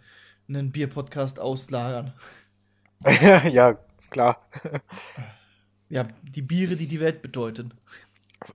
einen 0.48 0.70
Bier-Podcast 0.70 1.40
auslagern. 1.40 2.12
ja, 3.50 3.76
klar. 4.12 4.46
Ja, 5.88 6.04
die 6.22 6.42
Biere, 6.42 6.76
die 6.76 6.86
die 6.86 7.00
Welt 7.00 7.22
bedeuten. 7.22 7.74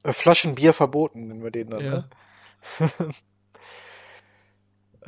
Flaschen 0.03 0.55
Bier 0.55 0.73
verboten, 0.73 1.27
nennen 1.27 1.43
wir 1.43 1.51
den 1.51 1.69
dann. 1.69 1.83
Ja. 1.83 1.91
Ne? 1.91 2.09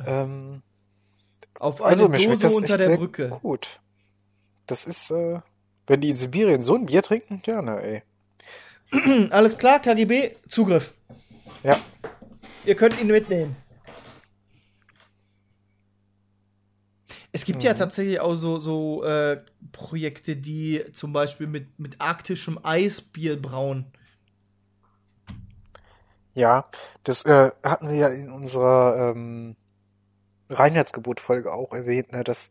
ähm, 0.06 0.62
Auf 1.58 1.82
eine 1.82 1.90
Also 1.90 2.08
Dose 2.08 2.38
das 2.38 2.54
unter 2.54 2.78
der 2.78 2.86
sehr 2.86 2.96
Brücke. 2.96 3.28
gut. 3.42 3.80
Das 4.66 4.86
ist, 4.86 5.10
äh, 5.10 5.40
wenn 5.86 6.00
die 6.00 6.10
in 6.10 6.16
Sibirien 6.16 6.62
so 6.62 6.76
ein 6.76 6.86
Bier 6.86 7.02
trinken, 7.02 7.42
gerne, 7.42 7.82
ey. 7.82 8.02
Alles 9.30 9.58
klar, 9.58 9.80
KGB, 9.80 10.36
Zugriff. 10.48 10.94
Ja. 11.62 11.78
Ihr 12.64 12.76
könnt 12.76 12.98
ihn 13.00 13.08
mitnehmen. 13.08 13.56
Es 17.32 17.44
gibt 17.44 17.60
Mhm. 17.60 17.66
ja 17.66 17.74
tatsächlich 17.74 18.20
auch 18.20 18.34
so, 18.34 18.58
so 18.58 19.04
äh, 19.04 19.40
Projekte, 19.72 20.36
die 20.36 20.84
zum 20.92 21.12
Beispiel 21.12 21.46
mit, 21.46 21.78
mit 21.78 22.00
arktischem 22.00 22.58
Eis 22.62 23.00
Bier 23.00 23.40
brauen. 23.40 23.86
Ja, 26.34 26.66
das 27.04 27.24
äh, 27.24 27.50
hatten 27.62 27.88
wir 27.88 27.96
ja 27.96 28.08
in 28.08 28.30
unserer 28.30 29.10
ähm, 29.10 29.56
Reinheitsgebot-Folge 30.48 31.52
auch 31.52 31.72
erwähnt, 31.72 32.12
ne, 32.12 32.24
dass 32.24 32.50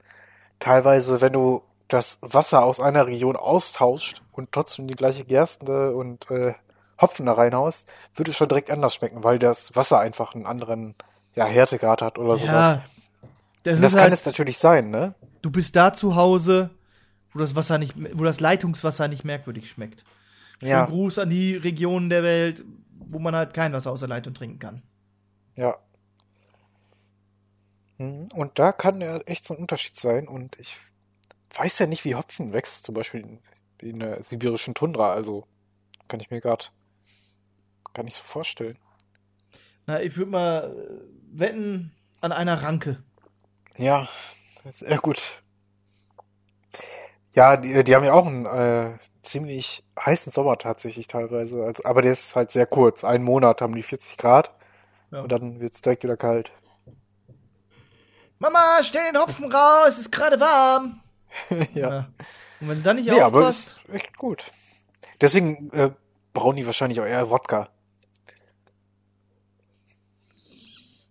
teilweise, 0.60 1.22
wenn 1.22 1.34
du 1.34 1.64
das 1.88 2.20
Wasser 2.22 2.64
aus 2.64 2.80
einer 2.80 3.08
Region 3.08 3.36
austauscht 3.36 4.22
und 4.32 4.52
trotzdem 4.52 4.88
die 4.88 4.96
gleiche 4.96 5.26
Gerste 5.26 5.94
und 5.94 6.30
äh, 6.30 6.54
Hopfen 7.02 7.26
da 7.26 7.34
reinhaust, 7.34 7.90
würde 8.16 8.32
es 8.32 8.38
schon 8.38 8.50
direkt 8.50 8.70
anders 8.70 8.94
schmecken, 8.94 9.24
weil 9.24 9.40
das 9.40 9.76
Wasser 9.76 10.00
einfach 10.00 10.36
einen 10.36 10.46
anderen 10.46 10.96
ja, 11.36 11.46
Härtegrad 11.46 12.02
hat 12.02 12.18
oder 12.18 12.38
sowas. 12.38 12.80
Das, 13.72 13.82
das 13.82 13.94
kann 13.94 14.04
halt, 14.04 14.14
es 14.14 14.26
natürlich 14.26 14.58
sein, 14.58 14.90
ne? 14.90 15.16
du 15.42 15.52
bist 15.52 15.76
da 15.76 15.94
zu 15.94 16.16
Hause, 16.16 16.70
wo 17.34 17.40
das 17.40 17.56
Wasser 17.56 17.78
nicht, 17.78 17.94
wo 18.18 18.24
das 18.24 18.40
Leitungswasser 18.40 19.08
nicht 19.08 19.24
merkwürdig 19.24 19.70
schmeckt. 19.70 20.04
Schönen 20.60 20.72
Ja. 20.72 20.86
Gruß 20.86 21.20
an 21.20 21.30
die 21.30 21.56
Regionen 21.56 22.10
der 22.10 22.24
Welt, 22.24 22.64
wo 22.98 23.20
man 23.20 23.36
halt 23.36 23.54
kein 23.54 23.74
Wasser 23.74 23.92
aus 23.92 24.00
der 24.02 24.10
Leitung 24.10 24.34
trinken 24.34 24.60
kann. 24.60 24.82
Ja. 25.56 25.78
Mhm, 27.98 28.30
Und 28.34 28.60
da 28.60 28.72
kann 28.72 29.02
er 29.02 29.28
echt 29.28 29.46
so 29.46 29.54
ein 29.54 29.60
Unterschied 29.60 29.96
sein. 29.98 30.28
Und 30.28 30.58
ich 30.60 30.78
weiß 31.56 31.80
ja 31.80 31.88
nicht, 31.88 32.06
wie 32.06 32.16
Hopfen 32.16 32.54
wächst, 32.54 32.86
zum 32.86 32.96
Beispiel 32.96 33.22
in, 33.22 33.40
in 33.80 34.00
der 34.00 34.24
sibirischen 34.24 34.74
Tundra. 34.74 35.14
Also 35.14 35.46
kann 36.08 36.20
ich 36.20 36.30
mir 36.30 36.42
gerade 36.42 36.66
gar 37.94 38.04
nicht 38.04 38.16
so 38.16 38.24
vorstellen. 38.24 38.78
Na, 39.86 40.02
ich 40.02 40.16
würde 40.18 40.32
mal 40.32 40.76
äh, 40.76 41.40
wetten 41.40 41.92
an 42.22 42.32
einer 42.32 42.62
Ranke. 42.64 43.04
Ja, 43.80 44.08
sehr 44.74 44.98
gut. 45.00 45.42
Ja, 47.32 47.58
die, 47.58 47.84
die 47.84 47.96
haben 47.96 48.04
ja 48.06 48.14
auch 48.14 48.26
einen 48.26 48.46
äh, 48.46 48.98
ziemlich 49.24 49.84
heißen 50.00 50.32
Sommer 50.32 50.58
tatsächlich 50.58 51.08
teilweise. 51.08 51.64
Also, 51.64 51.84
aber 51.86 52.02
der 52.02 52.12
ist 52.12 52.36
halt 52.36 52.52
sehr 52.52 52.66
kurz. 52.66 53.04
Einen 53.04 53.24
Monat 53.24 53.62
haben 53.62 53.76
die 53.76 53.84
40 53.84 54.18
Grad 54.18 54.52
Ja. 55.12 55.22
und 55.22 55.32
dann 55.32 55.60
wird 55.60 55.74
es 55.74 55.82
direkt 55.82 56.04
wieder 56.04 56.18
kalt. 56.18 56.52
Mama, 58.40 58.80
stell 58.84 59.12
den 59.12 59.22
Hopfen 59.22 59.52
raus, 59.52 59.90
es 59.90 60.00
ist 60.00 60.12
gerade 60.12 60.40
warm. 60.40 61.02
ja. 61.74 62.10
Und 62.60 62.70
wenn 62.70 62.78
du 62.78 62.84
dann 62.84 62.96
nicht 62.98 63.10
Nee, 63.10 63.20
aber 63.22 63.40
aufpasst, 63.40 63.80
ist 63.88 63.94
echt 63.96 64.18
gut. 64.18 64.52
Deswegen 65.22 65.70
äh, 65.72 65.92
brauchen 66.34 66.56
die 66.58 66.66
wahrscheinlich 66.66 67.00
auch 67.00 67.06
eher 67.06 67.30
Wodka. 67.30 67.70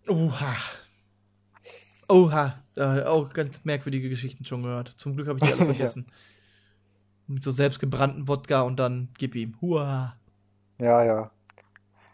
Oha. 0.09 0.57
Oha. 2.09 2.55
Auch 2.77 3.33
ganz 3.33 3.61
merkwürdige 3.65 4.09
Geschichten 4.09 4.45
schon 4.45 4.63
gehört. 4.63 4.95
Zum 4.97 5.15
Glück 5.15 5.29
habe 5.29 5.39
ich 5.41 5.47
die 5.47 5.53
alle 5.53 5.65
vergessen. 5.75 6.07
Mit 7.27 7.43
so 7.43 7.51
selbstgebrannten 7.51 8.29
Wodka 8.29 8.63
und 8.63 8.77
dann 8.77 9.09
gib 9.19 9.35
ihm. 9.35 9.57
Hua. 9.61 10.17
Ja, 10.81 11.05
ja. 11.05 11.31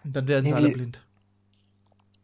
Und 0.03 0.17
dann 0.17 0.27
werden 0.27 0.45
sie 0.45 0.53
alle 0.53 0.71
blind. 0.71 1.03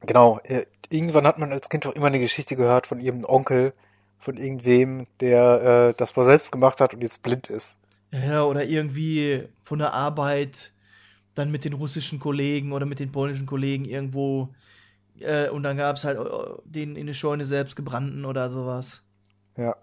Genau. 0.01 0.41
Äh, 0.45 0.67
irgendwann 0.89 1.27
hat 1.27 1.39
man 1.39 1.53
als 1.53 1.69
Kind 1.69 1.85
doch 1.85 1.95
immer 1.95 2.07
eine 2.07 2.19
Geschichte 2.19 2.57
gehört 2.57 2.87
von 2.87 2.99
ihrem 2.99 3.25
Onkel, 3.25 3.73
von 4.19 4.37
irgendwem, 4.37 5.07
der 5.21 5.91
äh, 5.91 5.95
das 5.97 6.17
mal 6.17 6.25
selbst 6.25 6.51
gemacht 6.51 6.81
hat 6.81 6.95
und 6.95 7.03
jetzt 7.03 7.23
blind 7.23 7.49
ist. 7.49 7.77
Ja, 8.13 8.43
oder 8.45 8.65
irgendwie 8.65 9.45
von 9.63 9.79
der 9.79 9.95
Arbeit 9.95 10.73
dann 11.35 11.51
mit 11.51 11.65
den 11.65 11.75
russischen 11.75 12.19
Kollegen 12.19 12.73
oder 12.73 12.87
mit 12.87 12.99
den 12.99 13.13
polnischen 13.13 13.47
Kollegen 13.47 13.85
irgendwo. 13.85 14.49
Äh, 15.21 15.49
und 15.51 15.63
dann 15.63 15.77
gab 15.77 15.97
es 15.97 16.05
halt 16.05 16.19
äh, 16.19 16.63
den 16.65 16.97
in 16.97 17.07
der 17.07 17.15
Scheune 17.15 17.45
selbst 17.45 17.77
gebrannten 17.77 18.25
oder 18.25 18.51
sowas. 18.51 19.03
Ja, 19.57 19.77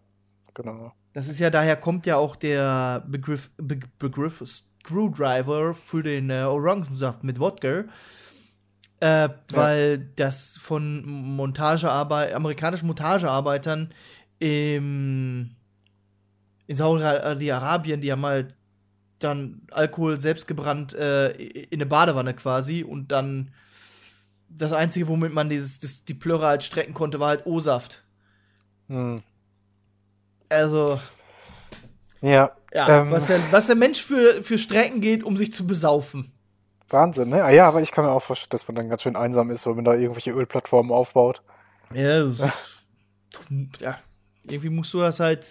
genau. 0.53 0.93
Das 1.13 1.27
ist 1.27 1.39
ja, 1.39 1.49
daher 1.49 1.75
kommt 1.75 2.05
ja 2.05 2.17
auch 2.17 2.35
der 2.35 3.03
Begriff, 3.07 3.49
Be 3.57 3.79
Begriff 3.99 4.43
Screwdriver 4.45 5.73
für 5.73 6.03
den 6.03 6.29
äh, 6.29 6.43
Orangensaft 6.43 7.23
mit 7.23 7.39
Wodka. 7.39 7.85
Äh, 8.99 9.29
weil 9.53 9.99
das 10.15 10.57
von 10.57 11.05
Montagearbeit, 11.05 12.33
amerikanischen 12.33 12.87
Montagearbeitern 12.87 13.93
im, 14.39 15.51
in 16.65 16.75
Saudi-Arabien, 16.75 18.01
die 18.01 18.11
haben 18.11 18.25
halt 18.25 18.55
dann 19.19 19.61
Alkohol 19.71 20.19
selbst 20.19 20.47
gebrannt 20.47 20.93
äh, 20.93 21.31
in 21.31 21.79
eine 21.79 21.85
Badewanne 21.85 22.33
quasi 22.33 22.83
und 22.83 23.11
dann 23.11 23.51
das 24.49 24.73
Einzige, 24.73 25.07
womit 25.07 25.33
man 25.33 25.49
dieses, 25.49 25.79
das, 25.79 26.05
die 26.05 26.13
Plörre 26.13 26.47
halt 26.47 26.63
strecken 26.63 26.93
konnte, 26.93 27.19
war 27.19 27.29
halt 27.29 27.45
O-Saft. 27.45 28.03
Hm. 28.87 29.21
Also, 30.49 30.99
Ja, 32.21 32.51
ja, 32.73 33.01
ähm, 33.01 33.11
was, 33.11 33.27
der, 33.27 33.39
was 33.51 33.67
der 33.67 33.75
Mensch 33.75 34.01
für, 34.01 34.43
für 34.43 34.57
Strecken 34.57 35.01
geht, 35.01 35.23
um 35.23 35.37
sich 35.37 35.53
zu 35.53 35.67
besaufen. 35.67 36.31
Wahnsinn, 36.89 37.29
ne? 37.29 37.43
Ah, 37.43 37.51
ja, 37.51 37.67
aber 37.67 37.81
ich 37.81 37.91
kann 37.91 38.05
mir 38.05 38.11
auch 38.11 38.23
vorstellen, 38.23 38.51
dass 38.51 38.67
man 38.67 38.75
dann 38.75 38.89
ganz 38.89 39.01
schön 39.01 39.15
einsam 39.15 39.51
ist, 39.51 39.65
weil 39.65 39.75
man 39.75 39.85
da 39.85 39.93
irgendwelche 39.93 40.31
Ölplattformen 40.31 40.91
aufbaut. 40.91 41.41
Ja, 41.93 42.25
ja, 43.79 43.99
irgendwie 44.43 44.69
musst 44.69 44.93
du 44.93 44.99
das 44.99 45.19
halt 45.19 45.45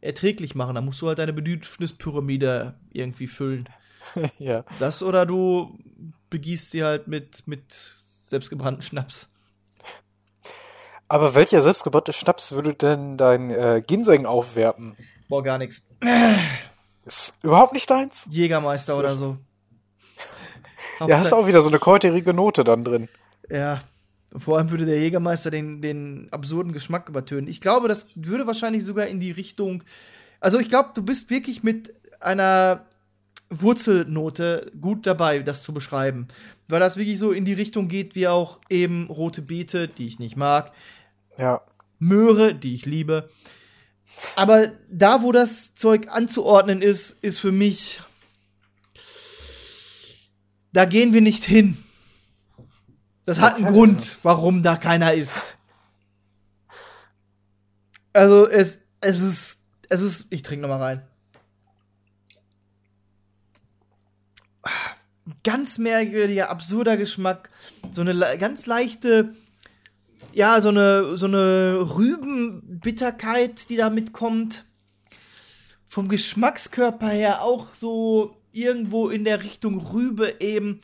erträglich 0.00 0.54
machen. 0.54 0.74
Da 0.74 0.80
musst 0.80 1.00
du 1.00 1.08
halt 1.08 1.18
deine 1.18 1.32
Bedürfnispyramide 1.32 2.74
irgendwie 2.90 3.26
füllen. 3.26 3.68
ja. 4.38 4.64
Das 4.78 5.02
oder 5.02 5.26
du 5.26 5.78
begießt 6.30 6.72
sie 6.72 6.84
halt 6.84 7.08
mit, 7.08 7.46
mit 7.46 7.94
selbstgebrannten 8.34 8.82
Schnaps. 8.82 9.28
Aber 11.06 11.34
welcher 11.36 11.62
selbstgebaute 11.62 12.12
Schnaps 12.12 12.52
würde 12.52 12.74
denn 12.74 13.16
dein 13.16 13.50
äh, 13.50 13.82
Ginseng 13.86 14.26
aufwerten? 14.26 14.96
Boah, 15.28 15.42
gar 15.42 15.58
nichts. 15.58 15.86
Ist 17.04 17.34
überhaupt 17.44 17.72
nicht 17.72 17.88
deins? 17.88 18.26
Jägermeister 18.30 18.98
oder 18.98 19.14
so. 19.14 19.36
Ja, 21.08 21.18
hast 21.18 21.32
auch 21.32 21.48
wieder 21.48 21.60
so 21.60 21.68
eine 21.68 21.80
kräuterige 21.80 22.32
Note 22.32 22.62
dann 22.62 22.84
drin. 22.84 23.08
Ja. 23.50 23.80
Vor 24.36 24.58
allem 24.58 24.70
würde 24.70 24.84
der 24.84 25.00
Jägermeister 25.00 25.50
den, 25.50 25.82
den 25.82 26.28
absurden 26.30 26.72
Geschmack 26.72 27.08
übertönen. 27.08 27.48
Ich 27.48 27.60
glaube, 27.60 27.88
das 27.88 28.06
würde 28.14 28.46
wahrscheinlich 28.46 28.84
sogar 28.84 29.08
in 29.08 29.18
die 29.18 29.32
Richtung. 29.32 29.82
Also, 30.38 30.60
ich 30.60 30.68
glaube, 30.68 30.90
du 30.94 31.02
bist 31.02 31.30
wirklich 31.30 31.64
mit 31.64 31.92
einer 32.20 32.86
Wurzelnote 33.50 34.72
gut 34.80 35.06
dabei, 35.06 35.40
das 35.40 35.62
zu 35.62 35.72
beschreiben. 35.72 36.28
Weil 36.68 36.80
das 36.80 36.96
wirklich 36.96 37.18
so 37.18 37.32
in 37.32 37.44
die 37.44 37.52
Richtung 37.52 37.88
geht, 37.88 38.14
wie 38.14 38.28
auch 38.28 38.60
eben 38.70 39.06
rote 39.06 39.42
Beete, 39.42 39.88
die 39.88 40.06
ich 40.06 40.18
nicht 40.18 40.36
mag. 40.36 40.72
Ja. 41.38 41.62
Möhre, 41.98 42.54
die 42.54 42.74
ich 42.74 42.86
liebe. 42.86 43.30
Aber 44.36 44.72
da, 44.90 45.22
wo 45.22 45.32
das 45.32 45.74
Zeug 45.74 46.08
anzuordnen 46.08 46.82
ist, 46.82 47.12
ist 47.22 47.38
für 47.38 47.52
mich. 47.52 48.00
Da 50.72 50.84
gehen 50.84 51.12
wir 51.12 51.20
nicht 51.20 51.44
hin. 51.44 51.76
Das 53.24 53.40
hat 53.40 53.56
einen 53.56 53.66
Grund, 53.66 54.18
warum 54.22 54.62
da 54.62 54.76
keiner 54.76 55.14
ist. 55.14 55.56
Also 58.12 58.48
es, 58.48 58.80
es 59.00 59.20
ist, 59.20 59.62
es 59.88 60.00
ist, 60.00 60.26
ich 60.30 60.42
trinke 60.42 60.62
noch 60.62 60.68
mal 60.68 60.82
rein. 60.82 61.02
Ganz 65.42 65.78
merkwürdiger, 65.78 66.50
absurder 66.50 66.96
Geschmack, 66.96 67.50
so 67.92 68.02
eine 68.02 68.14
ganz 68.38 68.66
leichte, 68.66 69.34
ja, 70.32 70.60
so 70.60 70.68
eine, 70.68 71.16
so 71.16 71.26
eine 71.26 71.96
Rübenbitterkeit, 71.96 73.70
die 73.70 73.76
da 73.76 73.88
mitkommt. 73.88 74.64
Vom 75.88 76.08
Geschmackskörper 76.08 77.08
her 77.08 77.42
auch 77.42 77.72
so 77.72 78.36
irgendwo 78.52 79.08
in 79.08 79.24
der 79.24 79.42
Richtung 79.42 79.78
Rübe 79.78 80.36
eben. 80.40 80.80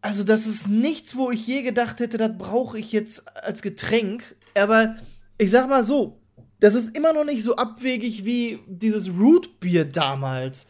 Also, 0.00 0.24
das 0.24 0.46
ist 0.46 0.68
nichts, 0.68 1.14
wo 1.14 1.30
ich 1.30 1.46
je 1.46 1.62
gedacht 1.62 2.00
hätte, 2.00 2.18
das 2.18 2.36
brauche 2.36 2.78
ich 2.78 2.90
jetzt 2.90 3.22
als 3.36 3.62
Getränk. 3.62 4.36
Aber 4.54 4.96
ich 5.38 5.50
sag 5.50 5.68
mal 5.68 5.84
so, 5.84 6.20
das 6.58 6.74
ist 6.74 6.96
immer 6.96 7.12
noch 7.12 7.24
nicht 7.24 7.42
so 7.42 7.56
abwegig 7.56 8.24
wie 8.24 8.60
dieses 8.66 9.08
Rootbier 9.08 9.84
damals, 9.84 10.66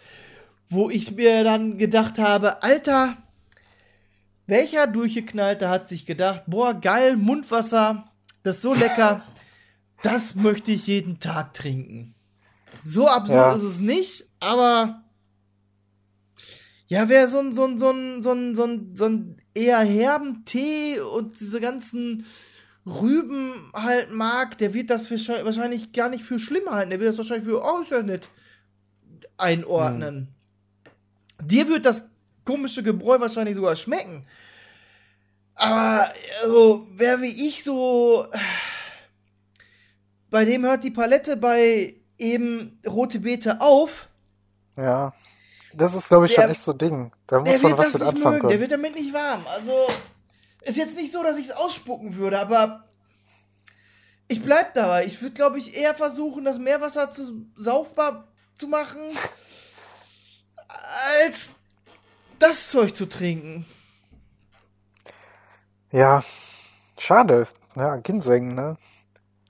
wo 0.72 0.88
ich 0.88 1.12
mir 1.12 1.44
dann 1.44 1.76
gedacht 1.76 2.18
habe, 2.18 2.62
Alter, 2.62 3.18
welcher 4.46 4.86
Durchgeknallte 4.86 5.68
hat 5.68 5.88
sich 5.88 6.06
gedacht, 6.06 6.44
boah, 6.46 6.72
geil, 6.72 7.16
Mundwasser, 7.16 8.10
das 8.42 8.56
ist 8.56 8.62
so 8.62 8.72
lecker, 8.72 9.22
das 10.02 10.34
möchte 10.34 10.72
ich 10.72 10.86
jeden 10.86 11.20
Tag 11.20 11.52
trinken. 11.52 12.14
So 12.80 13.06
absurd 13.06 13.36
Ja. 13.36 13.54
ist 13.54 13.62
es 13.62 13.80
nicht, 13.80 14.24
aber 14.40 15.04
ja, 16.86 17.08
wer 17.08 17.28
so 17.28 17.38
ein, 17.38 17.52
so 17.52 17.64
ein, 17.66 17.78
so 17.78 17.90
ein, 17.90 18.22
so 18.22 18.32
ein, 18.32 18.56
so 18.56 18.64
ein, 18.64 18.96
so 18.96 19.04
ein 19.04 19.36
eher 19.54 19.80
herben 19.80 20.44
Tee 20.46 21.00
und 21.00 21.38
diese 21.38 21.60
ganzen 21.60 22.24
Rüben 22.86 23.52
halt 23.74 24.10
mag, 24.12 24.56
der 24.58 24.72
wird 24.72 24.88
das 24.88 25.10
wahrscheinlich 25.10 25.92
gar 25.92 26.08
nicht 26.08 26.24
für 26.24 26.38
schlimm 26.38 26.68
halten. 26.70 26.90
Der 26.90 26.98
wird 26.98 27.10
das 27.10 27.18
wahrscheinlich 27.18 27.46
für, 27.46 27.62
oh, 27.62 27.82
ist 27.82 27.90
ja 27.92 28.02
nett, 28.02 28.28
einordnen. 29.36 30.28
Dir 31.40 31.68
wird 31.68 31.84
das 31.86 32.04
komische 32.44 32.82
Gebräu 32.82 33.20
wahrscheinlich 33.20 33.54
sogar 33.56 33.76
schmecken. 33.76 34.22
Aber, 35.54 36.08
also, 36.42 36.86
wer 36.96 37.20
wie 37.20 37.48
ich 37.48 37.62
so. 37.64 38.26
Bei 40.30 40.44
dem 40.44 40.64
hört 40.64 40.82
die 40.84 40.90
Palette 40.90 41.36
bei 41.36 41.94
eben 42.18 42.80
rote 42.86 43.20
Beete 43.20 43.60
auf. 43.60 44.08
Ja. 44.76 45.12
Das 45.74 45.94
ist, 45.94 46.08
glaube 46.08 46.26
ich, 46.26 46.34
Der- 46.34 46.42
schon 46.44 46.50
echt 46.50 46.62
so 46.62 46.72
ein 46.72 46.78
Ding. 46.78 47.12
Da 47.26 47.40
muss 47.40 47.62
man 47.62 47.70
wird 47.72 47.78
was 47.78 47.92
mit 47.92 48.02
nicht 48.02 48.08
anfangen 48.08 48.34
mögen, 48.36 48.48
der 48.48 48.58
können. 48.58 48.60
wird 48.60 48.72
damit 48.72 48.94
nicht 48.94 49.12
warm. 49.14 49.46
Also, 49.46 49.72
ist 50.62 50.76
jetzt 50.76 50.96
nicht 50.96 51.12
so, 51.12 51.22
dass 51.22 51.36
ich 51.38 51.46
es 51.46 51.50
ausspucken 51.52 52.16
würde, 52.16 52.38
aber 52.38 52.84
ich 54.28 54.42
bleib 54.42 54.74
dabei. 54.74 55.04
Ich 55.06 55.20
würde, 55.20 55.34
glaube 55.34 55.58
ich, 55.58 55.74
eher 55.76 55.94
versuchen, 55.94 56.44
das 56.44 56.58
Meerwasser 56.58 57.10
zu 57.10 57.46
saufbar 57.56 58.28
zu 58.58 58.68
machen, 58.68 59.00
als 61.26 61.50
das 62.38 62.70
Zeug 62.70 62.94
zu 62.94 63.06
trinken. 63.06 63.66
Ja. 65.90 66.24
Schade. 66.98 67.46
Ja, 67.76 67.96
Ginseng, 67.96 68.54
ne? 68.54 68.76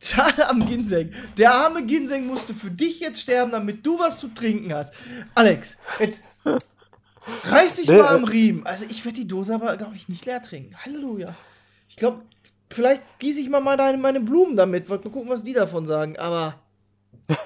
Schade 0.00 0.48
am 0.48 0.66
Ginseng. 0.66 1.12
Der 1.38 1.54
arme 1.54 1.84
Ginseng 1.86 2.26
musste 2.26 2.54
für 2.54 2.70
dich 2.70 3.00
jetzt 3.00 3.20
sterben, 3.20 3.52
damit 3.52 3.86
du 3.86 3.98
was 3.98 4.18
zu 4.18 4.28
trinken 4.28 4.74
hast. 4.74 4.92
Alex, 5.34 5.76
jetzt 6.00 6.22
reiß 7.44 7.76
dich 7.76 7.88
Nee, 7.88 7.98
mal 7.98 8.16
am 8.16 8.24
äh, 8.24 8.30
Riemen. 8.30 8.66
Also 8.66 8.84
ich 8.88 9.04
werde 9.04 9.20
die 9.20 9.28
Dose 9.28 9.54
aber, 9.54 9.76
glaube 9.76 9.94
ich, 9.94 10.08
nicht 10.08 10.26
leer 10.26 10.42
trinken. 10.42 10.76
Halleluja. 10.76 11.32
Ich 11.88 11.96
glaube, 11.96 12.22
vielleicht 12.70 13.02
gieße 13.20 13.40
ich 13.40 13.48
mal 13.48 13.60
meine, 13.60 13.96
meine 13.96 14.20
Blumen 14.20 14.56
damit. 14.56 14.88
Mal 14.88 14.98
gucken, 14.98 15.28
was 15.28 15.44
die 15.44 15.52
davon 15.52 15.86
sagen. 15.86 16.18
Aber 16.18 16.54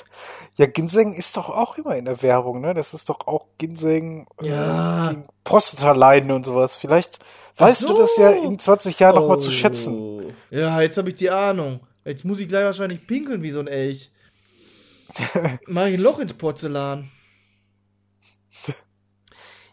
Ja, 0.58 0.66
Ginseng 0.66 1.12
ist 1.12 1.36
doch 1.36 1.50
auch 1.50 1.76
immer 1.76 1.96
in 1.96 2.06
der 2.06 2.22
Werbung, 2.22 2.60
ne? 2.62 2.72
Das 2.72 2.94
ist 2.94 3.08
doch 3.10 3.26
auch 3.26 3.46
Ginseng 3.58 4.26
äh, 4.42 4.48
Ja. 4.48 5.08
gegen 5.10 5.24
Prostataleiden 5.44 6.30
und 6.30 6.46
sowas. 6.46 6.76
Vielleicht 6.78 7.18
weißt 7.56 7.84
Ach 7.84 7.88
du 7.88 7.98
das 7.98 8.16
ja 8.16 8.32
so. 8.34 8.42
in 8.48 8.58
20 8.58 8.98
Jahren 8.98 9.16
noch 9.16 9.28
mal 9.28 9.38
zu 9.38 9.48
Oh. 9.48 9.52
schätzen. 9.52 10.32
Ja, 10.50 10.80
jetzt 10.80 10.96
habe 10.96 11.10
ich 11.10 11.14
die 11.16 11.30
Ahnung. 11.30 11.80
Jetzt 12.04 12.24
muss 12.24 12.40
ich 12.40 12.48
gleich 12.48 12.64
wahrscheinlich 12.64 13.06
pinkeln 13.06 13.42
wie 13.42 13.50
so 13.50 13.60
ein 13.60 13.66
Elch. 13.66 14.10
Mach 15.66 15.86
ich 15.86 15.94
ein 15.94 16.00
Loch 16.00 16.18
ins 16.20 16.32
Porzellan. 16.32 17.10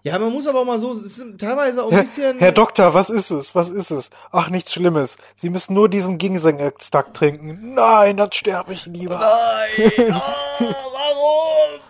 Ja, 0.05 0.19
man 0.19 0.33
muss 0.33 0.45
aber 0.47 0.59
auch 0.59 0.65
mal 0.65 0.79
so, 0.79 0.91
es 0.91 1.17
ist 1.17 1.39
teilweise 1.39 1.81
auch 1.81 1.89
ein 1.89 2.01
bisschen. 2.01 2.37
Herr 2.37 2.51
Doktor, 2.51 2.93
was 2.93 3.09
ist 3.09 3.31
es? 3.31 3.55
Was 3.55 3.69
ist 3.69 3.89
es? 3.89 4.09
Ach, 4.33 4.49
nichts 4.49 4.73
Schlimmes. 4.73 5.17
Sie 5.33 5.49
müssen 5.49 5.73
nur 5.73 5.87
diesen 5.87 6.17
Ginseng-Extrakt 6.17 7.15
trinken. 7.15 7.73
Nein, 7.73 8.17
dann 8.17 8.29
sterbe 8.33 8.73
ich 8.73 8.85
lieber. 8.85 9.17
Nein! 9.17 9.93
Oh, 10.11 10.65
warum? 10.91 11.81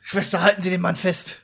Schwester, 0.00 0.40
halten 0.40 0.62
Sie 0.62 0.70
den 0.70 0.80
Mann 0.80 0.96
fest. 0.96 1.36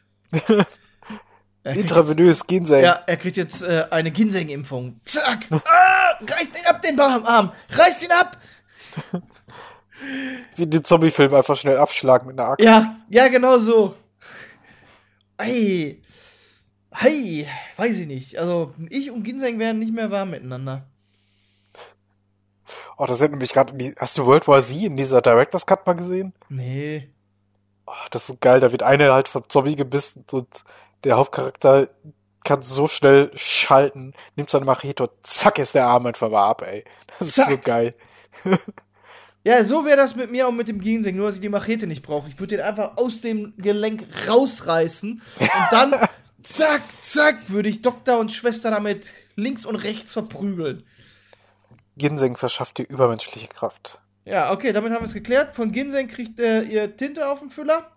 Intravenös 1.62 2.46
Ginseng. 2.46 2.84
Ja, 2.84 3.02
er 3.06 3.18
kriegt 3.18 3.36
jetzt 3.36 3.62
äh, 3.62 3.86
eine 3.90 4.12
Ginseng-Impfung. 4.12 4.98
Zack! 5.04 5.40
Ah, 5.50 6.16
reißt 6.20 6.58
ihn 6.58 6.66
ab, 6.66 6.80
den 6.80 6.98
Arm! 6.98 7.52
Reißt 7.68 8.02
ihn 8.02 8.12
ab! 8.12 8.38
Wie 10.56 10.66
den 10.66 10.84
Zombie-Film 10.84 11.34
einfach 11.34 11.56
schnell 11.56 11.76
abschlagen 11.76 12.28
mit 12.28 12.38
einer 12.38 12.48
Axt. 12.48 12.64
Ja, 12.64 12.96
ja, 13.10 13.28
genau 13.28 13.58
so. 13.58 13.94
Ei. 15.38 16.02
Hey, 16.90 17.46
weiß 17.76 17.98
ich 17.98 18.06
nicht. 18.06 18.38
Also, 18.38 18.74
ich 18.88 19.10
und 19.10 19.22
Ginseng 19.22 19.58
wären 19.58 19.78
nicht 19.78 19.92
mehr 19.92 20.10
warm 20.10 20.30
miteinander. 20.30 20.86
Oh, 22.96 23.04
das 23.04 23.18
sind 23.18 23.32
nämlich 23.32 23.52
gerade. 23.52 23.76
Hast 23.98 24.16
du 24.16 24.26
World 24.26 24.48
War 24.48 24.60
Z 24.60 24.76
in 24.82 24.96
dieser 24.96 25.20
Director's 25.20 25.66
Cut 25.66 25.86
mal 25.86 25.94
gesehen? 25.94 26.32
Nee. 26.48 27.10
Oh, 27.86 27.92
das 28.10 28.22
ist 28.22 28.28
so 28.28 28.36
geil. 28.40 28.60
Da 28.60 28.72
wird 28.72 28.82
eine 28.82 29.12
halt 29.12 29.28
vom 29.28 29.48
Zombie 29.48 29.76
gebissen 29.76 30.24
und 30.32 30.64
der 31.04 31.16
Hauptcharakter 31.16 31.88
kann 32.44 32.62
so 32.62 32.86
schnell 32.86 33.30
schalten, 33.34 34.14
nimmt 34.36 34.50
seine 34.50 34.64
Machete 34.64 35.02
und 35.02 35.26
zack 35.26 35.58
ist 35.58 35.74
der 35.74 35.86
Arm 35.86 36.06
einfach 36.06 36.30
mal 36.30 36.48
ab, 36.48 36.62
ey. 36.62 36.84
Das 37.18 37.28
ist 37.28 37.48
so 37.48 37.58
geil. 37.58 37.94
Ja, 39.46 39.64
so 39.64 39.84
wäre 39.84 39.96
das 39.96 40.16
mit 40.16 40.32
mir 40.32 40.48
und 40.48 40.56
mit 40.56 40.66
dem 40.66 40.80
Ginseng, 40.80 41.14
nur 41.14 41.26
dass 41.26 41.36
ich 41.36 41.40
die 41.40 41.48
Machete 41.48 41.86
nicht 41.86 42.02
brauche. 42.02 42.28
Ich 42.28 42.40
würde 42.40 42.56
den 42.56 42.64
einfach 42.64 42.96
aus 42.96 43.20
dem 43.20 43.54
Gelenk 43.58 44.02
rausreißen 44.26 45.22
und 45.38 45.50
dann 45.70 45.94
zack, 46.42 46.82
zack, 47.00 47.48
würde 47.48 47.68
ich 47.68 47.80
Doktor 47.80 48.18
und 48.18 48.32
Schwester 48.32 48.72
damit 48.72 49.12
links 49.36 49.64
und 49.64 49.76
rechts 49.76 50.12
verprügeln. 50.14 50.82
Ginseng 51.96 52.36
verschafft 52.36 52.78
dir 52.78 52.88
übermenschliche 52.88 53.46
Kraft. 53.46 54.00
Ja, 54.24 54.50
okay, 54.50 54.72
damit 54.72 54.90
haben 54.90 55.02
wir 55.02 55.06
es 55.06 55.14
geklärt. 55.14 55.54
Von 55.54 55.70
Ginseng 55.70 56.08
kriegt 56.08 56.40
äh, 56.40 56.62
ihr 56.62 56.96
Tinte 56.96 57.28
auf 57.28 57.38
den 57.38 57.50
Füller. 57.50 57.92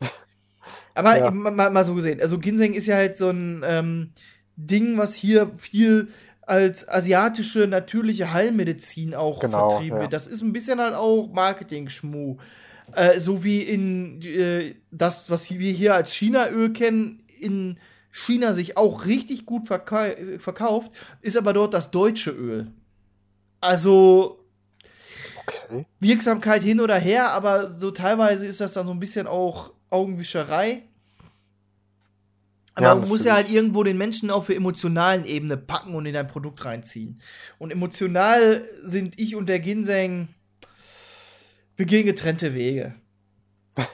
Aber 0.94 1.16
Ja. 1.16 1.30
mal, 1.30 1.70
mal, 1.70 1.84
so 1.86 1.94
gesehen, 1.94 2.20
also 2.20 2.38
Ginseng 2.38 2.74
ist 2.74 2.84
ja 2.84 2.96
halt 2.96 3.16
so 3.16 3.30
ein 3.30 3.62
ähm, 3.64 4.12
Ding, 4.56 4.98
was 4.98 5.14
hier 5.14 5.50
viel 5.56 6.08
als 6.50 6.88
asiatische 6.88 7.66
natürliche 7.68 8.32
Heilmedizin 8.32 9.14
auch 9.14 9.38
Genau, 9.38 9.70
vertrieben 9.70 9.96
ja. 9.96 10.02
wird. 10.02 10.12
Das 10.12 10.26
ist 10.26 10.42
ein 10.42 10.52
bisschen 10.52 10.80
halt 10.80 10.94
auch 10.94 11.30
Marketing-Schmuh. 11.32 12.38
Äh, 12.92 13.20
so 13.20 13.44
wie 13.44 13.62
in 13.62 14.20
äh, 14.22 14.74
das, 14.90 15.30
was 15.30 15.48
wir 15.50 15.72
hier 15.72 15.94
als 15.94 16.12
Chinaöl 16.12 16.72
kennen, 16.72 17.22
in 17.38 17.78
China 18.10 18.52
sich 18.52 18.76
auch 18.76 19.06
richtig 19.06 19.46
gut 19.46 19.68
verka 19.68 20.08
verkauft, 20.38 20.90
ist 21.20 21.36
aber 21.36 21.52
dort 21.52 21.72
das 21.72 21.92
deutsche 21.92 22.32
Öl. 22.32 22.66
Also 23.60 24.36
Okay. 25.46 25.86
Wirksamkeit 26.00 26.62
hin 26.62 26.80
oder 26.80 26.96
her, 26.96 27.30
aber 27.30 27.68
so 27.78 27.90
teilweise 27.90 28.46
ist 28.46 28.60
das 28.60 28.72
dann 28.72 28.86
so 28.86 28.92
ein 28.92 29.00
bisschen 29.00 29.26
auch 29.26 29.72
Augenwischerei. 29.90 30.82
Aber 32.74 32.86
Ja, 32.86 32.94
man 32.94 33.08
muss 33.08 33.24
ja 33.24 33.34
halt 33.34 33.50
irgendwo 33.50 33.82
den 33.82 33.98
Menschen 33.98 34.30
auf 34.30 34.46
der 34.46 34.56
emotionalen 34.56 35.24
Ebene 35.24 35.56
packen 35.56 35.94
und 35.94 36.06
in 36.06 36.16
ein 36.16 36.26
Produkt 36.26 36.64
reinziehen. 36.64 37.20
Und 37.58 37.70
emotional 37.70 38.66
sind 38.84 39.18
ich 39.18 39.34
und 39.34 39.48
der 39.48 39.60
Ginseng, 39.60 40.28
wir 41.76 41.86
gehen 41.86 42.06
getrennte 42.06 42.54
Wege. 42.54 42.94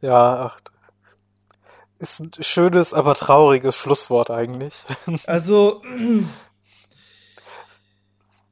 Ja, 0.00 0.46
ach. 0.46 0.60
Ist 1.98 2.20
ein 2.20 2.30
schönes, 2.40 2.92
aber 2.92 3.14
trauriges 3.14 3.74
Schlusswort 3.76 4.30
eigentlich. 4.30 4.74
Also, 5.26 5.82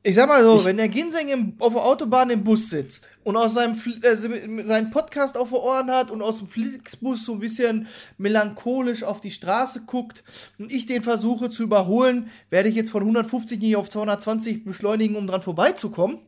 ich 0.05 0.15
sag 0.17 0.29
mal 0.29 0.43
so, 0.43 0.57
Ich- 0.57 0.65
wenn 0.65 0.77
der 0.79 0.89
Ginseng 0.89 1.29
im, 1.29 1.55
auf 1.61 1.75
der 1.75 1.85
Autobahn 1.85 2.31
im 2.31 2.43
Bus 2.43 2.71
sitzt 2.71 3.09
und 3.23 3.37
aus 3.37 3.55
seinem 3.55 3.81
äh, 4.03 4.17
seinen 4.17 4.91
Podcast 4.91 5.37
auf 5.37 5.51
den 5.51 5.59
Ohren 5.59 5.91
hat 5.91 6.11
und 6.11 6.23
aus 6.23 6.39
dem 6.39 6.49
Flixbus 6.49 7.25
so 7.25 7.35
ein 7.35 7.39
bisschen 7.39 7.87
melancholisch 8.19 9.05
auf 9.05 9.21
die 9.21 9.31
Straße 9.31 9.83
guckt 9.87 10.25
und 10.59 10.73
ich 10.73 10.87
den 10.87 11.03
versuche 11.03 11.51
zu 11.51 11.63
überholen, 11.63 12.31
werde 12.51 12.69
ich 12.69 12.75
jetzt 12.75 12.91
von 12.91 13.03
150 13.03 13.61
nicht 13.61 13.77
auf 13.77 13.89
220 13.89 14.65
beschleunigen, 14.65 15.15
um 15.17 15.27
dran 15.29 15.43
vorbeizukommen. 15.43 16.19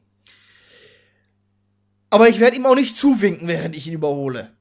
Aber 2.11 2.29
ich 2.29 2.39
werde 2.39 2.57
ihm 2.57 2.67
auch 2.67 2.77
nicht 2.77 2.97
zuwinken, 2.97 3.49
während 3.49 3.75
ich 3.77 3.89
ihn 3.89 3.95
überhole. 3.95 4.53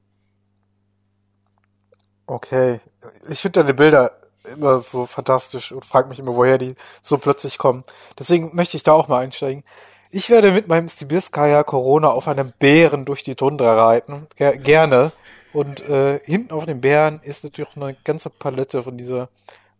Okay. 2.26 2.80
Ich 3.28 3.38
finde 3.40 3.60
deine 3.60 3.74
Bilder 3.74 4.10
immer 4.44 4.78
so 4.78 5.06
fantastisch 5.06 5.72
und 5.72 5.84
frage 5.84 6.08
mich 6.08 6.18
immer, 6.18 6.34
woher 6.34 6.58
die 6.58 6.74
so 7.00 7.18
plötzlich 7.18 7.58
kommen. 7.58 7.84
Deswegen 8.18 8.54
möchte 8.54 8.76
ich 8.76 8.82
da 8.82 8.92
auch 8.92 9.08
mal 9.08 9.20
einsteigen. 9.20 9.64
Ich 10.10 10.30
werde 10.30 10.52
mit 10.52 10.68
meinem 10.68 10.88
Stibiskaya 10.88 11.64
Corona 11.64 12.08
auf 12.08 12.28
einem 12.28 12.52
Bären 12.58 13.04
durch 13.04 13.24
die 13.24 13.34
Tundra 13.34 13.74
reiten. 13.86 14.28
Ger 14.36 14.56
gerne. 14.56 15.12
Und 15.52 15.80
äh, 15.88 16.20
hinten 16.24 16.52
auf 16.52 16.66
dem 16.66 16.80
Bären 16.80 17.20
ist 17.22 17.44
natürlich 17.44 17.76
eine 17.76 17.96
ganze 18.04 18.30
Palette 18.30 18.82
von 18.82 18.96
dieser 18.96 19.28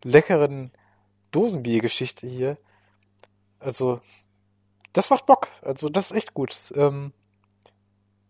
leckeren 0.02 0.72
Dosenbiergeschichte 1.30 2.26
hier. 2.26 2.56
Also, 3.58 4.00
das 4.92 5.10
macht 5.10 5.26
Bock. 5.26 5.48
Also, 5.62 5.88
das 5.88 6.10
ist 6.10 6.16
echt 6.16 6.34
gut. 6.34 6.54
Ähm, 6.74 7.12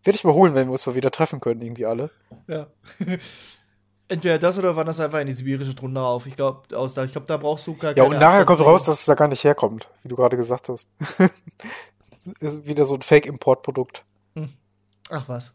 werde 0.03 0.15
ich 0.15 0.23
mal 0.23 0.33
holen, 0.33 0.55
wenn 0.55 0.67
wir 0.67 0.71
uns 0.71 0.85
mal 0.85 0.95
wieder 0.95 1.11
treffen 1.11 1.39
können, 1.39 1.61
irgendwie 1.61 1.85
alle. 1.85 2.11
Ja. 2.47 2.67
Entweder 4.07 4.37
das 4.37 4.57
oder 4.59 4.75
wann 4.75 4.85
das 4.85 4.99
einfach 4.99 5.19
in 5.19 5.27
die 5.27 5.33
sibirische 5.33 5.73
Drunter 5.73 6.03
auf. 6.03 6.27
Ich 6.27 6.35
glaube, 6.35 6.75
aus 6.77 6.93
da, 6.93 7.03
ich 7.03 7.11
glaube, 7.11 7.27
da 7.27 7.37
brauchst 7.37 7.65
du 7.65 7.75
gar 7.75 7.95
Ja, 7.97 8.03
und 8.03 8.11
keine 8.11 8.23
nachher 8.23 8.45
kommt 8.45 8.61
raus, 8.61 8.83
dass 8.83 8.99
es 8.99 9.05
da 9.05 9.15
gar 9.15 9.27
nicht 9.27 9.43
herkommt, 9.43 9.89
wie 10.03 10.09
du 10.09 10.15
gerade 10.15 10.37
gesagt 10.37 10.69
hast. 10.69 10.89
ist 12.39 12.67
wieder 12.67 12.85
so 12.85 12.95
ein 12.95 13.01
Fake-Import-Produkt. 13.01 14.03
Ach 15.09 15.27
was. 15.27 15.53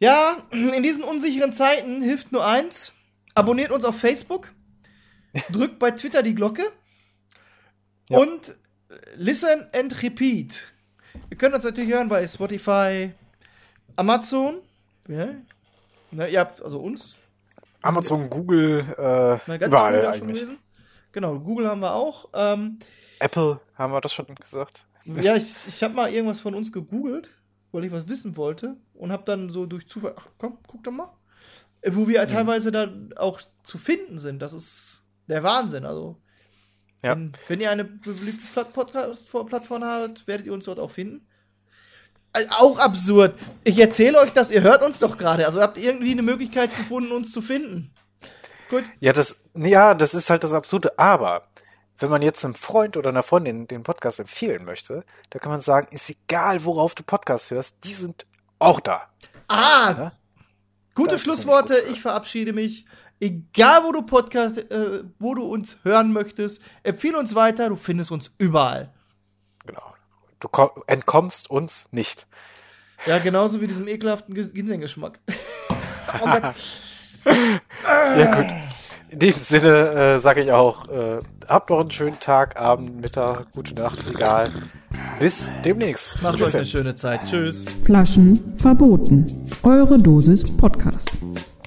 Ja, 0.00 0.36
in 0.52 0.82
diesen 0.82 1.02
unsicheren 1.02 1.52
Zeiten 1.52 2.02
hilft 2.02 2.30
nur 2.30 2.46
eins. 2.46 2.92
Abonniert 3.34 3.72
uns 3.72 3.84
auf 3.84 3.98
Facebook. 3.98 4.52
Drückt 5.50 5.78
bei 5.78 5.90
Twitter 5.90 6.22
die 6.22 6.34
Glocke. 6.34 6.62
Ja. 8.08 8.18
Und 8.18 8.56
listen 9.16 9.66
and 9.72 10.02
repeat. 10.02 10.72
Ihr 11.30 11.36
könnt 11.36 11.54
uns 11.54 11.64
natürlich 11.64 11.90
hören 11.90 12.08
bei 12.08 12.26
Spotify, 12.26 13.12
Amazon. 13.96 14.58
Ja. 15.08 15.28
Ne, 16.10 16.28
ihr 16.28 16.40
habt 16.40 16.62
also 16.62 16.78
uns. 16.80 17.16
Amazon, 17.82 18.28
Google, 18.30 18.80
äh, 18.98 19.38
ganz 19.58 19.66
überall 19.66 20.06
eigentlich. 20.06 20.44
Genau, 21.12 21.38
Google 21.38 21.68
haben 21.68 21.80
wir 21.80 21.94
auch. 21.94 22.28
Ähm, 22.34 22.78
Apple, 23.20 23.60
haben 23.74 23.92
wir 23.92 24.00
das 24.00 24.12
schon 24.12 24.26
gesagt? 24.34 24.86
Ja, 25.04 25.36
ich, 25.36 25.66
ich 25.66 25.82
habe 25.82 25.94
mal 25.94 26.12
irgendwas 26.12 26.40
von 26.40 26.54
uns 26.54 26.72
gegoogelt, 26.72 27.28
weil 27.72 27.84
ich 27.84 27.92
was 27.92 28.08
wissen 28.08 28.36
wollte 28.36 28.76
und 28.94 29.12
habe 29.12 29.24
dann 29.24 29.50
so 29.50 29.64
durch 29.66 29.88
Zufall, 29.88 30.14
ach 30.16 30.26
komm, 30.38 30.58
guck 30.66 30.82
doch 30.84 30.92
mal, 30.92 31.12
Äh, 31.80 31.92
wo 31.94 32.08
wir 32.08 32.26
teilweise 32.26 32.72
da 32.72 32.88
auch 33.16 33.40
zu 33.62 33.78
finden 33.78 34.18
sind. 34.18 34.40
Das 34.40 34.52
ist 34.52 35.04
der 35.28 35.42
Wahnsinn. 35.44 35.84
Also, 35.86 36.20
Ja. 37.02 37.12
wenn, 37.12 37.32
wenn 37.46 37.60
ihr 37.60 37.70
eine 37.70 37.84
beliebte 37.84 38.44
Plat- 38.52 38.72
Podcast-Plattform 38.72 39.84
habt, 39.84 40.26
werdet 40.26 40.46
ihr 40.46 40.52
uns 40.52 40.64
dort 40.64 40.80
auch 40.80 40.90
finden. 40.90 41.27
Äh, 42.32 42.44
Auch 42.50 42.78
absurd. 42.78 43.34
Ich 43.64 43.78
erzähle 43.78 44.18
euch 44.20 44.32
das, 44.32 44.50
ihr 44.50 44.62
hört 44.62 44.82
uns 44.82 44.98
doch 44.98 45.16
gerade. 45.16 45.46
Also 45.46 45.60
habt 45.60 45.78
ihr 45.78 45.84
irgendwie 45.90 46.12
eine 46.12 46.22
Möglichkeit 46.22 46.74
gefunden, 46.76 47.12
uns 47.12 47.32
zu 47.32 47.42
finden. 47.42 47.92
Gut. 48.70 48.84
Ja, 49.00 49.12
das, 49.12 49.44
ja, 49.54 49.94
das 49.94 50.14
ist 50.14 50.28
halt 50.30 50.44
das 50.44 50.52
Absurde. 50.52 50.98
Aber 50.98 51.48
wenn 51.98 52.10
man 52.10 52.22
jetzt 52.22 52.44
einem 52.44 52.54
Freund 52.54 52.96
oder 52.96 53.08
einer 53.10 53.22
Freundin 53.22 53.66
den 53.66 53.82
Podcast 53.82 54.20
empfehlen 54.20 54.64
möchte, 54.64 55.04
da 55.30 55.38
kann 55.38 55.50
man 55.50 55.60
sagen, 55.62 55.88
ist 55.90 56.10
egal, 56.10 56.64
worauf 56.64 56.94
du 56.94 57.02
Podcast 57.02 57.50
hörst, 57.50 57.78
die 57.84 57.94
sind 57.94 58.26
auch 58.58 58.80
da. 58.80 59.08
Ah, 59.48 59.94
Ne? 59.94 60.12
gute 60.94 61.12
Das 61.12 61.22
Schlussworte. 61.22 61.74
gut 61.82 61.92
ich 61.92 62.00
verabschiede 62.02 62.52
mich. 62.52 62.84
Egal, 63.20 63.82
wo 63.84 63.90
du 63.92 64.02
Podcast, 64.02 64.58
äh, 64.58 65.02
wo 65.18 65.34
du 65.34 65.44
uns 65.44 65.78
hören 65.82 66.12
möchtest, 66.12 66.60
empfehle 66.84 67.18
uns 67.18 67.34
weiter. 67.34 67.68
Du 67.68 67.76
findest 67.76 68.12
uns 68.12 68.32
überall. 68.38 68.92
Genau. 69.66 69.94
Du 70.40 70.48
ko- 70.48 70.70
entkommst 70.86 71.50
uns 71.50 71.88
nicht. 71.90 72.26
Ja, 73.06 73.18
genauso 73.18 73.60
wie 73.60 73.66
diesem 73.66 73.88
ekelhaften 73.88 74.34
Ginseng-Geschmack. 74.34 75.18
oh 76.22 76.26
Gott. 76.26 76.54
Ja, 77.84 78.34
gut. 78.34 78.46
In 79.10 79.18
dem 79.18 79.32
Sinne 79.32 79.90
äh, 79.90 80.20
sage 80.20 80.42
ich 80.42 80.52
auch, 80.52 80.88
äh, 80.88 81.18
habt 81.46 81.68
noch 81.70 81.80
einen 81.80 81.90
schönen 81.90 82.18
Tag, 82.20 82.58
Abend, 82.58 83.00
Mittag, 83.02 83.52
gute 83.52 83.74
Nacht, 83.74 83.98
egal. 84.08 84.50
Bis 85.18 85.50
demnächst. 85.64 86.22
Macht 86.22 86.38
Tschüss 86.38 86.48
euch 86.48 86.56
eine 86.56 86.66
schöne 86.66 86.94
Zeit. 86.94 87.22
Tschüss. 87.28 87.64
Flaschen 87.82 88.54
verboten. 88.56 89.46
Eure 89.62 89.96
Dosis 89.98 90.44
Podcast. 90.56 91.10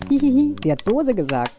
Hihihi, 0.10 0.56
sie 0.64 0.72
hat 0.72 0.88
Dose 0.88 1.14
gesagt. 1.14 1.52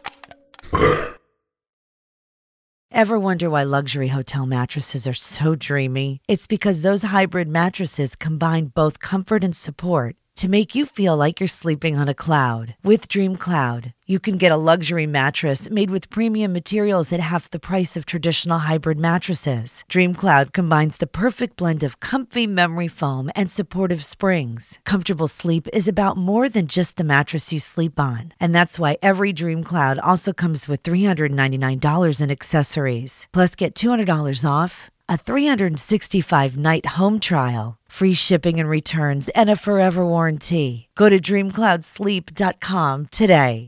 Ever 3.03 3.19
wonder 3.19 3.51
why 3.51 3.65
luxury 3.65 4.11
hotel 4.11 4.47
mattresses 4.47 5.09
are 5.09 5.13
so 5.13 5.57
dreamy? 5.57 6.21
It's 6.29 6.47
because 6.47 6.83
those 6.83 7.11
hybrid 7.11 7.49
mattresses 7.49 8.15
combine 8.15 8.67
both 8.67 9.01
comfort 9.01 9.43
and 9.43 9.57
support 9.57 10.15
to 10.37 10.49
make 10.49 10.75
you 10.75 10.87
feel 10.87 11.17
like 11.17 11.41
you're 11.41 11.49
sleeping 11.49 11.97
on 11.97 12.09
a 12.09 12.15
cloud. 12.15 12.77
With 12.85 13.09
Dream 13.09 13.37
Cloud, 13.37 13.93
you 14.07 14.21
can 14.21 14.39
get 14.39 14.53
a 14.53 14.57
luxury 14.57 15.07
mattress 15.07 15.71
made 15.71 15.91
with 15.91 16.11
premium 16.11 16.53
materials 16.53 17.13
at 17.13 17.21
half 17.21 17.51
the 17.51 17.59
price 17.59 17.97
of 17.97 18.07
traditional 18.07 18.59
hybrid 18.59 18.99
mattresses. 18.99 19.85
Dream 19.89 20.15
Cloud 20.15 20.53
combines 20.53 20.99
the 20.99 21.07
perfect 21.07 21.57
blend 21.57 21.83
of 21.83 22.01
comfy 22.01 22.47
memory 22.47 22.89
foam 22.89 23.31
and 23.35 23.51
supportive 23.51 24.05
springs. 24.05 24.79
Comfortable 24.85 25.29
sleep 25.29 25.67
is 25.73 25.89
about 25.89 26.17
more 26.17 26.49
than 26.49 26.67
just 26.69 26.97
the 26.97 27.05
mattress 27.05 27.53
you 27.53 27.59
sleep 27.59 27.99
on, 27.99 28.33
and 28.39 28.55
that's 28.55 28.79
why 28.79 28.99
every 29.03 29.33
Dream 29.33 29.65
Cloud 29.65 29.99
also 29.99 30.33
comes 30.33 30.69
with 30.69 30.83
$399 30.85 32.21
in 32.21 32.31
accessories. 32.31 33.27
Plus, 33.33 33.57
get 33.57 33.75
$200 33.75 34.49
off 34.49 34.92
a 35.09 35.17
365 35.17 36.57
night 36.57 36.87
home 36.99 37.21
trial, 37.21 37.77
free 37.89 38.15
shipping 38.15 38.59
and 38.61 38.69
returns, 38.69 39.29
and 39.31 39.51
a 39.51 39.57
forever 39.57 40.07
warranty. 40.07 40.89
Go 40.97 41.09
to 41.09 41.21
dreamcloudsleep.com 41.21 43.07
today. 43.11 43.61